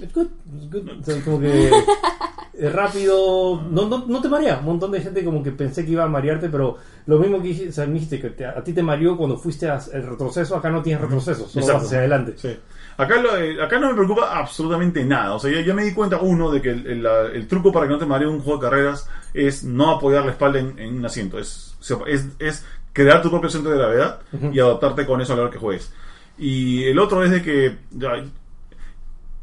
It's 0.00 0.14
good, 0.14 0.28
it's 0.56 0.70
good. 0.72 0.88
O 1.00 1.04
sea, 1.04 1.22
como 1.24 1.40
que 1.40 1.70
es 2.58 2.72
rápido, 2.72 3.62
no, 3.70 3.88
no, 3.88 4.04
no 4.06 4.20
te 4.20 4.28
marea. 4.28 4.58
Un 4.58 4.64
montón 4.66 4.90
de 4.90 5.00
gente 5.00 5.24
como 5.24 5.42
que 5.42 5.52
pensé 5.52 5.84
que 5.84 5.92
iba 5.92 6.04
a 6.04 6.08
marearte, 6.08 6.48
pero 6.48 6.76
lo 7.06 7.18
mismo 7.18 7.40
que 7.40 7.48
dijiste, 7.48 7.68
o 7.70 7.72
sea, 7.72 7.86
dijiste 7.86 8.20
que 8.20 8.30
te- 8.30 8.46
a 8.46 8.62
ti 8.64 8.72
te 8.72 8.82
mareó 8.82 9.16
cuando 9.16 9.36
fuiste 9.38 9.68
al 9.68 9.80
retroceso, 9.90 10.56
acá 10.56 10.68
no 10.70 10.82
tienes 10.82 11.00
retroceso, 11.02 11.46
solo 11.48 11.60
Exacto. 11.64 11.72
vas 11.74 11.84
hacia 11.86 11.98
adelante. 11.98 12.34
Sí. 12.36 12.56
Acá, 12.96 13.20
lo- 13.22 13.36
eh, 13.36 13.62
acá 13.62 13.78
no 13.78 13.88
me 13.88 13.94
preocupa 13.94 14.36
absolutamente 14.36 15.04
nada. 15.04 15.34
O 15.34 15.38
sea, 15.38 15.52
ya, 15.52 15.60
ya 15.60 15.72
me 15.72 15.84
di 15.84 15.94
cuenta, 15.94 16.18
uno, 16.20 16.50
de 16.50 16.60
que 16.60 16.70
el, 16.70 16.86
el- 16.86 17.02
la- 17.02 17.26
el 17.26 17.46
truco 17.46 17.70
para 17.72 17.86
que 17.86 17.92
no 17.92 17.98
te 17.98 18.06
maree 18.06 18.26
un 18.26 18.40
juego 18.40 18.58
de 18.60 18.68
carreras 18.68 19.08
es 19.34 19.62
no 19.62 19.92
apoyar 19.92 20.24
la 20.24 20.32
espalda 20.32 20.58
en, 20.58 20.76
en 20.78 20.96
un 20.98 21.06
asiento. 21.06 21.38
Es, 21.38 21.76
es, 22.08 22.26
es 22.40 22.64
crear 22.92 23.22
tu 23.22 23.30
propio 23.30 23.48
centro 23.50 23.70
de 23.70 23.78
gravedad 23.78 24.18
y 24.52 24.58
adaptarte 24.58 25.06
con 25.06 25.20
eso 25.20 25.32
a 25.32 25.36
la 25.36 25.42
hora 25.42 25.50
que 25.52 25.58
juegues. 25.58 25.92
Y 26.36 26.84
el 26.84 26.98
otro 26.98 27.22
es 27.24 27.30
de 27.30 27.42
que 27.42 27.76
ya, 27.92 28.24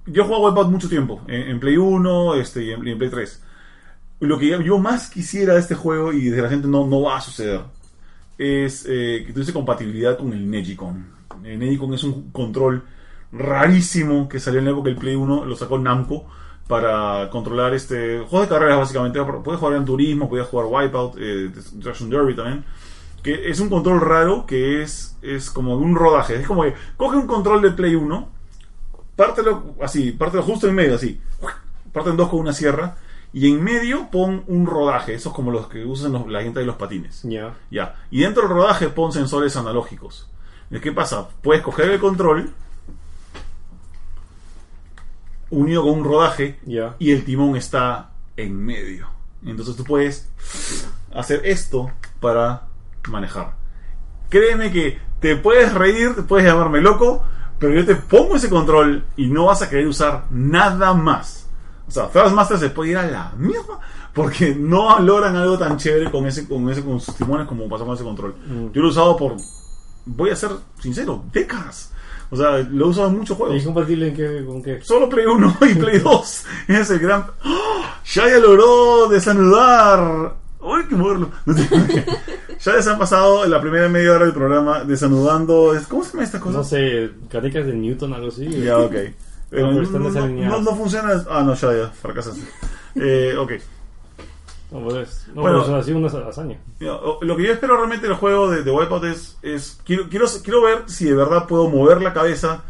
yo 0.06 0.24
he 0.24 0.26
jugado 0.26 0.46
Wipeout 0.46 0.70
mucho 0.70 0.90
tiempo, 0.90 1.22
en, 1.28 1.60
Play 1.60 1.78
1 1.78 2.36
este, 2.36 2.64
y, 2.64 2.72
en, 2.72 2.98
Play 2.98 3.10
3. 3.10 3.44
Lo 4.22 4.40
que 4.40 4.64
yo 4.64 4.78
más 4.78 5.10
quisiera 5.10 5.54
de 5.54 5.60
este 5.60 5.76
juego, 5.76 6.14
y 6.14 6.26
desgraciadamente 6.26 6.68
no, 6.68 6.88
no 6.88 7.02
va 7.02 7.18
a 7.18 7.22
suceder, 7.22 7.62
es 8.38 8.86
eh, 8.88 9.24
que 9.26 9.34
tuviese 9.34 9.54
compatibilidad 9.54 10.18
con 10.18 10.34
el 10.34 10.50
Negicon. 10.50 11.08
El 11.44 11.60
Negicon 11.60 11.94
es 11.94 12.04
un 12.04 12.32
control 12.32 12.84
rarísimo 13.32 14.30
que 14.30 14.40
salió 14.40 14.60
en 14.60 14.66
la 14.66 14.72
época 14.72 14.90
del 14.90 14.98
Play 14.98 15.16
1, 15.16 15.46
lo 15.46 15.56
sacó 15.56 15.78
Namco 15.78 16.26
para 16.68 17.30
controlar 17.30 17.74
este 17.74 18.20
juegos 18.20 18.50
de 18.50 18.56
carreras 18.56 18.80
básicamente. 18.80 19.22
Puedes 19.44 19.60
jugar 19.60 19.78
en 19.78 19.86
Turismo, 19.86 20.30
puedes 20.30 20.48
jugar 20.48 20.68
Wipeout, 20.70 21.16
eh, 21.20 21.52
Derby 22.10 22.36
también. 22.36 22.66
Que 23.22 23.50
es 23.50 23.60
un 23.60 23.70
control 23.70 24.02
raro 24.02 24.46
que 24.46 24.82
es, 24.82 25.18
es 25.22 25.50
como 25.50 25.78
de 25.78 25.84
un 25.84 25.96
rodaje. 25.96 26.36
Es 26.36 26.48
como 26.48 26.64
que 26.64 26.76
coge 26.96 27.18
un 27.18 27.28
control 27.28 27.62
de 27.62 27.72
Play 27.72 27.96
1, 27.96 28.30
pártelo 29.16 29.76
así, 29.82 30.12
pártelo 30.12 30.44
justo 30.44 30.68
en 30.68 30.76
medio, 30.76 30.96
así. 30.96 31.20
Parte 31.92 32.10
en 32.10 32.18
dos 32.18 32.30
con 32.30 32.40
una 32.40 32.54
sierra. 32.54 32.96
Y 33.34 33.52
en 33.52 33.62
medio 33.64 34.10
pon 34.12 34.44
un 34.48 34.66
rodaje, 34.66 35.14
esos 35.14 35.34
como 35.34 35.52
los 35.52 35.68
que 35.68 35.84
usan 35.84 36.14
los- 36.14 36.28
la 36.28 36.42
gente 36.42 36.60
de 36.62 36.66
los 36.66 36.76
patines. 36.78 37.22
Ya. 37.24 37.54
Ya. 37.70 37.96
Y 38.10 38.22
dentro 38.22 38.44
del 38.44 38.52
rodaje 38.52 38.88
pon 38.90 39.12
sensores 39.12 39.56
analógicos. 39.58 40.30
¿Qué 40.82 40.92
pasa? 40.92 41.28
Puedes 41.42 41.62
coger 41.62 41.90
el 41.92 42.00
control 42.00 42.50
unido 45.50 45.84
con 45.84 46.00
un 46.00 46.04
rodaje 46.04 46.60
Ya. 46.66 46.96
y 47.00 47.12
el 47.12 47.24
timón 47.24 47.56
está 47.56 48.10
en 48.38 48.56
medio. 48.58 49.08
Entonces 49.46 49.76
tú 49.76 49.84
puedes 49.84 50.30
hacer 51.14 51.42
esto 51.46 51.92
para 52.20 52.64
manejar. 53.10 53.54
Créeme 54.30 54.72
que 54.72 55.00
te 55.20 55.36
puedes 55.36 55.74
reír, 55.74 56.16
te 56.16 56.24
puedes 56.24 56.46
llamarme 56.48 56.82
loco, 56.82 57.24
pero 57.60 57.74
yo 57.74 57.86
te 57.86 57.96
pongo 57.96 58.36
ese 58.36 58.50
control 58.50 59.04
y 59.18 59.28
no 59.28 59.46
vas 59.46 59.62
a 59.62 59.70
querer 59.70 59.88
usar 59.88 60.26
nada 60.30 60.94
más. 60.94 61.48
O 61.88 61.92
sea, 61.92 62.08
Thrustmaster 62.08 62.58
se 62.58 62.70
puede 62.70 62.92
ir 62.92 62.98
a 62.98 63.06
la 63.06 63.32
mierda 63.38 63.80
porque 64.14 64.56
no 64.56 64.98
logran 65.00 65.36
algo 65.36 65.58
tan 65.58 65.78
chévere 65.78 66.10
con 66.10 66.26
ese, 66.26 66.48
con 66.48 66.70
ese, 66.70 66.84
con 66.84 67.00
sus 67.00 67.16
timones 67.16 67.48
como 67.48 67.68
pasó 67.70 67.86
con 67.86 67.96
ese 67.96 68.04
control. 68.04 68.36
Mm. 68.48 68.72
Yo 68.72 68.82
lo 68.82 68.88
he 68.88 68.92
usado 68.92 69.16
por, 69.18 69.36
voy 70.06 70.30
a 70.30 70.36
ser 70.36 70.52
sincero, 70.80 71.24
décadas. 71.32 71.92
O 72.32 72.36
sea, 72.36 72.58
lo 72.58 72.86
he 72.86 72.90
usado 72.90 73.10
en 73.10 73.18
muchos 73.18 73.36
¿Y 73.36 73.40
juegos. 73.40 73.58
es 73.58 73.66
compatible 73.66 74.08
en 74.08 74.16
qué, 74.16 74.46
con 74.46 74.64
qué? 74.64 74.82
Solo 74.82 75.08
Play 75.10 75.26
1 75.26 75.58
y 75.70 75.76
Play 75.76 76.00
2. 76.00 76.46
Es 76.70 76.90
el 76.90 77.00
gran. 77.00 77.26
¡Oh! 77.46 77.82
Shaya 78.04 78.40
logró 78.40 79.08
desanudar. 79.10 80.36
¡Uy, 80.60 80.88
qué 80.90 80.96
moderno! 80.96 81.30
ya 82.66 82.74
les 82.76 82.88
han 82.88 82.98
pasado 83.00 83.46
la 83.46 83.62
primera 83.62 83.88
media 83.90 84.14
hora 84.14 84.26
del 84.26 84.34
programa 84.34 84.84
desanudando. 84.84 85.74
¿Cómo 85.90 86.04
se 86.04 86.12
llama 86.12 86.24
esta 86.24 86.40
cosa? 86.40 86.58
No 86.58 86.64
sé, 86.64 87.12
canicas 87.30 87.66
de 87.66 87.74
Newton, 87.74 88.14
algo 88.14 88.28
así. 88.30 88.48
Ya, 88.62 88.78
ok. 88.78 88.96
Eh, 89.52 89.62
no, 89.62 89.72
no- 89.72 90.08
desalineadas. 90.10 90.60
no- 90.64 90.72
no 90.72 90.76
funciona. 90.76 91.24
Ah, 91.30 91.44
no, 91.44 91.54
ya, 91.54 91.72
ya, 91.74 91.88
fracasaste. 91.90 92.42
Eh, 92.96 93.36
ok. 93.38 93.52
No, 94.72 94.80
pues, 94.84 95.28
no, 95.34 95.42
Bueno. 95.44 95.62
pero 95.64 95.78
es 95.78 95.84
así 95.84 95.94
una 95.94 96.08
hazaña. 96.08 96.58
O- 96.90 97.20
Lo 97.22 97.38
que 97.38 97.44
yo 97.44 97.54
espero 97.54 97.78
realmente 97.78 98.08
del 98.08 98.16
juego 98.18 98.50
de, 98.50 98.64
de 98.64 98.72
Wipeout 98.72 99.04
es, 99.06 99.38
es 99.44 99.80
quiero, 99.86 100.10
quiero, 100.10 100.26
quiero 100.44 100.62
ver 100.64 100.84
si 100.88 101.06
de 101.06 101.14
verdad 101.14 101.46
puedo 101.48 101.70
mover 101.70 102.02
la 102.02 102.12
cabeza 102.12 102.64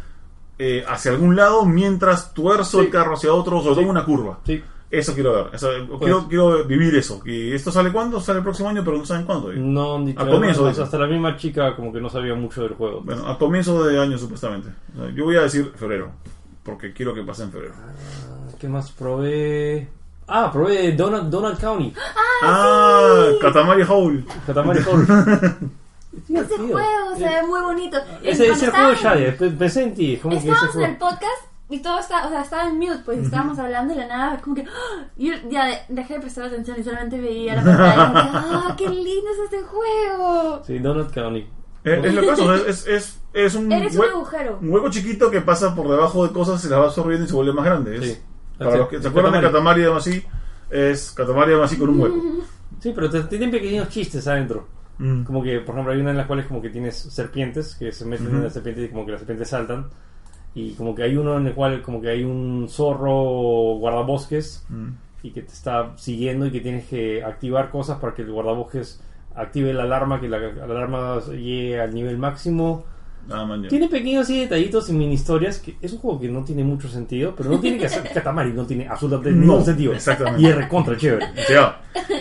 eh, 0.58 0.84
hacia 0.86 1.12
algún 1.12 1.34
lado 1.34 1.64
mientras 1.64 2.34
tuerzo 2.34 2.78
Sí. 2.80 2.84
el 2.86 2.90
carro 2.92 3.14
hacia 3.14 3.32
otro, 3.32 3.60
todo 3.62 3.80
en 3.80 3.88
una 3.88 4.04
curva. 4.04 4.38
Sí. 4.46 4.62
Eso 4.90 5.14
quiero 5.14 5.32
ver. 5.34 5.46
Eso, 5.54 5.68
quiero, 5.98 6.28
quiero 6.28 6.64
vivir 6.64 6.94
eso. 6.94 7.20
¿Y 7.24 7.52
esto 7.52 7.72
sale 7.72 7.90
cuándo? 7.92 8.20
Sale 8.20 8.38
el 8.38 8.44
próximo 8.44 8.68
año, 8.68 8.82
pero 8.84 8.96
no 8.98 9.04
saben 9.04 9.26
cuándo. 9.26 9.52
No, 9.52 9.98
ni 9.98 10.14
Al 10.16 10.30
comienzo, 10.30 10.60
hasta, 10.60 10.68
dice. 10.70 10.82
hasta 10.82 10.98
la 10.98 11.06
misma 11.08 11.36
chica 11.36 11.74
como 11.74 11.92
que 11.92 12.00
no 12.00 12.08
sabía 12.08 12.34
mucho 12.34 12.62
del 12.62 12.74
juego. 12.74 13.00
Bueno, 13.02 13.26
a 13.26 13.36
comienzo 13.36 13.84
de 13.84 14.00
año 14.00 14.16
supuestamente. 14.16 14.68
O 14.96 15.02
sea, 15.04 15.10
yo 15.12 15.24
voy 15.24 15.36
a 15.36 15.42
decir 15.42 15.72
febrero, 15.76 16.12
porque 16.62 16.92
quiero 16.92 17.12
que 17.14 17.22
pase 17.22 17.42
en 17.42 17.50
febrero. 17.52 17.74
¿Qué 18.60 18.68
más 18.68 18.90
probé? 18.92 19.88
Ah, 20.28 20.50
probé 20.52 20.92
Donald, 20.92 21.30
Donald 21.30 21.58
County. 21.60 21.92
Ah, 22.42 23.28
Katamari 23.40 23.82
Hole. 23.88 24.24
Katamari 24.46 24.80
Hall. 24.84 25.06
Ese 26.28 26.56
juego 26.56 27.16
se 27.16 27.24
ve 27.24 27.42
muy 27.46 27.60
bonito. 27.60 27.98
Ese, 28.22 28.48
ese 28.48 28.70
juego 28.70 28.92
ya, 28.94 29.12
pe- 29.38 29.50
pensé 29.50 29.82
en 29.82 29.94
ti. 29.94 30.16
Que 30.22 30.36
Estábamos 30.36 30.76
en 30.76 30.82
el 30.82 30.96
podcast 30.96 31.24
y 31.68 31.80
todo 31.80 31.98
estaba, 31.98 32.26
o 32.26 32.30
sea, 32.30 32.42
estaba 32.42 32.68
en 32.68 32.78
mute, 32.78 33.00
pues 33.04 33.18
estábamos 33.18 33.58
hablando 33.58 33.92
y 33.92 33.96
la 33.96 34.06
nada, 34.06 34.40
como 34.40 34.54
que, 34.56 34.62
¡ah! 34.62 35.04
yo 35.16 35.32
ya 35.50 35.66
de- 35.66 35.78
dejé 35.88 36.14
de 36.14 36.20
prestar 36.20 36.44
atención 36.46 36.76
y 36.78 36.84
solamente 36.84 37.20
veía 37.20 37.56
la 37.56 37.64
pantalla. 37.64 38.08
y 38.08 38.12
que, 38.12 38.54
¡Ah, 38.54 38.74
qué 38.76 38.88
lindo 38.88 39.30
es 39.32 39.38
este 39.44 39.62
juego! 39.62 40.62
Sí, 40.64 40.78
Donald 40.78 41.12
County. 41.12 41.46
Es, 41.84 42.04
es 42.04 42.14
lo 42.14 42.20
que 42.20 42.26
pasa, 42.28 42.54
es, 42.66 42.86
es, 42.86 43.20
es, 43.32 43.54
un, 43.54 43.70
Eres 43.70 43.94
un 43.96 44.04
agujero. 44.04 44.58
un 44.60 44.70
hueco 44.70 44.90
chiquito 44.90 45.30
que 45.30 45.40
pasa 45.40 45.74
por 45.74 45.88
debajo 45.88 46.26
de 46.26 46.32
cosas 46.32 46.64
y 46.64 46.68
las 46.68 46.80
va 46.80 46.84
absorbiendo 46.86 47.24
y 47.24 47.28
se 47.28 47.34
vuelve 47.34 47.52
más 47.52 47.64
grande. 47.64 47.96
Es- 47.96 48.04
Sí. 48.04 48.18
Para 48.58 48.72
Sí. 48.72 48.78
los 48.78 48.88
que 48.88 49.02
se 49.02 49.08
acuerdan 49.08 49.32
de 49.34 49.40
Katamari 49.42 49.82
Damacy, 49.82 50.24
es 50.70 51.10
Katamari 51.12 51.52
Damacy 51.52 51.76
con 51.76 51.90
un 51.90 52.00
hueco. 52.00 52.16
Sí, 52.80 52.92
pero 52.94 53.08
te- 53.08 53.22
tienen 53.24 53.50
pequeños 53.50 53.88
chistes 53.88 54.26
adentro. 54.28 54.66
Mm. 54.98 55.22
Como 55.24 55.42
que, 55.42 55.60
por 55.60 55.74
ejemplo, 55.74 55.92
hay 55.92 56.00
una 56.00 56.10
en 56.10 56.16
las 56.16 56.26
cuales 56.26 56.46
como 56.46 56.60
que 56.60 56.70
tienes 56.70 56.96
serpientes 56.96 57.74
que 57.74 57.90
se 57.92 58.04
meten 58.04 58.28
en 58.28 58.44
la 58.44 58.50
serpiente 58.50 58.82
y 58.82 58.88
como 58.88 59.04
que 59.06 59.12
las 59.12 59.20
serpientes 59.20 59.48
saltan. 59.48 59.86
Y 60.56 60.72
como 60.72 60.94
que 60.94 61.02
hay 61.04 61.16
uno 61.16 61.36
en 61.36 61.46
el 61.46 61.54
cual 61.54 61.82
como 61.82 62.00
que 62.00 62.08
hay 62.08 62.24
un 62.24 62.66
zorro 62.68 63.76
guardabosques 63.78 64.64
Mm. 64.68 64.88
y 65.22 65.30
que 65.30 65.42
te 65.42 65.52
está 65.52 65.92
siguiendo 65.96 66.46
y 66.46 66.50
que 66.50 66.60
tienes 66.60 66.86
que 66.88 67.22
activar 67.22 67.70
cosas 67.70 67.98
para 67.98 68.14
que 68.14 68.22
el 68.22 68.32
guardabosques 68.32 69.00
active 69.34 69.72
la 69.74 69.82
alarma, 69.82 70.18
que 70.20 70.28
la, 70.28 70.38
la 70.38 70.64
alarma 70.64 71.20
llegue 71.30 71.78
al 71.80 71.92
nivel 71.94 72.16
máximo. 72.16 72.84
Ah. 73.30 73.58
Tiene 73.68 73.88
pequeños 73.88 74.22
así 74.24 74.40
detallitos 74.40 74.88
y 74.88 74.92
mini 74.92 75.14
historias 75.14 75.58
que 75.58 75.76
es 75.82 75.92
un 75.92 75.98
juego 75.98 76.20
que 76.20 76.28
no 76.28 76.44
tiene 76.44 76.62
mucho 76.64 76.88
sentido, 76.88 77.34
pero 77.36 77.50
no 77.50 77.60
tiene 77.60 77.78
que 77.78 77.86
hacer 77.86 78.10
Katamari, 78.14 78.52
no 78.52 78.64
tiene 78.66 78.86
absolutamente 78.88 79.30
No, 79.32 79.40
ningún 79.52 79.64
sentido. 79.64 79.92
exactamente. 79.92 80.42
Y 80.42 80.46
es 80.46 80.54
recontra 80.54 80.96
chévere. 80.96 81.26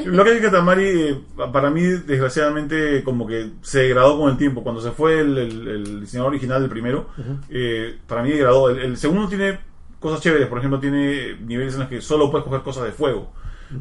Lo 0.06 0.24
que 0.24 0.30
hay 0.32 0.38
que 0.38 0.44
Katamari, 0.44 0.84
eh, 0.86 1.20
para 1.52 1.70
mí, 1.70 1.82
desgraciadamente, 1.82 3.04
como 3.04 3.28
que 3.28 3.52
se 3.62 3.80
degradó 3.80 4.18
con 4.20 4.30
el 4.32 4.38
tiempo. 4.38 4.64
Cuando 4.64 4.82
se 4.82 4.92
fue 4.92 5.20
el, 5.20 5.38
el- 5.38 5.68
el 5.68 6.02
diseñador 6.02 6.32
original 6.32 6.62
del 6.62 6.70
primero, 6.70 7.08
eh, 7.50 7.98
para 8.08 8.24
mí 8.24 8.32
degradó. 8.32 8.70
El, 8.70 8.80
el 8.80 8.98
segundo 8.98 9.28
tiene 9.28 9.60
cosas 10.00 10.22
chéveres, 10.22 10.48
por 10.48 10.58
ejemplo, 10.60 10.80
tiene 10.80 11.36
niveles 11.46 11.74
en 11.74 11.82
los 11.82 11.90
que 11.90 12.02
solo 12.02 12.30
puedes 12.32 12.46
coger 12.46 12.62
cosas 12.62 12.86
de 12.86 12.92
fuego. 12.92 13.32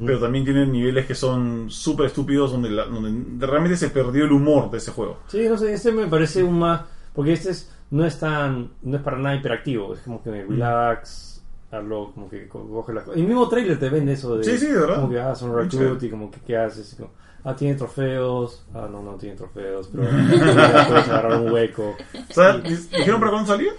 Pero 0.04 0.18
también 0.18 0.44
tiene 0.46 0.66
niveles 0.66 1.04
que 1.04 1.14
son 1.14 1.66
súper 1.70 2.06
estúpidos, 2.06 2.50
donde, 2.50 2.70
la- 2.70 2.86
donde 2.86 3.46
realmente 3.46 3.76
se 3.76 3.90
perdió 3.90 4.24
el 4.24 4.32
humor 4.32 4.70
de 4.70 4.78
ese 4.78 4.90
juego. 4.90 5.18
Sí, 5.28 5.46
no 5.48 5.58
sé, 5.58 5.74
este 5.74 5.92
me 5.92 6.06
parece 6.06 6.42
un 6.42 6.58
más. 6.58 6.80
Porque 7.14 7.32
este 7.32 7.50
es, 7.50 7.70
no 7.90 8.04
es 8.04 8.18
tan. 8.18 8.70
No 8.82 8.96
es 8.96 9.02
para 9.02 9.18
nada 9.18 9.36
hiperactivo. 9.36 9.94
Es 9.94 10.00
como 10.00 10.22
que 10.22 10.30
relax, 10.30 11.42
hazlo, 11.70 12.10
como 12.14 12.28
que 12.28 12.48
co- 12.48 12.68
coge 12.68 12.92
las 12.92 13.04
cosas. 13.04 13.20
El 13.20 13.26
mismo 13.26 13.48
trailer 13.48 13.78
te 13.78 13.88
vende 13.88 14.12
eso 14.14 14.36
de. 14.36 14.44
Sí, 14.44 14.58
sí, 14.58 14.66
de 14.66 14.80
verdad. 14.80 14.96
Como 14.96 15.10
que 15.10 15.20
ah, 15.20 15.34
son 15.34 15.54
recruit 15.56 16.02
y 16.02 16.10
como 16.10 16.30
que 16.30 16.40
qué 16.40 16.56
haces. 16.56 16.94
Como, 16.96 17.10
ah, 17.44 17.54
tiene 17.54 17.74
trofeos. 17.76 18.64
Ah, 18.74 18.88
no, 18.90 19.02
no 19.02 19.12
tiene 19.14 19.36
trofeos. 19.36 19.88
Pero 19.92 20.04
puedes 20.88 21.08
agarrar 21.08 21.40
un 21.40 21.52
hueco. 21.52 21.94
O 22.30 22.32
sea, 22.32 22.58
¿dijeron 22.58 23.20
para 23.20 23.30
cuándo 23.32 23.48
salía? 23.52 23.72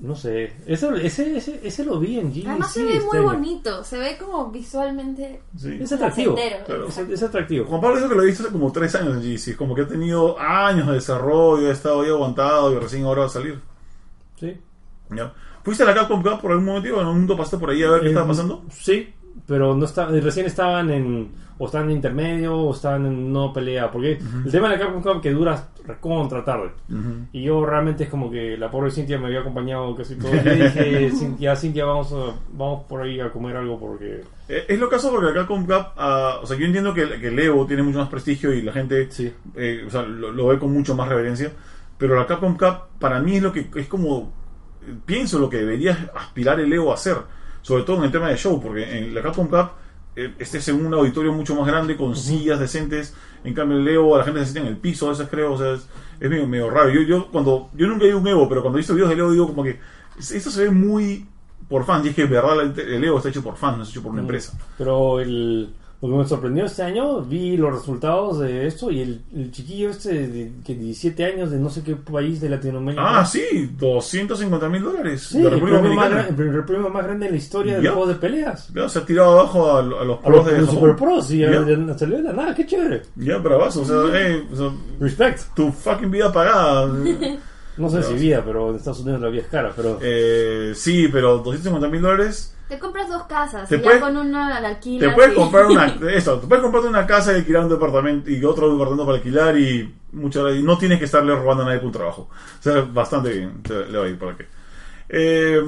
No 0.00 0.14
sé. 0.16 0.52
Ese, 0.66 0.88
ese, 1.06 1.36
ese, 1.36 1.60
ese 1.62 1.84
lo 1.84 1.98
vi 1.98 2.18
en 2.18 2.30
GDC. 2.32 2.46
Además 2.48 2.72
se 2.72 2.84
ve 2.84 3.00
muy 3.00 3.18
bonito, 3.20 3.84
se 3.84 3.96
ve 3.96 4.18
como 4.18 4.50
visualmente 4.50 5.40
Sí. 5.56 5.78
Es 5.80 5.92
atractivo. 5.92 6.34
Claro. 6.66 6.88
Es, 6.88 6.98
es 6.98 7.22
atractivo. 7.22 7.64
Juan 7.66 7.80
Pablo 7.80 7.96
dijo 7.96 8.08
que 8.08 8.14
lo 8.16 8.22
he 8.22 8.26
visto 8.26 8.42
hace 8.42 8.52
como 8.52 8.70
tres 8.72 8.94
años 8.96 9.14
en 9.16 9.22
GC. 9.22 9.56
Como 9.56 9.74
que 9.74 9.82
ha 9.82 9.88
tenido 9.88 10.38
años 10.38 10.86
de 10.88 10.94
desarrollo, 10.94 11.68
ha 11.68 11.72
estado 11.72 12.02
ahí 12.02 12.10
aguantado 12.10 12.72
y 12.72 12.78
recién 12.78 13.04
ahora 13.04 13.20
va 13.20 13.26
a 13.26 13.30
salir. 13.30 13.60
Sí. 14.38 14.56
¿Ya? 15.10 15.32
¿Fuiste 15.62 15.82
a 15.82 15.86
la 15.86 15.94
Capcom 15.94 16.22
Cup 16.22 16.40
por 16.42 16.50
algún 16.50 16.66
motivo? 16.66 16.96
¿En 16.96 17.00
algún 17.06 17.14
momento 17.14 17.36
pasaste 17.36 17.58
por 17.58 17.70
ahí 17.70 17.82
a 17.82 17.90
ver 17.90 18.00
qué 18.00 18.06
Eh, 18.06 18.10
estaba 18.10 18.26
pasando? 18.28 18.64
Sí, 18.70 19.14
pero 19.46 19.74
no 19.74 19.84
está, 19.86 20.06
recién 20.06 20.44
estaban 20.46 20.90
en. 20.90 21.43
O 21.56 21.66
estaban 21.66 21.88
en 21.90 21.96
intermedio 21.96 22.56
o 22.56 22.74
estaban 22.74 23.06
en 23.06 23.32
no 23.32 23.52
pelea. 23.52 23.90
Porque 23.90 24.18
el 24.44 24.50
tema 24.50 24.68
de 24.68 24.76
la 24.76 24.82
Capcom 24.84 25.02
Cup 25.02 25.22
que 25.22 25.30
dura 25.30 25.68
recontra 25.86 26.44
tarde. 26.44 26.70
Y 27.32 27.44
yo 27.44 27.64
realmente 27.64 28.04
es 28.04 28.10
como 28.10 28.28
que 28.30 28.56
la 28.58 28.70
pobre 28.70 28.90
Cintia 28.90 29.18
me 29.18 29.26
había 29.26 29.40
acompañado 29.40 29.94
casi 29.94 30.16
todo. 30.16 30.34
Y 30.34 30.38
dije, 30.62 31.10
Cintia, 31.12 31.54
Cintia, 31.54 31.84
vamos, 31.84 32.12
a- 32.12 32.34
vamos 32.52 32.84
por 32.88 33.02
ahí 33.02 33.20
a 33.20 33.30
comer 33.30 33.56
algo 33.56 33.78
porque. 33.78 34.22
Eh, 34.48 34.64
es 34.68 34.78
lo 34.80 34.88
caso 34.88 35.10
porque 35.10 35.26
la 35.26 35.34
Capcom 35.34 35.64
Cup, 35.64 35.86
ah, 35.96 36.38
o 36.42 36.46
sea, 36.46 36.56
yo 36.58 36.66
entiendo 36.66 36.92
que, 36.92 37.08
que 37.20 37.28
el 37.28 37.38
Evo 37.38 37.66
tiene 37.66 37.82
mucho 37.84 37.98
más 37.98 38.08
prestigio 38.08 38.52
y 38.52 38.60
la 38.62 38.72
gente 38.72 39.10
Sí. 39.10 39.32
eh, 39.54 39.84
o 39.86 39.90
sea, 39.90 40.02
lo, 40.02 40.32
lo 40.32 40.48
ve 40.48 40.58
con 40.58 40.72
mucho 40.72 40.94
más 40.96 41.08
reverencia. 41.08 41.52
Pero 41.98 42.16
la 42.16 42.26
Capcom 42.26 42.56
Cup, 42.56 42.98
para 42.98 43.20
mí, 43.20 43.36
es 43.36 43.42
lo 43.42 43.52
que 43.52 43.68
es 43.76 43.86
como. 43.86 44.32
eh, 44.86 44.92
Pienso 45.06 45.38
lo 45.38 45.48
que 45.48 45.58
debería 45.58 46.10
aspirar 46.16 46.58
el 46.58 46.72
Evo 46.72 46.90
a 46.90 46.94
hacer. 46.94 47.16
Sobre 47.62 47.84
todo 47.84 47.98
en 47.98 48.04
el 48.04 48.10
tema 48.10 48.28
de 48.28 48.36
show, 48.36 48.60
porque 48.60 48.98
en 48.98 49.14
la 49.14 49.22
Capcom 49.22 49.46
Cup. 49.46 49.68
Eh, 50.16 50.34
Este 50.38 50.58
es 50.58 50.68
en 50.68 50.84
un 50.84 50.94
auditorio 50.94 51.32
mucho 51.32 51.54
más 51.54 51.66
grande 51.66 51.96
con 51.96 52.16
sillas 52.16 52.60
decentes. 52.60 53.14
En 53.44 53.54
cambio, 53.54 53.78
el 53.78 53.88
Evo, 53.88 54.16
la 54.16 54.24
gente 54.24 54.40
se 54.40 54.52
sienta 54.52 54.68
en 54.68 54.74
el 54.74 54.80
piso, 54.80 55.06
a 55.06 55.10
veces 55.10 55.28
creo. 55.30 55.52
O 55.52 55.58
sea, 55.58 55.74
es, 55.74 55.86
es 56.20 56.30
medio, 56.30 56.46
medio 56.46 56.70
raro. 56.70 56.90
Yo, 56.90 57.02
yo, 57.02 57.30
cuando, 57.30 57.70
yo 57.74 57.86
nunca 57.86 58.04
he 58.04 58.08
ido 58.08 58.18
a 58.18 58.20
un 58.20 58.28
Evo, 58.28 58.48
pero 58.48 58.62
cuando 58.62 58.78
he 58.78 58.80
visto 58.80 58.94
videos 58.94 59.10
del 59.10 59.20
Evo, 59.20 59.32
digo 59.32 59.46
como 59.46 59.64
que 59.64 59.78
esto 60.18 60.50
se 60.50 60.64
ve 60.64 60.70
muy 60.70 61.26
por 61.68 61.84
fans. 61.84 62.06
Y 62.06 62.10
es 62.10 62.14
que, 62.14 62.22
en 62.22 62.30
verdad, 62.30 62.78
el 62.78 63.04
Evo 63.04 63.18
está 63.18 63.28
hecho 63.28 63.42
por 63.42 63.56
fans, 63.56 63.76
no 63.76 63.82
está 63.82 63.92
hecho 63.92 64.02
por 64.02 64.12
una 64.12 64.22
empresa. 64.22 64.58
Pero 64.78 65.20
el, 65.20 65.74
lo 66.10 66.16
que 66.16 66.22
me 66.24 66.28
sorprendió 66.28 66.64
este 66.66 66.82
año, 66.82 67.20
vi 67.22 67.56
los 67.56 67.72
resultados 67.72 68.38
de 68.40 68.66
esto 68.66 68.90
y 68.90 69.00
el, 69.00 69.22
el 69.34 69.50
chiquillo 69.50 69.90
este 69.90 70.26
de, 70.28 70.52
que 70.64 70.74
17 70.74 71.24
años 71.24 71.50
de 71.50 71.58
no 71.58 71.70
sé 71.70 71.82
qué 71.82 71.96
país 71.96 72.40
de 72.40 72.48
Latinoamérica. 72.50 73.20
Ah, 73.20 73.24
sí, 73.26 73.70
250 73.78 74.68
mil 74.68 74.82
dólares. 74.82 75.22
Sí, 75.30 75.38
de 75.40 75.48
el 75.48 75.50
premio, 75.60 75.72
más, 75.74 75.82
Dominicana. 75.82 76.14
gran- 76.36 76.54
el 76.56 76.64
premio 76.64 76.88
más 76.90 77.04
grande 77.04 77.26
en 77.26 77.32
la 77.32 77.38
historia 77.38 77.76
de 77.78 77.82
Ya. 77.84 77.90
juegos 77.92 78.08
de 78.08 78.14
peleas. 78.16 78.68
Claro, 78.72 78.88
se 78.88 78.98
ha 78.98 79.06
tirado 79.06 79.40
abajo 79.40 79.76
a, 79.76 79.82
lo- 79.82 80.00
a 80.00 80.04
los 80.04 80.18
A 80.18 80.22
pros 80.22 80.36
los, 80.36 80.46
de 80.52 80.58
los. 80.60 80.70
Super 80.70 80.96
Pros 80.96 81.30
y 81.30 81.38
Ya. 81.38 81.48
a- 81.48 81.92
a- 81.92 81.98
salió 81.98 82.16
de 82.18 82.22
la 82.22 82.32
nada, 82.32 82.54
qué 82.54 82.66
chévere. 82.66 83.02
Ya, 83.16 83.38
bravazo. 83.38 83.82
O 83.82 83.84
sea, 83.84 83.96
eh, 84.20 84.44
o 84.52 84.56
sea, 84.56 84.70
Respect. 85.00 85.40
tu 85.54 85.70
fucking 85.72 86.10
vida 86.10 86.32
pagada. 86.32 86.92
No 87.76 87.90
sé 87.90 88.04
si 88.04 88.14
vida, 88.14 88.40
pero 88.46 88.70
en 88.70 88.76
Estados 88.76 89.00
Unidos 89.00 89.20
la 89.20 89.28
vida 89.30 89.42
es 89.42 89.48
cara, 89.48 89.72
pero... 89.74 89.98
Eh, 90.00 90.74
sí, 90.76 91.08
pero 91.10 91.38
250 91.38 91.88
mil 91.88 92.02
dólares. 92.02 92.53
Te 92.68 92.78
compras 92.78 93.08
dos 93.08 93.24
casas 93.24 93.68
Te 93.68 93.76
y 93.76 93.78
puede- 93.78 93.96
ya 93.96 94.00
con 94.00 94.16
una 94.16 94.56
al 94.56 94.64
alquiler. 94.64 95.10
Te 95.10 95.14
puedes 95.14 95.32
sí. 95.32 95.36
comprar 95.36 95.66
una. 95.66 95.86
Eso, 96.14 96.38
te 96.38 96.46
puedes 96.46 96.62
comprarte 96.62 96.88
una 96.88 97.06
casa 97.06 97.32
y 97.32 97.36
alquilar 97.36 97.64
un 97.64 97.68
departamento 97.70 98.30
y 98.30 98.42
otro 98.44 98.70
departamento 98.72 99.04
para 99.04 99.18
alquilar 99.18 99.58
y 99.58 99.94
mucho, 100.12 100.52
y 100.54 100.62
no 100.62 100.78
tienes 100.78 100.98
que 100.98 101.04
estarle 101.04 101.34
robando 101.34 101.62
a 101.64 101.66
nadie 101.66 101.78
por 101.78 101.86
un 101.88 101.92
trabajo. 101.92 102.28
O 102.60 102.62
sea, 102.62 102.80
bastante 102.82 103.30
bien. 103.30 103.62
te- 103.62 103.86
le 103.86 103.98
va 103.98 104.04
a 104.04 104.08
ir 104.08 104.18
por 104.18 104.32
aquí. 104.32 104.44
Eh, 105.08 105.60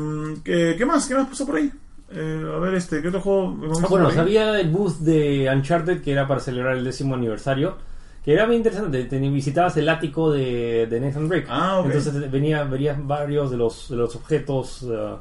¿qué, 0.45 0.75
qué 0.79 0.87
más? 0.87 1.07
¿Qué 1.07 1.15
más 1.15 1.29
pasó 1.29 1.47
por 1.47 1.57
ahí? 1.57 1.71
Eh, 2.11 2.53
a 2.55 2.59
ver, 2.59 2.75
este, 2.75 3.03
¿qué 3.03 3.09
otro 3.09 3.21
juego? 3.21 3.57
Ah, 3.83 3.87
bueno, 3.89 4.09
había 4.17 4.59
el 4.59 4.71
booth 4.71 4.99
de 5.01 5.51
Uncharted 5.55 6.01
que 6.03 6.13
era 6.13 6.27
para 6.27 6.41
celebrar 6.41 6.77
el 6.77 6.85
décimo 6.85 7.15
aniversario, 7.15 7.77
que 8.25 8.33
era 8.33 8.47
muy 8.47 8.57
interesante. 8.57 9.05
Te, 9.05 9.19
visitabas 9.19 9.77
el 9.77 9.89
ático 9.89 10.31
de, 10.33 10.87
de 10.87 11.01
Nathan 11.01 11.29
Drake. 11.29 11.47
Ah, 11.51 11.81
ok. 11.81 11.87
Entonces 11.87 12.13
te- 12.15 12.29
venía, 12.29 12.65
verías 12.65 13.05
varios 13.07 13.51
de 13.51 13.57
los, 13.59 13.91
de 13.91 13.97
los 13.97 14.17
objetos. 14.17 14.83
uh, 14.85 15.17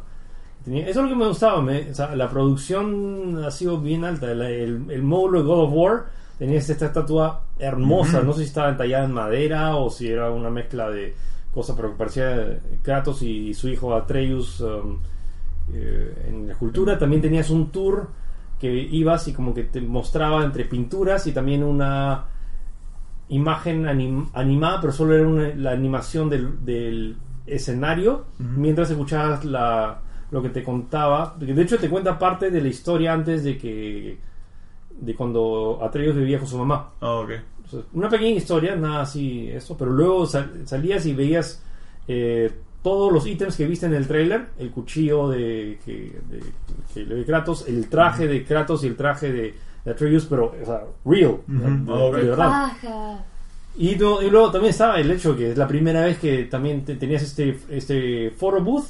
tenía- 0.66 0.88
eso 0.88 1.00
es 1.00 1.04
lo 1.06 1.10
que 1.10 1.16
me 1.16 1.28
gustaba. 1.28 1.62
me- 1.62 1.92
o 1.92 1.96
sea, 1.96 2.16
la 2.16 2.30
producción 2.30 3.42
ha 3.46 3.52
sido 3.52 3.80
bien 3.80 4.04
alta. 4.04 4.34
La- 4.34 4.50
el, 4.50 4.86
el 4.90 5.04
módulo 5.04 5.40
de 5.40 5.46
God 5.46 5.60
of 5.66 5.72
War 5.74 6.06
tenía 6.38 6.58
esta 6.58 6.74
estatua 6.74 7.44
hermosa. 7.60 8.22
No 8.22 8.34
sé 8.34 8.40
si 8.42 8.48
estaba 8.48 8.70
entallada 8.70 9.06
en 9.06 9.12
madera 9.14 9.76
o 9.78 9.90
si 9.90 10.10
era 10.10 10.30
una 10.32 10.50
mezcla 10.50 10.90
de 10.90 11.16
cosas, 11.54 11.76
pero 11.78 11.92
que 11.92 11.98
parecía 11.98 12.60
Kratos 12.82 13.22
y 13.22 13.54
su 13.54 13.70
hijo 13.70 13.96
Atreus. 13.96 14.60
um, 14.62 14.98
eh, 15.74 16.26
en 16.28 16.46
la 16.48 16.54
escultura. 16.54 16.98
También 17.00 17.22
tenías 17.22 17.50
un 17.50 17.72
tour 17.72 18.08
que 18.60 18.72
ibas 18.72 19.28
y 19.28 19.34
como 19.34 19.54
que 19.54 19.64
te 19.64 19.82
mostraba 19.82 20.44
entre 20.44 20.66
pinturas 20.66 21.26
y 21.28 21.32
también 21.32 21.64
una 21.64 22.26
imagen 23.30 23.86
anim- 23.86 24.30
animada, 24.34 24.80
pero 24.82 24.94
solo 24.94 25.16
era 25.16 25.28
una- 25.28 25.56
la 25.56 25.72
animación 25.72 26.30
del, 26.30 26.64
del 26.64 27.18
escenario 27.48 28.26
mientras 28.40 28.90
escuchabas 28.92 29.44
la, 29.46 30.00
lo 30.32 30.42
que 30.42 30.50
te 30.50 30.64
contaba. 30.64 31.36
De 31.40 31.62
hecho, 31.62 31.78
te 31.78 31.90
cuenta 31.90 32.18
parte 32.20 32.50
de 32.52 32.62
la 32.62 32.68
historia 32.68 33.14
antes 33.14 33.44
de 33.44 33.58
que 33.58 34.18
de 35.00 35.14
cuando 35.16 35.80
Atreus 35.82 36.16
vivía 36.16 36.40
con 36.40 36.48
su 36.48 36.58
mamá. 36.58 36.92
Ah, 37.02 37.16
ok. 37.16 37.30
O 37.66 37.70
sea, 37.70 37.80
una 37.94 38.10
pequeña 38.10 38.38
historia, 38.38 38.76
nada 38.76 39.02
así, 39.02 39.50
eso, 39.50 39.78
pero 39.78 39.92
luego 39.92 40.26
sal- 40.26 40.62
salías 40.66 41.06
y 41.06 41.14
veías 41.14 41.62
eh, 42.08 42.52
todos 42.84 43.12
los 43.12 43.26
ítems 43.26 43.56
que 43.58 43.66
viste 43.66 43.88
en 43.88 43.94
el 43.96 44.08
trailer, 44.08 44.46
el 44.60 44.70
cuchillo 44.72 45.28
de, 45.30 45.80
que, 45.84 46.18
de, 46.30 46.40
que- 46.94 47.06
de 47.06 47.26
Kratos, 47.26 47.68
el 47.68 47.90
traje 47.90 48.28
de 48.28 48.44
Kratos 48.46 48.84
y 48.84 48.88
el 48.88 48.96
traje 48.96 49.32
de, 49.32 49.54
de 49.84 49.92
Atreus, 49.92 50.26
pero, 50.30 50.54
o 50.62 50.66
sea, 50.66 50.84
real, 51.04 51.38
de, 51.48 51.92
Ah, 51.92 51.96
ok. 52.06 52.16
de 52.16 52.24
verdad. 52.24 52.72
Y, 53.78 53.96
no- 53.96 54.22
y 54.22 54.30
luego 54.30 54.52
también 54.52 54.70
estaba 54.72 55.00
el 55.00 55.12
hecho 55.12 55.36
que 55.36 55.52
es 55.52 55.58
la 55.58 55.68
primera 55.68 56.06
vez 56.06 56.18
que 56.20 56.44
también 56.46 56.86
te- 56.86 56.96
tenías 56.96 57.24
este, 57.24 57.60
este 57.70 58.30
photo 58.32 58.62
booth 58.64 58.86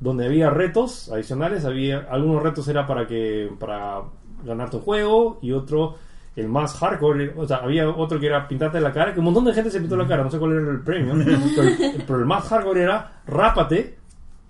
donde 0.00 0.24
había 0.26 0.50
retos 0.50 1.08
adicionales. 1.12 1.64
Había 1.64 2.06
algunos 2.10 2.42
retos 2.42 2.66
era 2.68 2.86
para 2.86 3.06
que 3.06 3.50
para 3.58 4.02
ganarte 4.44 4.76
un 4.76 4.82
juego 4.82 5.38
y 5.42 5.52
otro 5.52 5.96
el 6.36 6.48
más 6.48 6.74
hardcore, 6.78 7.34
o 7.36 7.46
sea, 7.46 7.58
había 7.58 7.88
otro 7.90 8.18
que 8.18 8.26
era 8.26 8.46
pintarte 8.48 8.80
la 8.80 8.92
cara, 8.92 9.12
que 9.12 9.18
un 9.18 9.26
montón 9.26 9.44
de 9.44 9.52
gente 9.52 9.70
se 9.70 9.80
pintó 9.80 9.96
la 9.96 10.06
cara, 10.06 10.22
no 10.24 10.30
sé 10.30 10.38
cuál 10.38 10.52
era 10.52 10.70
el 10.70 10.80
premio, 10.80 11.12
pero, 11.56 11.68
el- 11.68 12.04
pero 12.06 12.18
el 12.20 12.24
más 12.24 12.48
hardcore 12.48 12.82
era 12.82 13.20
rápate 13.26 13.98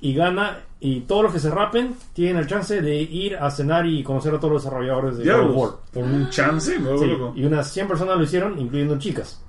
y 0.00 0.14
gana 0.14 0.58
y 0.78 1.00
todos 1.00 1.24
los 1.24 1.32
que 1.32 1.40
se 1.40 1.50
rapen 1.50 1.94
tienen 2.12 2.36
el 2.36 2.46
chance 2.46 2.80
de 2.80 2.94
ir 3.02 3.36
a 3.36 3.50
cenar 3.50 3.86
y 3.86 4.02
conocer 4.04 4.32
a 4.34 4.38
todos 4.38 4.52
los 4.54 4.62
desarrolladores 4.64 5.16
de 5.18 5.24
God 5.32 5.50
War. 5.56 5.70
Por 5.92 6.04
un 6.04 6.28
chance, 6.30 6.78
me 6.78 6.96
Sí, 6.98 7.06
loco. 7.06 7.32
y 7.34 7.44
unas 7.44 7.70
100 7.72 7.88
personas 7.88 8.16
lo 8.18 8.22
hicieron, 8.22 8.58
incluyendo 8.58 8.96
chicas. 8.98 9.42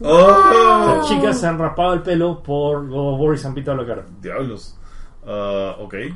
¡Oh! 0.00 0.92
Las 0.98 1.08
chicas 1.08 1.40
se 1.40 1.46
han 1.46 1.58
rapado 1.58 1.94
el 1.94 2.02
pelo 2.02 2.42
por 2.42 2.86
God 2.88 3.14
of 3.14 3.20
War 3.20 3.34
y 3.34 3.38
se 3.38 3.46
han 3.46 3.54
pintado 3.54 3.78
la 3.78 3.86
cara. 3.86 4.04
Diablos. 4.20 4.76
Ah, 5.26 5.76
ok. 5.80 5.94
Eh, 5.94 6.14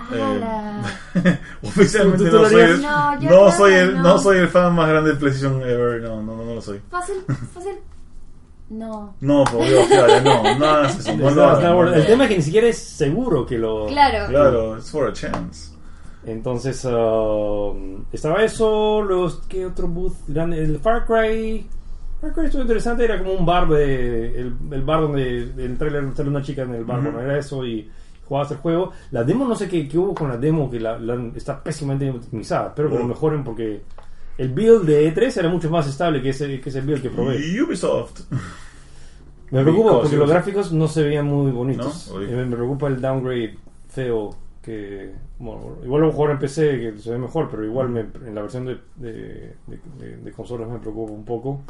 oficialmente 1.63 2.25
¿Tú- 2.25 2.31
tú 2.31 2.37
no 2.37 2.43
lo 2.43 2.49
soy, 2.49 2.63
el, 2.63 2.83
No, 2.83 3.51
soy 3.51 3.73
el, 3.75 3.95
no. 3.97 4.03
no 4.03 4.19
soy 4.19 4.39
el 4.39 4.49
fan 4.49 4.75
más 4.75 4.89
grande 4.89 5.11
de 5.11 5.17
PlayStation 5.17 5.61
ever. 5.63 6.01
No, 6.03 6.23
no, 6.23 6.37
no, 6.37 6.45
no 6.45 6.55
lo 6.55 6.61
soy. 6.63 6.81
Fácil, 6.91 7.17
fácil. 7.55 7.73
No. 8.71 9.17
No, 9.21 9.43
por 9.45 9.67
Dios, 9.67 9.85
claro, 9.89 10.21
no, 10.23 10.59
no 10.59 10.85
eso. 10.85 11.17
No, 11.17 11.31
no, 11.33 11.93
el 11.93 12.07
tema 12.07 12.25
es 12.25 12.31
que 12.31 12.37
ni 12.37 12.43
siquiera 12.43 12.69
es 12.69 12.79
seguro 12.79 13.45
que 13.45 13.59
lo... 13.59 13.87
Claro. 13.87 14.29
Claro, 14.29 14.77
it's 14.79 14.91
for 14.93 15.09
a 15.09 15.13
chance. 15.13 15.73
Entonces, 16.25 16.87
ah, 16.89 17.73
estaba 18.13 18.45
eso, 18.45 19.03
luego, 19.03 19.29
¿qué 19.49 19.67
otro 19.67 19.89
booth? 19.89 20.15
grande? 20.29 20.63
El 20.63 20.79
Far 20.79 21.05
Cry... 21.05 21.67
Far 22.21 22.33
Cry 22.33 22.45
estuvo 22.47 22.63
interesante, 22.63 23.05
era 23.07 23.19
como 23.19 23.33
un 23.33 23.45
bar 23.45 23.67
de... 23.67 24.41
El, 24.41 24.55
el 24.71 24.83
bar 24.83 25.01
donde 25.01 25.39
el 25.39 25.77
trailer 25.77 26.05
sale 26.15 26.29
una 26.29 26.43
chica 26.43 26.63
en 26.63 26.75
el 26.75 26.85
bar, 26.85 27.01
bueno, 27.03 27.21
era 27.21 27.39
eso 27.39 27.67
y 27.67 27.91
jugabas 28.31 28.51
el 28.53 28.59
juego. 28.59 28.93
La 29.11 29.24
demo, 29.24 29.45
no 29.47 29.57
sé 29.57 29.68
qué, 29.68 29.87
qué 29.89 29.99
hubo 29.99 30.14
con 30.14 30.28
la 30.28 30.37
demo, 30.39 30.70
que 30.70 30.78
la, 30.78 30.99
la- 30.99 31.31
está 31.35 31.61
pésimamente 31.62 32.09
optimizada. 32.09 32.68
Espero 32.68 32.89
que 32.89 32.95
lo 32.97 33.05
Oh. 33.05 33.09
mejoren 33.09 33.43
porque 33.45 33.83
el 34.39 34.49
build 34.51 34.85
de 34.87 35.12
E3 35.12 35.37
era 35.39 35.49
mucho 35.49 35.68
más 35.68 35.87
estable 35.89 36.22
que 36.22 36.28
ese, 36.31 36.61
que 36.61 36.68
ese 36.70 36.81
build 36.81 37.03
que 37.03 37.11
probé. 37.11 37.37
Ubisoft. 37.62 38.20
Me 39.51 39.62
preocupa 39.62 40.01
porque 40.01 40.16
los 40.16 40.31
gráficos 40.31 40.72
no 40.72 40.87
se 40.87 41.03
veían 41.03 41.26
muy 41.26 41.51
bonitos. 41.51 42.11
Y 42.14 42.31
me, 42.33 42.47
me 42.47 42.55
preocupa 42.57 42.87
el 42.87 43.01
downgrade 43.01 43.57
feo 43.89 44.31
que 44.62 45.12
bueno, 45.41 45.78
igual 45.83 46.03
lo 46.03 46.09
a 46.11 46.12
jugar 46.12 46.31
en 46.33 46.39
PC 46.39 46.78
que 46.78 46.99
se 46.99 47.11
ve 47.11 47.18
mejor, 47.18 47.49
pero 47.51 47.64
igual 47.64 47.89
me- 47.89 48.01
en 48.26 48.35
la 48.35 48.43
versión 48.43 48.66
de, 48.66 48.78
de, 48.97 49.12
de- 49.66 49.81
de- 49.99 50.16
de 50.18 50.33
consolas 50.33 50.68
me 50.68 50.78
preocupa 50.78 51.12
un 51.12 51.24
poco. 51.24 51.62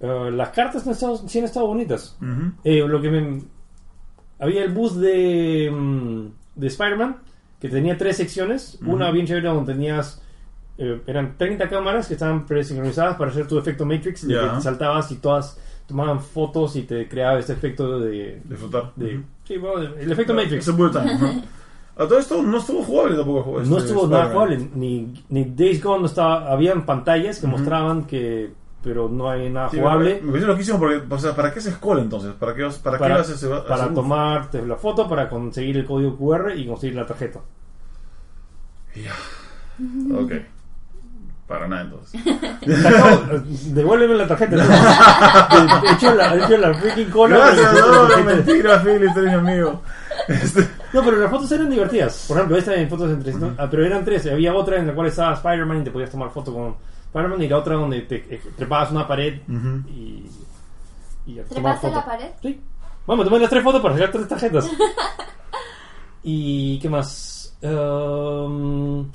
Eh, 0.00 0.30
las 0.32 0.48
cartas 0.50 0.84
no 0.84 0.90
han 0.90 0.94
estado- 0.94 1.16
sí 1.28 1.38
han 1.38 1.44
estado 1.44 1.68
bonitas. 1.68 2.18
Eh, 2.64 2.78
lo 2.86 3.00
que 3.00 3.08
me 3.10 3.42
había 4.42 4.64
el 4.64 4.72
booth 4.72 4.92
de, 4.94 5.70
mm, 5.72 6.26
de 6.56 6.66
Spider-Man 6.66 7.16
que 7.60 7.68
tenía 7.68 7.96
tres 7.96 8.16
secciones. 8.16 8.78
Una 8.84 9.10
bien 9.10 9.26
chévere 9.26 9.48
donde 9.48 9.72
tenías 9.72 10.20
eh, 10.78 11.00
eran 11.06 11.36
30 11.38 11.68
cámaras 11.68 12.08
que 12.08 12.14
estaban 12.14 12.44
presincronizadas 12.46 13.16
para 13.16 13.30
hacer 13.30 13.46
tu 13.46 13.58
efecto 13.58 13.84
Matrix, 13.86 14.26
de 14.26 14.34
que 14.34 14.40
te 14.56 14.60
saltabas 14.62 15.10
y 15.12 15.16
todas 15.16 15.58
tomaban 15.86 16.20
fotos 16.20 16.74
y 16.76 16.82
te 16.82 17.06
creaba 17.08 17.38
este 17.38 17.52
efecto 17.52 18.00
de. 18.00 18.40
De- 18.96 19.14
Ujú. 19.16 19.24
sí, 19.44 19.56
bueno, 19.58 19.94
el 19.98 20.10
efecto 20.12 20.34
Matrix. 20.34 20.74
Bullet 20.76 20.92
time. 20.92 21.12
ajá. 21.12 21.32
A 21.94 22.08
todo 22.08 22.18
esto 22.18 22.42
no 22.42 22.56
estuvo 22.56 22.82
jugable 22.82 23.16
tampoco. 23.16 23.58
este, 23.60 23.70
No 23.70 23.76
estuvo 23.78 24.06
nada 24.08 24.24
jugable, 24.32 24.70
ni, 24.74 25.12
ni 25.28 25.44
Days 25.44 25.82
Gone 25.84 26.00
no 26.00 26.06
estaba, 26.06 26.50
habían 26.50 26.86
pantallas 26.86 27.38
que 27.38 27.46
mostraban 27.46 28.04
que, 28.06 28.50
pero 28.82 29.08
no 29.08 29.30
hay 29.30 29.48
nada 29.48 29.70
Sí, 29.70 29.78
jugable. 29.78 30.20
Me 30.22 30.28
pareció 30.32 30.48
loquísimo 30.48 30.78
porque, 30.78 31.02
o 31.08 31.18
sea, 31.18 31.34
¿para 31.34 31.52
qué 31.52 31.60
se 31.60 31.70
escola 31.70 32.02
entonces? 32.02 32.32
¿Para 32.38 32.54
qué, 32.54 32.62
vas- 32.62 32.78
para 32.78 32.98
qué 32.98 33.04
para, 33.04 33.64
para 33.64 33.94
tomarte 33.94 34.66
la 34.66 34.76
foto, 34.76 35.08
para 35.08 35.28
conseguir 35.28 35.76
el 35.78 35.84
código 35.84 36.16
QR 36.16 36.52
y 36.56 36.66
conseguir 36.66 36.96
la 36.96 37.06
tarjeta. 37.06 37.40
Ok. 40.14 40.32
Para 41.46 41.68
nada 41.68 41.82
entonces. 41.82 42.20
Devuélveme 43.74 44.14
la 44.14 44.26
tarjeta. 44.26 44.56
¿no? 44.56 44.62
He 45.88 45.92
hecho 45.92 46.14
la, 46.14 46.34
he 46.34 46.44
hecho 46.44 46.56
la 46.56 46.74
freaking 46.74 47.10
cola. 47.10 47.36
Gracias, 47.36 47.72
no, 47.74 48.08
no, 48.08 48.24
mentira, 48.24 48.80
Philip, 48.82 49.02
eres 49.16 49.16
mi 49.16 49.50
amigo. 49.50 49.82
Este, 50.28 50.66
No, 50.92 51.02
pero 51.02 51.16
las 51.18 51.30
fotos 51.30 51.50
eran 51.52 51.68
divertidas. 51.68 52.24
Por 52.28 52.36
ejemplo, 52.38 52.56
esta 52.56 52.74
en 52.74 52.88
fotos 52.88 53.10
entre 53.10 53.34
ah, 53.58 53.68
pero 53.70 53.84
eran 53.84 54.04
tres. 54.04 54.26
Había 54.26 54.54
otra 54.54 54.76
en 54.78 54.86
la 54.86 54.94
cual 54.94 55.08
estaba 55.08 55.34
Spider-Man 55.34 55.80
y 55.80 55.84
te 55.84 55.90
podías 55.90 56.10
tomar 56.10 56.30
foto 56.30 56.54
con 56.54 56.76
Spider-Man 57.12 57.42
y 57.42 57.48
la 57.48 57.58
otra 57.58 57.74
donde 57.74 58.00
te 58.02 58.16
eh, 58.34 58.40
trepabas 58.56 58.90
una 58.90 59.06
pared 59.06 59.40
Ujú. 59.48 59.88
y, 59.90 60.24
y 61.26 61.34
¿Trepaste 61.48 61.90
la 61.90 62.04
pared? 62.04 62.30
Sí. 62.40 62.58
Vamos, 63.06 63.24
tomé 63.26 63.38
las 63.40 63.50
tres 63.50 63.62
fotos 63.62 63.80
para 63.82 63.94
sacar 63.94 64.12
tres 64.12 64.28
tarjetas. 64.28 64.70
¿Y 66.22 66.78
qué 66.78 66.88
más? 66.88 67.56
Um, 67.62 69.08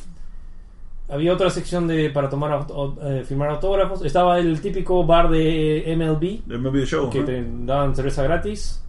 había 1.10 1.34
otra 1.34 1.50
sección 1.50 1.88
de 1.88 2.10
para 2.10 2.30
tomar 2.30 2.52
auto- 2.52 2.98
eh, 3.02 3.24
firmar 3.26 3.50
autógrafos. 3.50 4.04
Estaba 4.06 4.40
el 4.40 4.60
típico 4.62 5.06
bar 5.06 5.30
de 5.30 5.84
MLB 5.98 6.46
de 6.46 6.58
Movie 6.58 6.86
Show. 6.86 7.10
que 7.10 7.24
te 7.24 7.46
daban 7.62 7.96
cerveza 7.96 8.24
gratis. 8.24 8.84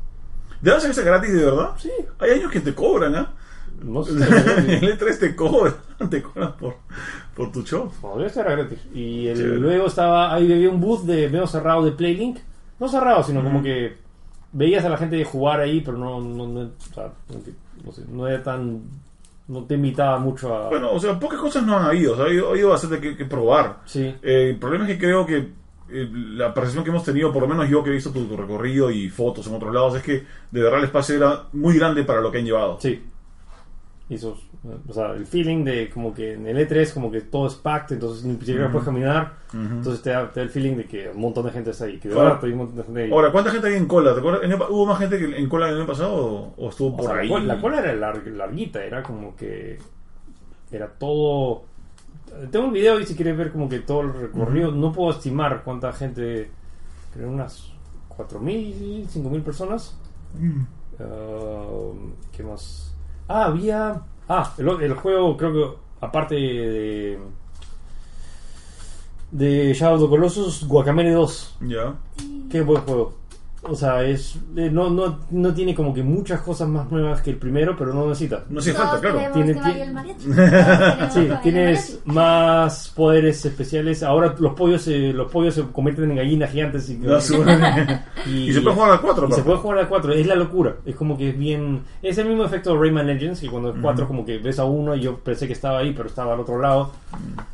¿De 0.60 0.70
dónde 0.70 0.82
cerveza 0.82 1.02
gratis 1.02 1.32
de 1.32 1.44
verdad? 1.44 1.70
Sí. 1.78 1.90
Hay 2.18 2.30
años 2.32 2.50
que 2.50 2.60
te 2.60 2.74
cobran, 2.74 3.14
¿ah? 3.14 3.32
No 3.82 4.02
sé. 4.02 4.12
En 4.12 4.84
el 4.84 4.98
E3 4.98 5.18
te 5.18 5.36
cobran, 5.36 5.74
te 6.10 6.22
cobran 6.22 6.56
por, 6.56 6.76
por 7.34 7.52
tu 7.52 7.62
show. 7.62 7.90
Podría 8.00 8.28
ser 8.28 8.44
gratis. 8.44 8.78
Y 8.94 9.26
el- 9.28 9.60
luego 9.60 9.86
estaba, 9.86 10.34
ahí 10.34 10.52
había 10.52 10.70
un 10.70 10.80
booth 10.80 11.02
de 11.02 11.28
medio 11.28 11.46
cerrado 11.46 11.84
de 11.84 11.92
Playlink. 11.92 12.38
No 12.80 12.88
cerrado, 12.88 13.22
sino 13.24 13.42
como 13.42 13.62
que 13.62 13.96
veías 14.52 14.84
a 14.84 14.88
la 14.88 14.96
gente 14.96 15.22
jugar 15.24 15.60
ahí, 15.60 15.80
pero 15.80 15.98
no, 15.98 16.20
no, 16.20 16.46
no, 16.46 16.60
o 16.60 16.94
sea, 16.94 17.12
no 17.84 17.92
sé, 17.92 18.02
no 18.10 18.26
era 18.28 18.42
tan, 18.42 18.82
no 19.48 19.64
te 19.64 19.74
invitaba 19.74 20.18
mucho 20.18 20.54
a... 20.54 20.68
Bueno, 20.68 20.92
o 20.92 21.00
sea, 21.00 21.18
pocas 21.18 21.38
cosas 21.40 21.64
no 21.66 21.76
han 21.76 21.86
habido. 21.86 22.12
O 22.12 22.16
sea, 22.16 22.24
ha 22.24 22.28
habido, 22.28 22.46
ha 22.48 22.50
habido 22.50 22.68
bastante 22.70 23.00
que, 23.00 23.16
que 23.16 23.24
probar. 23.24 23.80
sí. 23.84 24.14
Eh, 24.22 24.50
el 24.50 24.56
problema 24.58 24.86
es 24.88 24.92
que 24.92 24.98
creo 25.06 25.26
que 25.26 25.36
eh, 25.90 26.08
la 26.12 26.52
percepción 26.54 26.84
que 26.84 26.90
hemos 26.90 27.02
tenido, 27.04 27.32
por 27.32 27.42
lo 27.42 27.48
menos 27.48 27.68
yo 27.68 27.82
que 27.82 27.90
he 27.90 27.94
visto 27.94 28.10
tu, 28.10 28.24
tu 28.26 28.36
recorrido 28.36 28.90
y 28.90 29.08
fotos 29.08 29.46
en 29.48 29.54
otros 29.54 29.74
lados, 29.74 29.96
es 29.96 30.02
que 30.02 30.24
de 30.50 30.62
verdad 30.62 30.78
el 30.78 30.84
espacio 30.84 31.16
era 31.16 31.44
muy 31.52 31.76
grande 31.78 32.04
para 32.04 32.20
lo 32.20 32.30
que 32.30 32.38
han 32.38 32.44
llevado. 32.44 32.78
Sí. 32.80 33.02
Y 34.10 34.16
o 34.24 34.92
sea, 34.92 35.12
el 35.12 35.26
feeling 35.26 35.64
de 35.64 35.90
como 35.90 36.14
que 36.14 36.32
en 36.32 36.46
el 36.46 36.56
E3 36.66 36.94
como 36.94 37.10
que 37.10 37.20
todo 37.20 37.46
es 37.46 37.54
packed, 37.56 37.94
entonces 37.96 38.24
ni 38.24 38.36
siquiera 38.38 38.70
puedes 38.70 38.86
caminar. 38.86 39.34
Entonces 39.52 40.00
te 40.02 40.10
da, 40.10 40.30
te 40.30 40.40
da 40.40 40.44
el 40.44 40.50
feeling 40.50 40.76
de 40.76 40.84
que 40.86 41.10
un 41.10 41.20
montón 41.20 41.44
de 41.44 41.52
gente 41.52 41.70
está 41.70 41.84
ahí, 41.84 41.98
que 41.98 42.08
Claro. 42.08 42.24
verdad 42.24 42.44
hay 42.44 42.52
un 42.52 42.58
montón 42.58 42.76
de 42.78 42.82
gente 42.84 43.02
ahí. 43.04 43.12
Ahora, 43.12 43.30
¿cuánta 43.32 43.50
gente 43.50 43.66
había 43.66 43.78
en 43.78 43.86
cola? 43.86 44.14
¿Te 44.14 44.20
acuerdas? 44.20 44.42
¿En 44.44 44.52
el 44.52 44.58
pa- 44.58 44.68
¿Hubo 44.70 44.86
más 44.86 44.98
gente 44.98 45.18
que 45.18 45.24
en 45.36 45.48
cola 45.48 45.68
el 45.68 45.76
año 45.76 45.86
pasado 45.86 46.14
o, 46.16 46.54
o 46.56 46.68
estuvo 46.70 46.88
O 46.88 46.96
por 46.96 47.04
sea, 47.06 47.14
la 47.16 47.20
ahí? 47.20 47.28
cola- 47.28 47.44
La, 47.54 47.60
cola 47.60 47.78
era 47.80 47.94
lar- 47.94 48.26
larguita, 48.26 48.82
era 48.82 49.02
como 49.02 49.36
que 49.36 49.78
era 50.72 50.86
todo. 50.88 51.64
Tengo 52.50 52.66
un 52.66 52.72
video 52.72 52.98
y 53.00 53.04
si 53.06 53.14
quieres 53.14 53.36
ver 53.36 53.52
como 53.52 53.68
que 53.68 53.80
todo 53.80 54.00
el 54.02 54.14
recorrido, 54.14 54.70
no 54.72 54.90
puedo 54.92 55.10
estimar 55.10 55.62
cuánta 55.64 55.92
gente, 55.92 56.50
creo 57.12 57.28
unas 57.30 57.72
4.000, 58.16 59.06
5.000 59.06 59.42
personas. 59.42 59.98
Ah, 60.98 61.66
¿Qué 62.32 62.42
más? 62.42 62.94
Ah, 63.28 63.44
había. 63.44 64.00
Ah, 64.28 64.52
el, 64.58 64.68
el 64.82 64.94
juego, 64.94 65.36
creo 65.36 65.52
que 65.52 65.78
aparte 66.00 66.34
de. 66.34 67.18
De 69.30 69.74
Shadow 69.74 69.96
of 69.96 70.02
the 70.02 70.08
Colossus, 70.08 70.64
Guacamele 70.66 71.10
2. 71.10 71.56
Ya. 71.68 71.94
Qué 72.50 72.62
buen 72.62 72.82
juego. 72.82 73.12
O 73.62 73.74
sea, 73.74 74.02
es 74.04 74.36
eh, 74.56 74.70
no, 74.72 74.88
no, 74.90 75.18
no 75.30 75.54
tiene 75.54 75.74
como 75.74 75.92
que 75.92 76.02
muchas 76.02 76.40
cosas 76.40 76.68
más 76.68 76.90
nuevas 76.90 77.20
que 77.22 77.30
el 77.30 77.36
primero, 77.36 77.74
pero 77.76 77.92
no 77.92 78.06
necesita. 78.08 78.44
No 78.48 78.60
hace 78.60 78.72
falta, 78.72 79.00
claro. 79.00 79.32
Tiene- 79.32 79.54
que 79.54 79.60
vaya 79.60 79.84
el 79.84 79.92
mariachi. 79.92 80.24
Todos 80.24 80.36
queremos 80.36 81.12
Sí, 81.14 81.20
que 81.20 81.26
vaya 81.28 81.34
el 81.34 81.40
tienes 81.42 82.00
mariachi. 82.04 82.10
más 82.10 82.92
poderes 82.94 83.44
especiales. 83.44 84.02
Ahora 84.02 84.34
los 84.38 84.54
pollos 84.54 84.82
se, 84.82 85.12
los 85.12 85.30
pollos 85.30 85.54
se 85.54 85.62
convierten 85.64 86.10
en 86.10 86.16
gallinas 86.16 86.50
gigantes 86.50 86.88
y, 86.90 86.96
No, 86.98 87.20
sí. 87.20 87.34
y- 88.26 88.48
Y 88.48 88.52
se 88.52 88.60
puede 88.60 88.76
jugar 88.76 88.92
a 88.92 88.98
4, 89.00 89.28
y 89.28 89.32
se 89.32 89.42
puede 89.42 89.58
jugar 89.58 89.78
a 89.80 89.88
4, 89.88 90.12
es 90.14 90.26
la 90.26 90.34
locura. 90.34 90.76
Es 90.86 90.94
como 90.96 91.16
que 91.18 91.30
es 91.30 91.38
bien. 91.38 91.82
Es 92.02 92.16
el 92.18 92.28
mismo 92.28 92.44
efecto 92.44 92.72
de 92.74 92.80
Rayman 92.80 93.06
Legends, 93.06 93.40
que 93.40 93.48
cuando 93.48 93.70
es 93.70 93.76
4, 93.80 94.06
como 94.06 94.24
que 94.24 94.38
ves 94.38 94.58
a 94.58 94.64
uno 94.64 94.94
y 94.94 95.00
yo 95.00 95.16
pensé 95.18 95.46
que 95.46 95.52
estaba 95.52 95.78
ahí, 95.80 95.92
pero 95.96 96.08
estaba 96.08 96.34
al 96.34 96.40
otro 96.40 96.60
lado. 96.60 96.92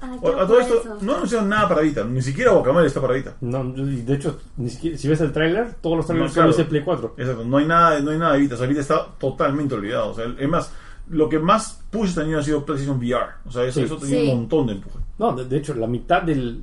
Ay, 0.00 0.18
A 0.18 0.46
todo 0.46 0.60
esto, 0.60 0.80
eso. 0.80 0.98
no 1.00 1.14
anunciaron 1.16 1.48
nada 1.48 1.68
para 1.68 1.80
Vita, 1.80 2.04
ni 2.04 2.20
siquiera 2.22 2.52
Guacamole 2.52 2.86
está 2.86 3.00
para 3.00 3.14
Vita. 3.14 3.34
No, 3.40 3.64
y 3.76 4.02
de 4.02 4.14
hecho, 4.14 4.38
ni 4.56 4.68
siquiera, 4.70 4.98
si 4.98 5.08
ves 5.08 5.20
el 5.20 5.32
tráiler, 5.32 5.74
todos 6.02 6.18
los 6.18 6.36
No, 6.36 6.42
claro. 6.52 6.68
Play 6.68 6.82
4. 6.82 7.14
Exacto, 7.18 7.44
no 7.44 7.56
hay 7.58 7.66
nada, 7.66 8.00
no 8.00 8.10
hay 8.10 8.18
nada 8.18 8.32
de 8.34 8.40
Vita, 8.40 8.54
o 8.54 8.58
sea, 8.58 8.66
Vita 8.66 8.80
está 8.80 9.06
totalmente 9.18 9.74
olvidado. 9.74 10.10
O 10.10 10.14
sea, 10.14 10.24
es 10.38 10.48
más, 10.48 10.72
lo 11.10 11.28
que 11.28 11.38
más 11.38 11.80
push 11.90 12.08
este 12.10 12.22
año 12.22 12.38
ha 12.38 12.42
sido 12.42 12.64
PlayStation 12.64 12.98
VR. 12.98 13.26
O 13.46 13.50
sea, 13.52 13.64
eso, 13.64 13.80
Sí. 13.80 13.86
eso 13.86 13.96
tenía 13.98 14.20
Sí. 14.20 14.28
un 14.30 14.36
montón 14.38 14.66
de 14.66 14.72
empuje. 14.74 14.98
No, 15.18 15.34
de, 15.34 15.44
de 15.44 15.56
hecho, 15.58 15.74
la 15.74 15.86
mitad 15.86 16.22
del. 16.22 16.62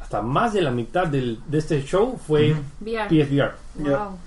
Hasta 0.00 0.20
más 0.22 0.52
de 0.52 0.62
la 0.62 0.70
mitad 0.70 1.06
del, 1.06 1.38
de 1.46 1.58
este 1.58 1.82
show 1.82 2.18
fue 2.26 2.54
VR. 2.80 3.08
PSVR. 3.08 3.52
Ya. 3.82 3.98
Wow. 4.04 4.18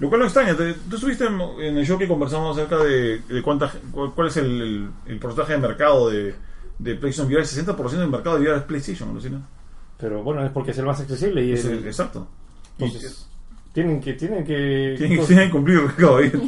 Lo 0.00 0.08
cual 0.08 0.20
no 0.20 0.24
extraña, 0.26 0.56
te- 0.56 0.74
tú 0.74 0.96
estuviste 0.96 1.24
en, 1.26 1.40
en 1.40 1.76
el 1.78 1.86
show 1.86 1.96
que 1.98 2.08
conversamos 2.08 2.56
acerca 2.56 2.78
de, 2.82 3.20
de 3.20 3.42
cuánta, 3.42 3.70
cuál, 3.92 4.12
cuál 4.12 4.26
es 4.28 4.36
el, 4.38 4.60
el, 4.60 4.88
el 5.06 5.18
porcentaje 5.20 5.52
de 5.52 5.58
mercado 5.58 6.10
de, 6.10 6.34
de 6.78 6.94
PlayStation 6.96 7.26
VR. 7.28 7.42
El 7.42 7.46
60% 7.48 7.90
del 7.90 8.08
mercado 8.08 8.36
de 8.38 8.42
VR 8.42 8.56
es 8.58 8.62
PlayStation, 8.64 9.10
¿alucina? 9.10 9.40
Pero 9.98 10.22
bueno, 10.24 10.44
es 10.44 10.50
porque 10.50 10.72
es 10.72 10.78
el 10.78 10.86
más 10.86 11.00
accesible 11.00 11.44
y 11.44 11.52
Es 11.52 11.64
el- 11.64 11.86
exacto. 11.86 12.26
Entonces, 12.78 13.28
tienen 13.74 14.00
que. 14.00 14.14
Tienen 14.14 14.44
que. 14.46 14.94
Tienen 14.96 15.18
que, 15.20 15.26
tienen 15.26 15.46
que 15.48 15.52
cumplir, 15.52 15.82
caballero. 15.98 16.40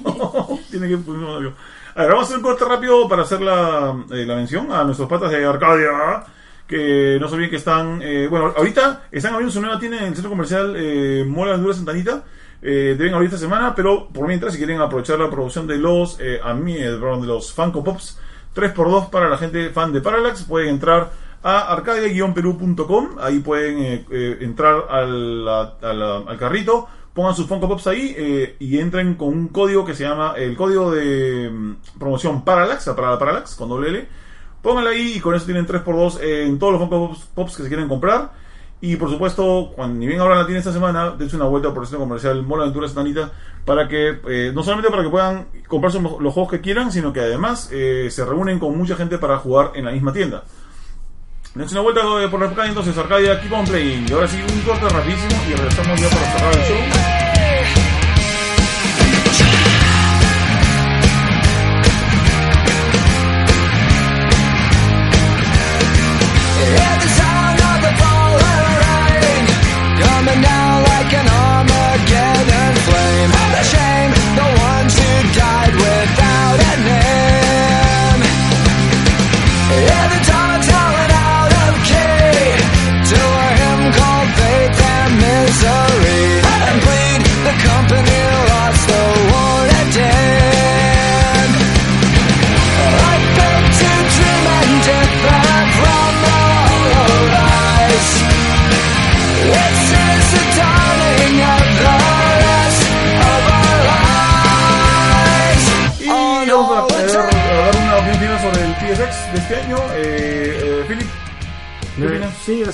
tienen 0.70 0.88
que 0.88 0.96
cumplir. 1.04 1.52
A 1.94 2.00
ver, 2.02 2.08
vamos 2.10 2.22
a 2.24 2.26
hacer 2.26 2.36
un 2.38 2.42
corte 2.42 2.64
rápido 2.64 3.08
para 3.08 3.22
hacer 3.22 3.40
la, 3.42 3.94
eh, 4.12 4.24
la 4.26 4.36
mención 4.36 4.70
a 4.72 4.84
nuestros 4.84 5.08
patas 5.08 5.30
de 5.30 5.44
Arcadia. 5.44 6.24
Que 6.66 7.18
no 7.20 7.26
olviden 7.28 7.50
que 7.50 7.56
están. 7.56 8.00
eh, 8.02 8.26
bueno, 8.28 8.52
ahorita 8.56 9.04
están 9.12 9.34
abriendo 9.34 9.52
su 9.52 9.60
nueva 9.60 9.78
tienda 9.78 9.98
en 9.98 10.04
el 10.06 10.14
centro 10.14 10.30
comercial 10.30 10.74
eh, 10.76 11.24
Mola 11.26 11.54
Honduras 11.54 11.76
Santanita. 11.76 12.24
Eh, 12.62 12.96
deben 12.98 13.14
abrir 13.14 13.26
esta 13.28 13.38
semana, 13.38 13.74
pero 13.74 14.08
por 14.08 14.26
mientras, 14.26 14.52
si 14.54 14.58
quieren 14.58 14.80
aprovechar 14.80 15.18
la 15.20 15.30
producción 15.30 15.66
de 15.68 15.76
los. 15.78 16.18
Eh, 16.20 16.40
a 16.42 16.54
mí, 16.54 16.74
eh, 16.76 16.96
perdón, 17.00 17.20
de 17.20 17.28
los 17.28 17.52
Funko 17.52 17.84
Pops 17.84 18.18
3x2 18.56 19.10
para 19.10 19.28
la 19.28 19.38
gente 19.38 19.70
fan 19.70 19.92
de 19.92 20.00
Parallax, 20.00 20.42
pueden 20.44 20.70
entrar 20.70 21.10
a 21.44 21.72
arcadia-perú.com. 21.72 23.16
Ahí 23.20 23.38
pueden 23.40 23.78
eh, 23.78 24.04
eh, 24.10 24.38
entrar 24.40 24.86
al, 24.90 25.46
a 25.48 25.76
la- 25.92 26.16
al 26.26 26.36
carrito, 26.38 26.88
pongan 27.16 27.34
sus 27.34 27.46
Funko 27.46 27.66
Pops 27.66 27.86
ahí 27.86 28.14
eh, 28.16 28.56
y 28.60 28.78
entren 28.78 29.14
con 29.14 29.28
un 29.28 29.48
código 29.48 29.84
que 29.86 29.94
se 29.94 30.04
llama 30.04 30.34
el 30.36 30.54
código 30.54 30.92
de 30.92 31.50
mm, 31.50 31.98
promoción 31.98 32.44
Parallax, 32.44 32.84
para 32.94 33.10
la 33.10 33.18
Parallax, 33.18 33.56
con 33.56 33.70
doble 33.70 33.88
L. 33.88 34.08
Pónganlo 34.62 34.90
ahí 34.90 35.14
y 35.16 35.20
con 35.20 35.34
eso 35.34 35.46
tienen 35.46 35.66
3x2 35.66 36.20
en 36.20 36.58
todos 36.58 36.74
los 36.74 36.82
Funko 36.82 37.08
Pops, 37.08 37.24
Pops 37.34 37.56
que 37.56 37.62
se 37.62 37.68
quieren 37.68 37.88
comprar. 37.88 38.30
Y 38.80 38.96
por 38.96 39.08
supuesto, 39.08 39.72
cuando 39.74 39.98
ni 39.98 40.06
bien 40.06 40.20
ahora 40.20 40.36
la 40.36 40.44
tiene 40.44 40.58
esta 40.58 40.72
semana, 40.72 41.12
dense 41.12 41.36
una 41.36 41.46
vuelta 41.46 41.72
por 41.72 41.84
el 41.84 41.88
centro 41.88 42.06
comercial 42.06 42.42
Mola 42.42 42.64
Aventura 42.64 42.86
Santanita 42.86 43.32
para 43.64 43.88
que, 43.88 44.20
eh, 44.28 44.52
no 44.54 44.62
solamente 44.62 44.90
para 44.90 45.02
que 45.02 45.08
puedan 45.08 45.46
comprarse 45.66 45.98
los 46.00 46.34
juegos 46.34 46.50
que 46.50 46.60
quieran, 46.60 46.92
sino 46.92 47.12
que 47.12 47.20
además 47.20 47.70
eh, 47.72 48.08
se 48.10 48.24
reúnen 48.24 48.58
con 48.58 48.76
mucha 48.76 48.94
gente 48.94 49.16
para 49.16 49.38
jugar 49.38 49.72
en 49.74 49.86
la 49.86 49.92
misma 49.92 50.12
tienda. 50.12 50.44
Dense 51.56 51.72
una 51.72 51.80
vuelta 51.80 52.02
eh, 52.22 52.28
por 52.28 52.38
calle 52.54 52.68
entonces, 52.68 52.98
Arcadia, 52.98 53.40
keep 53.40 53.50
on 53.50 53.64
playing. 53.64 54.06
Y 54.06 54.12
ahora 54.12 54.28
sí, 54.28 54.36
un 54.42 54.60
corte 54.60 54.86
rapidísimo 54.90 55.42
y 55.48 55.54
regresamos 55.54 55.98
ya 55.98 56.08
para 56.10 56.32
cerrar 56.32 56.54
el 56.54 56.64
show. 56.64 57.15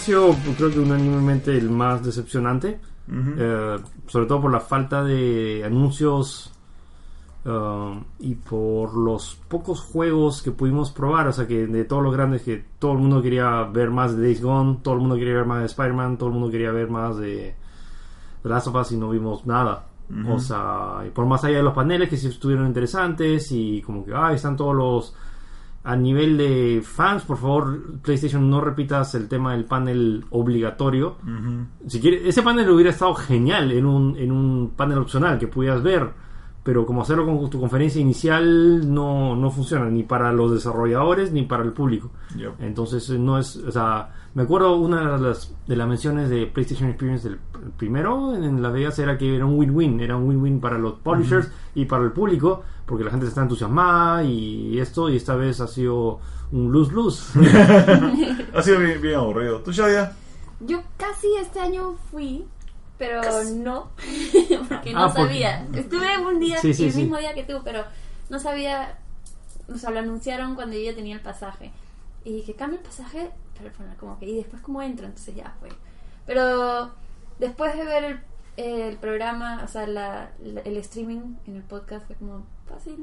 Sido 0.03 0.34
creo 0.57 0.70
que 0.70 0.80
unánimemente 0.80 1.57
el 1.57 1.70
más 1.70 2.05
decepcionante. 2.05 2.80
Eh, 3.09 3.78
sobre 4.07 4.26
todo 4.26 4.42
por 4.42 4.53
la 4.53 4.61
falta 4.61 5.05
de 5.05 5.62
anuncios 5.66 6.53
eh, 7.44 8.00
y 8.20 8.36
por 8.36 8.96
los 8.96 9.34
pocos 9.48 9.80
juegos 9.80 10.42
que 10.42 10.50
pudimos 10.50 10.92
probar. 10.92 11.28
O 11.28 11.32
sea, 11.32 11.46
que 11.46 11.66
de 11.66 11.84
todos 11.84 12.03
los 12.03 12.14
grandes 12.14 12.42
que 12.42 12.64
todo 12.78 12.92
el 12.92 12.98
mundo 12.98 13.22
quería 13.22 13.64
ver 13.64 13.90
más 13.90 14.16
de 14.16 14.22
Days 14.22 14.42
Gone, 14.42 14.78
todo 14.82 14.94
el 14.94 15.00
mundo 15.00 15.16
quería 15.16 15.34
ver 15.34 15.46
más 15.46 15.61
de 15.61 15.66
Spider-Man, 15.66 16.18
todo 16.18 16.28
el 16.28 16.34
mundo 16.34 16.50
quería 16.50 16.72
ver 16.72 16.90
más 16.90 17.16
de 17.16 17.55
The 18.42 18.48
Last 18.48 18.68
of 18.68 18.74
Us 18.76 18.92
y 18.92 18.96
no 18.96 19.11
vimos 19.11 19.46
nada. 19.46 19.86
O 20.28 20.38
sea, 20.38 21.05
y 21.07 21.11
por 21.11 21.24
más 21.24 21.42
allá 21.42 21.57
de 21.57 21.62
los 21.62 21.72
paneles 21.72 22.11
que 22.11 22.18
sí 22.18 22.26
estuvieron 22.26 22.66
interesantes 22.66 23.50
y 23.50 23.80
como 23.80 24.05
que, 24.05 24.12
ah, 24.14 24.34
están 24.34 24.59
todos 24.59 24.76
los 24.76 25.14
a 25.85 25.97
nivel 25.97 26.39
de 26.39 26.80
fans, 26.85 27.24
por 27.24 27.39
favor, 27.39 28.01
PlayStation, 28.03 28.49
no 28.49 28.61
repitas 28.61 29.14
el 29.14 29.28
tema 29.28 29.53
del 29.53 29.64
panel 29.64 30.24
obligatorio. 30.30 31.16
Si 31.87 32.01
quiere, 32.01 32.28
ese 32.28 32.43
panel 32.43 32.70
hubiera 32.70 32.91
estado 32.91 33.14
genial 33.14 33.72
en 33.72 33.87
un, 33.87 34.16
en 34.16 34.30
un 34.30 34.70
panel 34.76 34.99
opcional 34.99 35.39
que 35.39 35.49
pudieras 35.49 35.83
ver, 35.83 36.11
pero 36.62 36.87
como 36.87 37.03
hacerlo 37.03 37.26
con 37.26 37.51
tu 37.51 37.59
conferencia 37.59 38.01
inicial 38.01 38.95
no, 38.95 39.35
no 39.35 39.51
funciona 39.51 39.91
ni 39.91 40.05
para 40.05 40.33
los 40.33 40.53
desarrolladores 40.53 41.33
ni 41.33 41.43
para 41.43 41.64
el 41.64 41.72
público. 41.72 42.11
Yep. 42.37 42.61
Entonces 42.61 43.11
eh, 43.11 43.18
no 43.18 43.39
es, 43.39 43.57
o 43.57 43.72
sea, 43.72 44.12
me 44.35 44.45
acuerdo 44.45 44.76
una 44.76 45.16
de 45.16 45.22
las, 45.22 45.53
de 45.66 45.74
las 45.74 45.89
menciones 45.89 46.30
de 46.30 46.47
PlayStation 46.47 46.89
Experience 46.89 47.28
del 47.28 47.41
el 47.64 47.70
primero 47.70 48.35
en 48.35 48.61
Las 48.61 48.72
Vegas 48.72 48.99
era 48.99 49.16
que 49.16 49.37
era 49.37 49.47
un 49.47 49.59
win-win, 49.59 50.01
era 50.01 50.16
un 50.16 50.28
win-win 50.28 50.61
para 50.61 50.78
los 50.78 50.95
publishers 50.95 51.51
y 51.74 51.85
para 51.85 52.05
el 52.05 52.12
público, 52.12 52.62
porque 52.93 53.05
la 53.05 53.11
gente 53.11 53.26
está 53.26 53.40
entusiasmada 53.40 54.22
y 54.22 54.78
esto, 54.78 55.09
y 55.09 55.16
esta 55.16 55.34
vez 55.34 55.61
ha 55.62 55.66
sido 55.66 56.20
un 56.53 56.70
lose-lose. 56.70 57.40
Ha 58.55 58.62
sido 58.62 58.80
bien, 58.80 59.01
bien 59.01 59.14
aburrido. 59.14 59.61
¿Tú, 59.62 59.72
Shadia? 59.72 60.12
Yo 60.61 60.82
casi 60.99 61.26
este 61.40 61.59
año 61.59 61.95
fui, 62.11 62.45
pero 62.99 63.22
no, 63.55 63.88
porque 64.68 64.93
no 64.93 65.05
Ah, 65.05 65.07
porque- 65.09 65.22
sabía. 65.22 65.66
Estuve 65.72 66.18
un 66.18 66.38
día, 66.38 66.59
Sí, 66.59 66.74
sí, 66.74 66.84
el 66.84 66.93
sí. 66.93 66.99
mismo 67.01 67.16
día 67.16 67.32
que 67.32 67.45
tú, 67.45 67.62
pero 67.64 67.82
no 68.28 68.38
sabía, 68.38 68.99
o 69.72 69.78
sea, 69.78 69.88
lo 69.90 70.01
anunciaron 70.01 70.55
cuando 70.55 70.76
yo 70.76 70.82
ya 70.82 70.95
tenía 70.95 71.14
el 71.14 71.22
pasaje. 71.22 71.72
Y 72.24 72.34
dije, 72.34 72.53
cambio 72.55 72.78
el 72.78 72.84
pasaje, 72.84 73.30
pero 73.59 73.70
bueno, 73.78 73.95
como 73.99 74.18
que, 74.18 74.26
y 74.28 74.36
después 74.36 74.61
cómo 74.61 74.82
entro, 74.82 75.07
entonces 75.07 75.34
ya 75.34 75.55
fue. 75.61 75.70
Pero 76.26 76.90
después 77.38 77.74
de 77.74 77.84
ver 77.86 78.05
el, 78.05 78.20
el 78.64 78.97
programa, 78.99 79.62
o 79.64 79.68
sea, 79.68 79.86
la, 79.86 80.30
la- 80.45 80.61
el 80.61 80.76
streaming 80.76 81.36
en 81.47 81.57
el 81.57 81.62
podcast, 81.62 82.07
fue 82.07 82.16
como 82.16 82.45
fácil. 82.75 82.97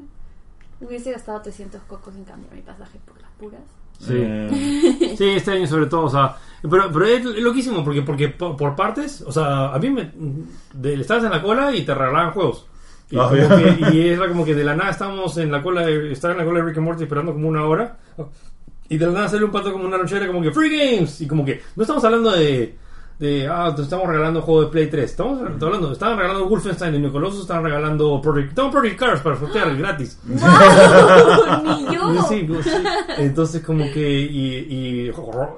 Hubiese 0.80 1.12
gastado 1.12 1.40
300 1.42 1.82
cocos 1.82 2.14
en 2.14 2.24
cambiar 2.24 2.54
mi 2.54 2.62
pasaje 2.62 2.98
por 3.04 3.20
las 3.20 3.30
puras. 3.32 3.60
Sí. 3.98 4.14
Eh, 4.16 5.14
Sí, 5.18 5.28
este 5.30 5.50
año 5.52 5.66
sobre 5.66 5.86
todo, 5.86 6.04
o 6.04 6.10
sea, 6.10 6.36
pero, 6.62 6.90
pero 6.90 7.04
es 7.04 7.22
loquísimo 7.24 7.84
porque, 7.84 8.00
porque 8.02 8.28
por, 8.30 8.56
por 8.56 8.74
partes, 8.74 9.20
o 9.22 9.30
sea, 9.32 9.74
a 9.74 9.78
mí 9.78 9.90
me, 9.90 10.10
de, 10.72 10.94
estabas 10.94 11.24
en 11.24 11.30
la 11.30 11.42
cola 11.42 11.74
y 11.76 11.84
te 11.84 11.94
regalaban 11.94 12.32
juegos. 12.32 12.66
Y, 13.10 13.18
Ah, 13.18 13.24
como 13.28 13.36
ya. 13.36 13.76
que- 13.76 13.96
y 13.96 14.08
era 14.08 14.28
como 14.28 14.44
que 14.44 14.54
de 14.54 14.64
la 14.64 14.74
nada 14.74 14.90
estábamos 14.90 15.36
en 15.36 15.52
la 15.52 15.62
cola, 15.62 15.82
de, 15.84 16.12
estaba 16.12 16.32
en 16.32 16.38
la 16.38 16.44
cola 16.46 16.60
de 16.60 16.64
Rick 16.66 16.78
and 16.78 16.86
Morty 16.86 17.02
esperando 17.02 17.32
como 17.34 17.48
una 17.48 17.64
hora. 17.66 17.98
Y 18.88 18.96
de 18.98 19.06
la 19.06 19.12
nada 19.12 19.28
salió 19.28 19.46
un 19.46 19.52
pato 19.52 19.70
como 19.72 19.84
una 19.84 19.96
lonchera 19.98 20.26
como 20.26 20.40
que 20.40 20.50
Free 20.52 20.70
Games. 20.96 21.20
Y 21.20 21.26
como 21.28 21.44
que 21.44 21.60
no 21.76 21.82
estamos 21.82 22.02
hablando 22.04 22.30
de, 22.30 22.76
de 23.20 23.46
ah, 23.46 23.70
te 23.76 23.82
estamos 23.82 24.06
regalando 24.08 24.40
juego 24.40 24.62
de 24.62 24.66
Play 24.68 24.86
3. 24.88 25.04
Estamos 25.10 25.40
hablando, 25.42 25.92
estaban 25.92 26.16
regalando 26.16 26.48
Wolfenstein 26.48 26.94
y 26.94 26.98
New 27.00 27.12
Colossus, 27.12 27.42
estaban 27.42 27.64
regalando 27.64 28.18
Project, 28.22 28.48
estaban 28.48 28.70
Project 28.70 28.98
Cars 28.98 29.20
para 29.20 29.38
sortear 29.38 29.76
gratis. 29.76 30.18
¡Wow! 30.26 30.38
¡Ni 31.64 31.94
yo! 31.94 32.00
Sí, 32.28 32.44
pues, 32.48 32.64
sí. 32.64 32.70
Entonces 33.18 33.62
como 33.64 33.84
que 33.92 34.20
y, 34.22 34.56
y 35.08 35.12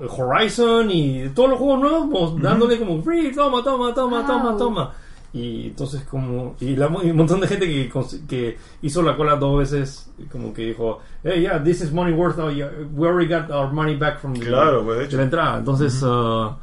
Horizon 0.08 0.90
y 0.90 1.28
todos 1.34 1.50
los 1.50 1.58
juegos 1.58 1.80
nuevos 1.80 2.08
pues, 2.32 2.42
dándole 2.42 2.78
como 2.78 3.02
free, 3.02 3.32
toma, 3.32 3.62
toma, 3.62 3.94
toma, 3.94 4.18
Wow. 4.18 4.26
toma, 4.26 4.56
toma. 4.56 4.92
Y 5.34 5.68
entonces 5.68 6.02
como... 6.10 6.56
Y, 6.60 6.76
la- 6.76 6.90
y 7.02 7.10
un 7.10 7.16
montón 7.16 7.40
de 7.40 7.46
gente 7.48 7.66
que, 7.66 7.90
que 8.28 8.58
hizo 8.82 9.02
la 9.02 9.16
cola 9.16 9.36
dos 9.36 9.58
veces, 9.58 10.10
como 10.30 10.52
que 10.52 10.66
dijo, 10.66 10.98
hey, 11.24 11.40
yeah, 11.42 11.62
this 11.62 11.80
is 11.80 11.92
money 11.92 12.12
worth, 12.12 12.38
oh, 12.38 12.50
yeah, 12.50 12.68
we 12.94 13.06
already 13.08 13.28
got 13.32 13.50
our 13.50 13.72
money 13.72 13.96
back 13.96 14.18
from 14.20 14.34
the, 14.34 14.46
Claro, 14.46 14.84
pues, 14.84 14.98
de 14.98 15.04
hecho. 15.06 15.16
la 15.16 15.22
entrada. 15.22 15.58
Entonces... 15.58 16.02
ah, 16.04 16.56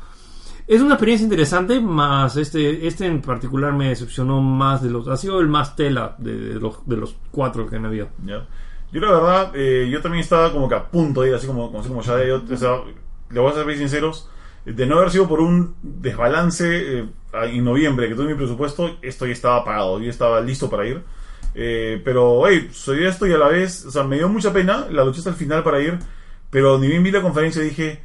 es 0.69 0.81
una 0.83 0.93
experiencia 0.93 1.23
interesante, 1.23 1.81
más 1.81 2.37
este, 2.37 2.85
este 2.85 3.07
en 3.07 3.23
particular 3.23 3.73
me 3.73 3.89
decepcionó 3.89 4.39
más 4.39 4.83
de 4.83 4.91
los... 4.91 5.07
Ha 5.07 5.17
sido 5.17 5.39
el 5.39 5.47
más 5.47 5.75
tela 5.75 6.15
de, 6.19 6.37
de 6.37 6.59
los, 6.59 6.87
de 6.87 6.95
los 6.95 7.15
cuatro 7.31 7.67
que 7.67 7.77
han 7.77 7.87
habido. 7.87 8.09
Ya. 8.23 8.45
Yo 8.91 9.01
la 9.01 9.11
verdad, 9.11 9.51
eh, 9.55 9.89
yo 9.91 9.99
también 9.99 10.21
estaba 10.21 10.51
como 10.51 10.69
que 10.69 10.75
a 10.75 10.85
punto 10.85 11.21
de 11.21 11.29
ir, 11.29 11.35
así 11.35 11.47
como, 11.47 11.75
así 11.75 11.89
como 11.89 12.03
ya, 12.03 12.23
yo, 12.23 12.43
o 12.47 12.55
sea, 12.57 12.83
le 13.31 13.39
voy 13.39 13.51
a 13.51 13.55
ser 13.55 13.65
bien 13.65 13.79
sinceros, 13.79 14.29
de 14.63 14.85
no 14.85 14.99
haber 14.99 15.09
sido 15.09 15.27
por 15.27 15.39
un 15.39 15.73
desbalance 15.81 16.99
eh, 16.99 17.09
en 17.33 17.63
noviembre 17.63 18.07
que 18.07 18.13
tuve 18.13 18.27
mi 18.27 18.35
presupuesto, 18.35 18.97
esto 19.01 19.25
ya 19.25 19.33
estaba 19.33 19.65
pagado, 19.65 19.99
yo 19.99 20.09
estaba 20.11 20.39
listo 20.39 20.69
para 20.69 20.85
ir. 20.85 21.01
Eh, 21.55 21.99
pero, 22.05 22.47
hey, 22.47 22.69
soy 22.71 23.05
esto 23.05 23.25
y 23.25 23.33
a 23.33 23.39
la 23.39 23.47
vez, 23.47 23.85
o 23.85 23.91
sea, 23.91 24.03
me 24.03 24.17
dio 24.17 24.29
mucha 24.29 24.53
pena, 24.53 24.85
la 24.91 25.03
luché 25.03 25.17
hasta 25.17 25.31
el 25.31 25.35
final 25.35 25.63
para 25.63 25.81
ir, 25.81 25.97
pero 26.51 26.77
ni 26.77 26.87
bien 26.87 27.01
vi 27.01 27.09
la 27.09 27.23
conferencia 27.23 27.59
dije, 27.59 28.03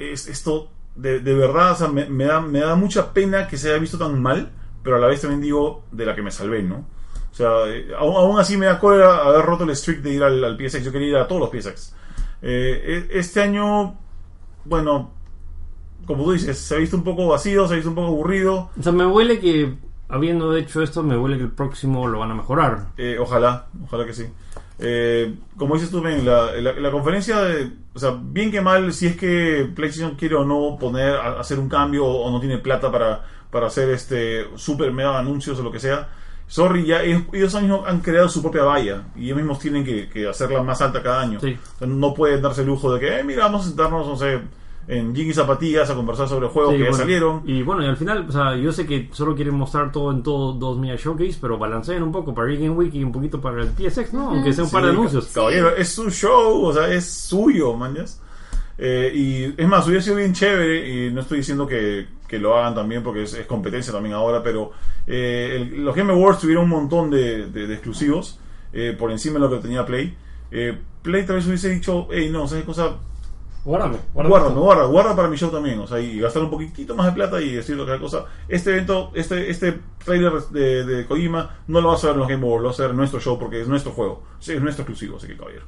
es, 0.00 0.26
esto 0.26 0.72
de, 0.98 1.20
de 1.20 1.34
verdad, 1.34 1.72
o 1.72 1.74
sea, 1.76 1.88
me, 1.88 2.06
me 2.06 2.24
da, 2.24 2.40
me 2.40 2.58
da 2.60 2.74
mucha 2.74 3.12
pena 3.12 3.46
que 3.46 3.56
se 3.56 3.70
haya 3.70 3.78
visto 3.78 3.96
tan 3.98 4.20
mal, 4.20 4.50
pero 4.82 4.96
a 4.96 4.98
la 4.98 5.06
vez 5.06 5.20
también 5.20 5.40
digo 5.40 5.84
de 5.92 6.04
la 6.04 6.14
que 6.14 6.22
me 6.22 6.30
salvé, 6.30 6.62
¿no? 6.62 6.84
O 7.30 7.34
sea, 7.34 7.66
eh, 7.68 7.88
aún, 7.96 8.16
aún 8.16 8.40
así 8.40 8.56
me 8.56 8.66
da 8.66 8.80
cólera 8.80 9.18
haber 9.18 9.44
roto 9.44 9.62
el 9.64 9.76
streak 9.76 10.00
de 10.00 10.14
ir 10.14 10.22
al, 10.24 10.42
al 10.42 10.56
PSX. 10.56 10.82
Yo 10.84 10.90
quería 10.92 11.08
ir 11.08 11.16
a 11.16 11.28
todos 11.28 11.40
los 11.40 11.50
PSX. 11.50 11.94
Eh, 12.42 13.06
e- 13.12 13.18
este 13.18 13.40
año, 13.40 13.96
bueno, 14.64 15.12
como 16.04 16.24
tú 16.24 16.32
dices, 16.32 16.58
se 16.58 16.74
ha 16.74 16.78
visto 16.78 16.96
un 16.96 17.04
poco 17.04 17.28
vacío, 17.28 17.68
se 17.68 17.74
ha 17.74 17.76
visto 17.76 17.90
un 17.90 17.94
poco 17.94 18.08
aburrido. 18.08 18.70
O 18.78 18.82
sea, 18.82 18.90
me 18.92 19.06
huele 19.06 19.38
que, 19.38 19.74
habiendo 20.08 20.56
hecho 20.56 20.82
esto, 20.82 21.02
me 21.04 21.16
huele 21.16 21.36
que 21.36 21.44
el 21.44 21.52
próximo 21.52 22.08
lo 22.08 22.18
van 22.18 22.32
a 22.32 22.34
mejorar. 22.34 22.88
Eh, 22.96 23.18
ojalá, 23.20 23.66
ojalá 23.84 24.04
que 24.04 24.14
sí. 24.14 24.26
Eh, 24.80 25.34
como 25.56 25.74
dices 25.74 25.90
tú, 25.90 26.00
Ben, 26.00 26.24
la, 26.24 26.52
la- 26.52 26.72
la 26.72 26.90
conferencia, 26.90 27.40
de- 27.42 27.70
o 27.94 27.98
sea, 27.98 28.16
bien 28.20 28.50
que 28.50 28.60
mal, 28.60 28.92
si 28.92 29.06
es 29.06 29.16
que 29.16 29.68
PlayStation 29.74 30.14
quiere 30.14 30.36
o 30.36 30.44
no 30.44 30.76
poner, 30.78 31.14
a- 31.16 31.40
hacer 31.40 31.58
un 31.58 31.68
cambio 31.68 32.04
o, 32.06 32.24
o 32.26 32.30
no 32.30 32.38
tiene 32.40 32.58
plata 32.58 32.90
para, 32.92 33.24
para 33.50 33.66
hacer 33.66 33.90
este 33.90 34.46
super 34.56 34.92
mega 34.92 35.18
anuncios 35.18 35.58
o 35.58 35.62
lo 35.62 35.72
que 35.72 35.80
sea. 35.80 36.08
Sorry, 36.46 36.86
ya 36.86 37.02
ellos, 37.02 37.22
ellos 37.32 37.54
mismos 37.60 37.86
han 37.86 38.00
creado 38.00 38.28
su 38.28 38.40
propia 38.40 38.62
valla 38.62 39.02
y 39.16 39.26
ellos 39.26 39.36
mismos 39.36 39.58
tienen 39.58 39.84
que, 39.84 40.08
que 40.08 40.26
hacerla 40.28 40.62
más 40.62 40.80
alta 40.80 41.02
cada 41.02 41.20
año. 41.20 41.40
Sí. 41.40 41.58
O 41.74 41.78
sea, 41.78 41.86
no 41.88 42.14
pueden 42.14 42.40
darse 42.40 42.60
el 42.62 42.68
lujo 42.68 42.94
de 42.94 43.00
que, 43.00 43.18
eh, 43.18 43.24
mira, 43.24 43.44
vamos 43.44 43.62
a 43.64 43.68
sentarnos, 43.68 44.06
no 44.06 44.16
sé, 44.16 44.40
en 44.88 45.14
Jiggy 45.14 45.34
Zapatillas 45.34 45.88
a 45.90 45.94
conversar 45.94 46.26
sobre 46.28 46.48
juegos 46.48 46.72
Sí, 46.72 46.78
que 46.78 46.84
ya 46.86 46.90
salieron. 46.94 47.42
Y 47.44 47.62
bueno, 47.62 47.84
y 47.84 47.86
al 47.86 47.96
final, 47.98 48.24
o 48.28 48.32
sea, 48.32 48.56
yo 48.56 48.72
sé 48.72 48.86
que 48.86 49.08
solo 49.12 49.34
quieren 49.36 49.54
mostrar 49.54 49.92
todo 49.92 50.10
en 50.10 50.22
todo 50.22 50.54
2 50.54 50.78
Mia 50.78 50.96
Showcase, 50.96 51.36
pero 51.40 51.58
balanceen 51.58 52.02
un 52.02 52.10
poco 52.10 52.34
para 52.34 52.48
Game 52.52 52.70
Week 52.70 52.94
y 52.94 53.04
un 53.04 53.12
poquito 53.12 53.40
para 53.40 53.62
el 53.62 53.68
PSX, 53.68 54.14
¿no? 54.14 54.30
Aunque 54.30 54.52
sea 54.52 54.64
un 54.64 54.70
par 54.70 54.84
de 54.84 54.90
anuncios. 54.90 55.26
Caballero, 55.28 55.76
es 55.76 55.90
su 55.90 56.10
show, 56.10 56.64
o 56.64 56.72
sea, 56.72 56.90
es 56.92 57.04
suyo, 57.08 57.74
mañas. 57.74 58.22
Eh, 58.78 59.12
y 59.14 59.60
es 59.60 59.68
más, 59.68 59.86
hubiera 59.86 60.02
sido 60.02 60.16
bien 60.16 60.32
chévere, 60.32 61.06
y 61.08 61.12
no 61.12 61.20
estoy 61.20 61.38
diciendo 61.38 61.66
que, 61.66 62.06
que 62.26 62.38
lo 62.38 62.56
hagan 62.56 62.74
también 62.74 63.02
porque 63.02 63.24
es, 63.24 63.34
es 63.34 63.44
competencia 63.44 63.92
también 63.92 64.14
ahora, 64.14 64.42
pero 64.42 64.70
eh, 65.06 65.56
el- 65.70 65.84
los 65.84 65.94
Game 65.96 66.12
Awards 66.12 66.38
tuvieron 66.40 66.64
un 66.64 66.70
montón 66.70 67.10
de, 67.10 67.46
de- 67.48 67.66
de 67.66 67.74
exclusivos 67.74 68.38
eh, 68.72 68.94
por 68.98 69.10
encima 69.10 69.34
de 69.34 69.40
lo 69.40 69.50
que 69.50 69.58
tenía 69.58 69.84
Play. 69.84 70.16
Play 71.02 71.26
tal 71.26 71.36
vez 71.36 71.46
hubiese 71.46 71.70
dicho, 71.70 72.06
hey, 72.10 72.28
no, 72.32 72.46
¿sabes 72.48 72.64
cosa? 72.64 72.96
Guárdame, 73.64 73.98
Guarda, 74.14 74.48
me 74.48 74.60
guarda, 74.60 74.84
guarda 74.84 75.16
para 75.16 75.28
mi 75.28 75.36
show 75.36 75.50
también, 75.50 75.78
o 75.80 75.86
sea, 75.86 76.00
y 76.00 76.20
gastar 76.20 76.42
un 76.42 76.50
poquitito 76.50 76.94
más 76.94 77.06
de 77.06 77.12
plata 77.12 77.40
y 77.40 77.52
decir 77.52 77.78
otra 77.78 77.98
cosa. 77.98 78.24
Este 78.48 78.70
evento, 78.70 79.10
este, 79.14 79.50
este 79.50 79.80
trailer 80.02 80.32
de, 80.50 80.84
de 80.84 81.06
Kojima 81.06 81.58
no 81.66 81.80
lo 81.80 81.88
vas 81.88 82.02
a 82.04 82.08
ver 82.08 82.14
en 82.14 82.20
los 82.20 82.28
Game 82.28 82.46
Awards, 82.46 82.62
lo 82.62 82.68
vas 82.68 82.78
a 82.80 82.82
ver 82.82 82.90
en 82.92 82.96
nuestro 82.96 83.20
show 83.20 83.38
porque 83.38 83.60
es 83.60 83.68
nuestro 83.68 83.92
juego, 83.92 84.22
sí, 84.38 84.52
es 84.52 84.62
nuestro 84.62 84.82
exclusivo, 84.84 85.18
así 85.18 85.26
que 85.26 85.36
caballero. 85.36 85.66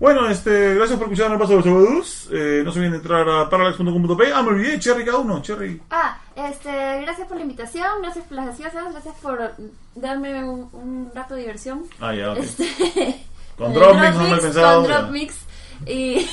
Bueno, 0.00 0.28
este, 0.28 0.74
gracias 0.74 0.98
por 0.98 1.06
escuchar 1.06 1.30
el 1.30 1.38
paso 1.38 1.56
de 1.56 1.70
los. 1.70 2.28
Eh, 2.32 2.62
no 2.64 2.72
se 2.72 2.78
olviden 2.78 2.92
de 2.92 2.98
entrar 2.98 3.28
a 3.28 3.48
parallax.com.p. 3.48 4.32
Ah, 4.34 4.42
me 4.42 4.48
olvidé, 4.48 4.78
Cherry 4.78 5.04
cada 5.04 5.18
uno, 5.18 5.40
Cherry. 5.40 5.80
Ah, 5.90 6.18
este, 6.34 7.00
gracias 7.02 7.28
por 7.28 7.36
la 7.36 7.42
invitación, 7.44 8.02
gracias 8.02 8.24
por 8.26 8.36
las 8.36 8.46
gaseosas, 8.46 8.92
gracias 8.92 9.14
por 9.22 9.52
darme 9.94 10.44
un, 10.44 10.68
un 10.72 11.12
rato 11.14 11.34
de 11.34 11.42
diversión. 11.42 11.84
Ah, 12.00 12.12
ya, 12.12 12.32
ok. 12.32 12.38
Este, 12.38 13.24
Con 13.56 13.70
eh, 13.72 13.74
Drop 13.74 13.94
Mix, 13.94 14.14
no 14.16 14.28
mal 14.28 14.40
pensado. 14.40 14.82
Con. 14.82 14.90
Drop 14.90 15.10
Mix. 15.10 15.43
Y, 15.86 16.26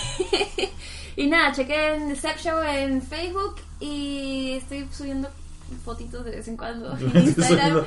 y 1.16 1.28
nada, 1.28 1.52
chequé 1.52 1.94
en 1.96 2.08
The 2.10 2.16
Sex 2.16 2.44
Show 2.44 2.62
en 2.64 3.02
Facebook 3.02 3.56
y 3.80 4.54
estoy 4.58 4.86
subiendo 4.92 5.30
fotitos 5.86 6.26
de 6.26 6.32
vez 6.32 6.48
en 6.48 6.58
cuando 6.58 6.96
en 6.98 7.18
Instagram. 7.28 7.84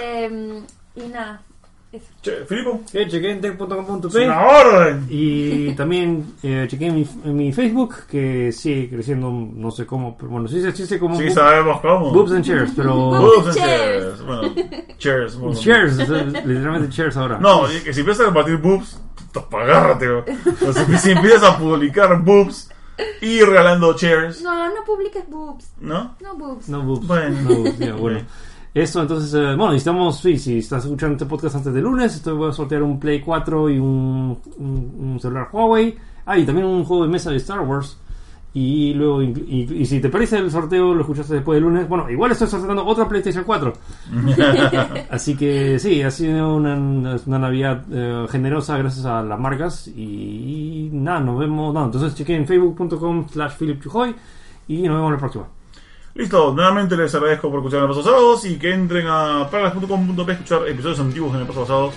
Eh, 0.00 0.62
y 0.96 1.00
nada, 1.08 1.42
eso. 1.92 2.06
Che, 2.22 2.44
Filipo. 2.46 2.82
Eh, 2.92 3.06
chequé 3.08 3.30
en 3.32 3.36
Es 3.36 3.42
tech.com.p 3.42 4.24
una 4.26 4.46
orden. 4.46 5.06
y 5.08 5.72
también 5.76 6.34
eh, 6.42 6.66
chequé 6.68 6.86
en 6.86 6.94
mi, 6.96 7.08
en 7.24 7.36
mi 7.36 7.52
Facebook, 7.52 8.06
que 8.10 8.52
sigue 8.52 8.90
creciendo, 8.90 9.30
no 9.30 9.70
sé 9.70 9.86
cómo, 9.86 10.16
pero 10.16 10.30
bueno, 10.30 10.46
sí 10.48 10.60
se 10.60 10.72
sí, 10.72 10.86
sé 10.86 10.98
como 10.98 11.16
Sí, 11.16 11.30
sabemos 11.30 11.80
cómo. 11.80 12.12
Boobs 12.12 12.32
and 12.32 12.44
Chairs, 12.44 12.72
pero... 12.76 12.94
Boobs 12.94 13.46
and 13.48 13.56
Chairs. 13.56 14.18
chairs. 14.98 15.36
Bueno, 15.36 15.54
chairs. 15.60 16.08
bueno. 16.08 16.40
Literalmente 16.44 16.88
chairs 16.94 17.16
ahora. 17.16 17.38
No, 17.38 17.62
que 17.84 17.92
si 17.92 18.00
empiezas 18.00 18.26
a 18.26 18.28
repartir 18.28 18.56
boobs, 18.58 19.00
puta, 19.42 19.62
agárrate. 19.62 20.06
bro. 20.06 20.24
O 20.68 20.72
sea, 20.72 20.86
si, 20.86 20.98
si 20.98 21.10
empiezas 21.12 21.42
a 21.42 21.58
publicar 21.58 22.22
boobs 22.22 22.70
y 23.20 23.40
regalando 23.40 23.94
chairs, 23.94 24.42
No, 24.42 24.68
no 24.68 24.84
publiques 24.84 25.28
boobs. 25.28 25.72
¿no? 25.80 26.16
No 26.20 26.36
boobs. 26.36 26.68
No 26.68 26.82
boobs. 26.82 27.06
Bueno. 27.06 27.40
No 27.42 27.54
boobs, 27.56 27.78
ya, 27.78 27.94
bueno. 27.94 28.20
Eso, 28.72 29.02
entonces, 29.02 29.32
eh, 29.34 29.38
bueno, 29.54 29.70
necesitamos, 29.70 30.18
sí, 30.20 30.36
si 30.36 30.58
estás 30.58 30.82
escuchando 30.84 31.14
este 31.14 31.26
podcast 31.26 31.54
antes 31.54 31.72
de 31.72 31.80
lunes, 31.80 32.12
esto 32.14 32.34
voy 32.36 32.50
a 32.50 32.52
sortear 32.52 32.82
un 32.82 32.98
Play 32.98 33.20
4 33.20 33.70
y 33.70 33.78
un, 33.78 34.36
un, 34.56 34.96
un 35.12 35.20
celular 35.20 35.48
Huawei. 35.52 35.96
Ah, 36.26 36.36
y 36.38 36.44
también 36.44 36.66
un 36.66 36.84
juego 36.84 37.04
de 37.04 37.10
mesa 37.10 37.30
de 37.30 37.36
Star 37.36 37.60
Wars. 37.60 37.98
Y 38.56 38.94
luego, 38.94 39.20
y, 39.20 39.26
y- 39.48 39.74
y 39.82 39.84
si 39.86 40.00
te 40.00 40.08
parece 40.08 40.38
el 40.38 40.48
sorteo, 40.48 40.94
lo 40.94 41.00
escuchaste 41.00 41.34
después 41.34 41.56
del 41.56 41.64
lunes. 41.64 41.88
Bueno, 41.88 42.08
igual 42.08 42.30
estoy 42.30 42.46
sorteando 42.46 42.86
otra 42.86 43.08
PlayStation 43.08 43.42
4. 43.42 43.72
Así 45.10 45.36
que 45.36 45.78
sí, 45.78 46.02
ha 46.02 46.10
sido 46.10 46.54
una, 46.54 46.76
una 46.76 47.38
Navidad 47.38 47.82
eh, 47.90 48.26
generosa 48.30 48.78
gracias 48.78 49.04
a 49.06 49.22
las 49.22 49.38
marcas. 49.40 49.88
Y, 49.88 50.86
y 50.86 50.90
nada, 50.92 51.20
nos 51.20 51.38
vemos. 51.38 51.74
No, 51.74 51.84
entonces 51.84 52.14
chequen 52.14 52.36
en 52.42 52.46
facebook.com 52.46 53.26
slash 53.28 53.52
Philip 53.58 53.82
Chujoy 53.82 54.14
y 54.68 54.82
nos 54.82 54.96
vemos 54.98 55.12
la 55.12 55.18
próxima. 55.18 55.44
Listo, 56.14 56.54
nuevamente 56.54 56.96
les 56.96 57.12
agradezco 57.12 57.50
por 57.50 57.58
escuchar 57.58 57.78
en 57.80 57.84
el 57.84 57.88
Paso 57.88 58.04
Sábados 58.04 58.44
y 58.46 58.56
que 58.56 58.72
entren 58.72 59.06
a 59.08 59.48
paralas.com.p 59.50 60.30
a 60.30 60.34
escuchar 60.34 60.68
episodios 60.68 61.00
antiguos 61.00 61.34
en 61.34 61.40
el 61.40 61.46
Paso 61.48 61.66
Sábados 61.66 61.94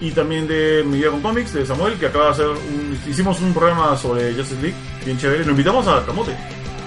y 0.00 0.10
también 0.12 0.48
de 0.48 0.82
Mi 0.86 0.98
Vida 0.98 1.10
con 1.10 1.20
Comics 1.20 1.52
de 1.52 1.66
Samuel, 1.66 1.98
que 1.98 2.06
acaba 2.06 2.26
de 2.26 2.30
hacer 2.30 2.46
un, 2.46 2.98
hicimos 3.08 3.40
un 3.40 3.52
programa 3.52 3.96
sobre 3.96 4.32
Justice 4.34 4.62
League, 4.62 4.76
bien 5.04 5.18
chévere. 5.18 5.44
Lo 5.44 5.50
invitamos 5.50 5.86
a 5.86 6.04
Camote. 6.04 6.34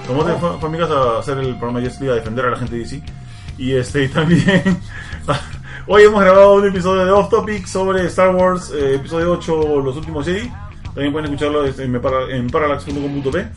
Camote 0.08 0.32
Oh. 0.32 0.40
fue, 0.40 0.60
fue 0.60 0.70
a 0.70 0.72
mi 0.72 0.78
casa 0.78 0.94
a 0.94 1.20
hacer 1.20 1.38
el 1.38 1.56
programa 1.56 1.80
de 1.80 1.86
Justice 1.86 2.04
League, 2.04 2.18
a 2.18 2.20
defender 2.20 2.46
a 2.46 2.52
la 2.52 2.58
gente 2.58 2.76
de 2.76 2.82
DC. 2.82 3.04
Y 3.58 3.74
este 3.74 4.10
también 4.10 4.80
hoy 5.88 6.04
hemos 6.04 6.22
grabado 6.22 6.56
un 6.56 6.68
episodio 6.68 7.06
de 7.06 7.12
Off 7.12 7.30
Topic 7.30 7.68
sobre 7.68 8.06
Star 8.08 8.36
Wars, 8.36 8.72
eh, 8.74 8.96
episodio 8.96 9.34
8, 9.34 9.82
Los 9.82 9.96
Últimos 9.98 10.26
Jedi. 10.26 10.52
También 10.86 11.12
pueden 11.12 11.32
escucharlo 11.32 11.66
en 11.66 12.50
parallax.com.p. 12.50 13.48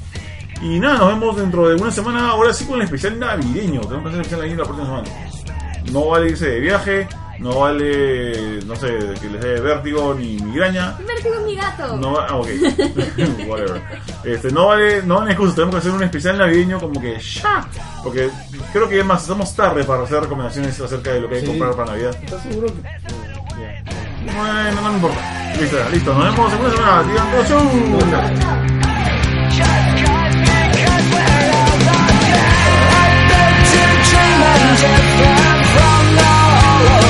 Y 0.62 0.78
nada, 0.80 0.98
nos 0.98 1.09
vemos 1.09 1.36
dentro 1.36 1.68
de 1.68 1.74
una 1.74 1.90
semana, 1.90 2.30
ahora 2.30 2.52
sí 2.52 2.64
con 2.64 2.76
el 2.76 2.82
especial 2.82 3.18
navideño. 3.18 3.80
Tenemos 3.82 4.02
que 4.02 4.09
hacer 4.09 4.14
el 4.14 4.20
especial 4.20 4.40
navideño 4.40 4.59
la 4.59 4.64
próxima 4.64 4.86
semana. 4.86 5.92
No 5.92 6.07
vale 6.09 6.30
irse 6.30 6.46
de 6.48 6.61
viaje, 6.61 7.09
no 7.39 7.61
vale, 7.61 8.61
no 8.64 8.74
sé, 8.76 8.87
que 9.20 9.28
les 9.28 9.41
dé 9.41 9.61
vértigo 9.61 10.14
ni 10.14 10.37
migraña. 10.39 10.97
Vértigo 11.07 11.34
es 11.37 11.47
mi 11.47 11.55
gato. 11.57 11.97
No 11.97 12.12
va, 12.12 12.26
ah, 12.28 12.37
ok. 12.37 12.49
Whatever. 13.49 13.82
Este, 14.24 14.51
no 14.51 14.66
vale, 14.66 15.03
no 15.03 15.16
vale 15.20 15.32
excusa, 15.32 15.55
tenemos 15.55 15.74
que 15.74 15.78
hacer 15.80 15.93
un 15.93 16.03
especial 16.03 16.39
navideño 16.39 16.80
como 16.80 17.01
que 17.01 17.18
ya. 17.18 17.66
Porque 18.03 18.30
creo 18.72 18.89
que 18.89 18.95
además 18.97 19.22
estamos 19.22 19.55
tarde 19.55 19.84
para 19.84 20.03
hacer 20.05 20.20
recomendaciones 20.20 20.80
acerca 20.80 21.12
de 21.12 21.20
lo 21.20 21.28
que 21.28 21.37
hay 21.37 21.41
que 21.43 21.47
Sí. 21.47 21.53
comprar 21.59 21.76
para 21.76 21.93
Navidad. 21.93 22.16
¿Estás 22.22 22.43
seguro 22.43 22.66
que.? 22.68 22.82
Bueno, 24.26 24.72
no 24.82 24.89
me 24.89 24.95
importa. 24.97 25.53
Listo, 25.61 25.76
listo. 25.93 26.14
Nos 26.14 26.24
vemos 26.37 26.53
en 26.53 26.59
una 26.61 26.70
semana. 26.70 27.03
Digan 27.05 27.30
todo 27.30 27.45
chau. 27.47 28.66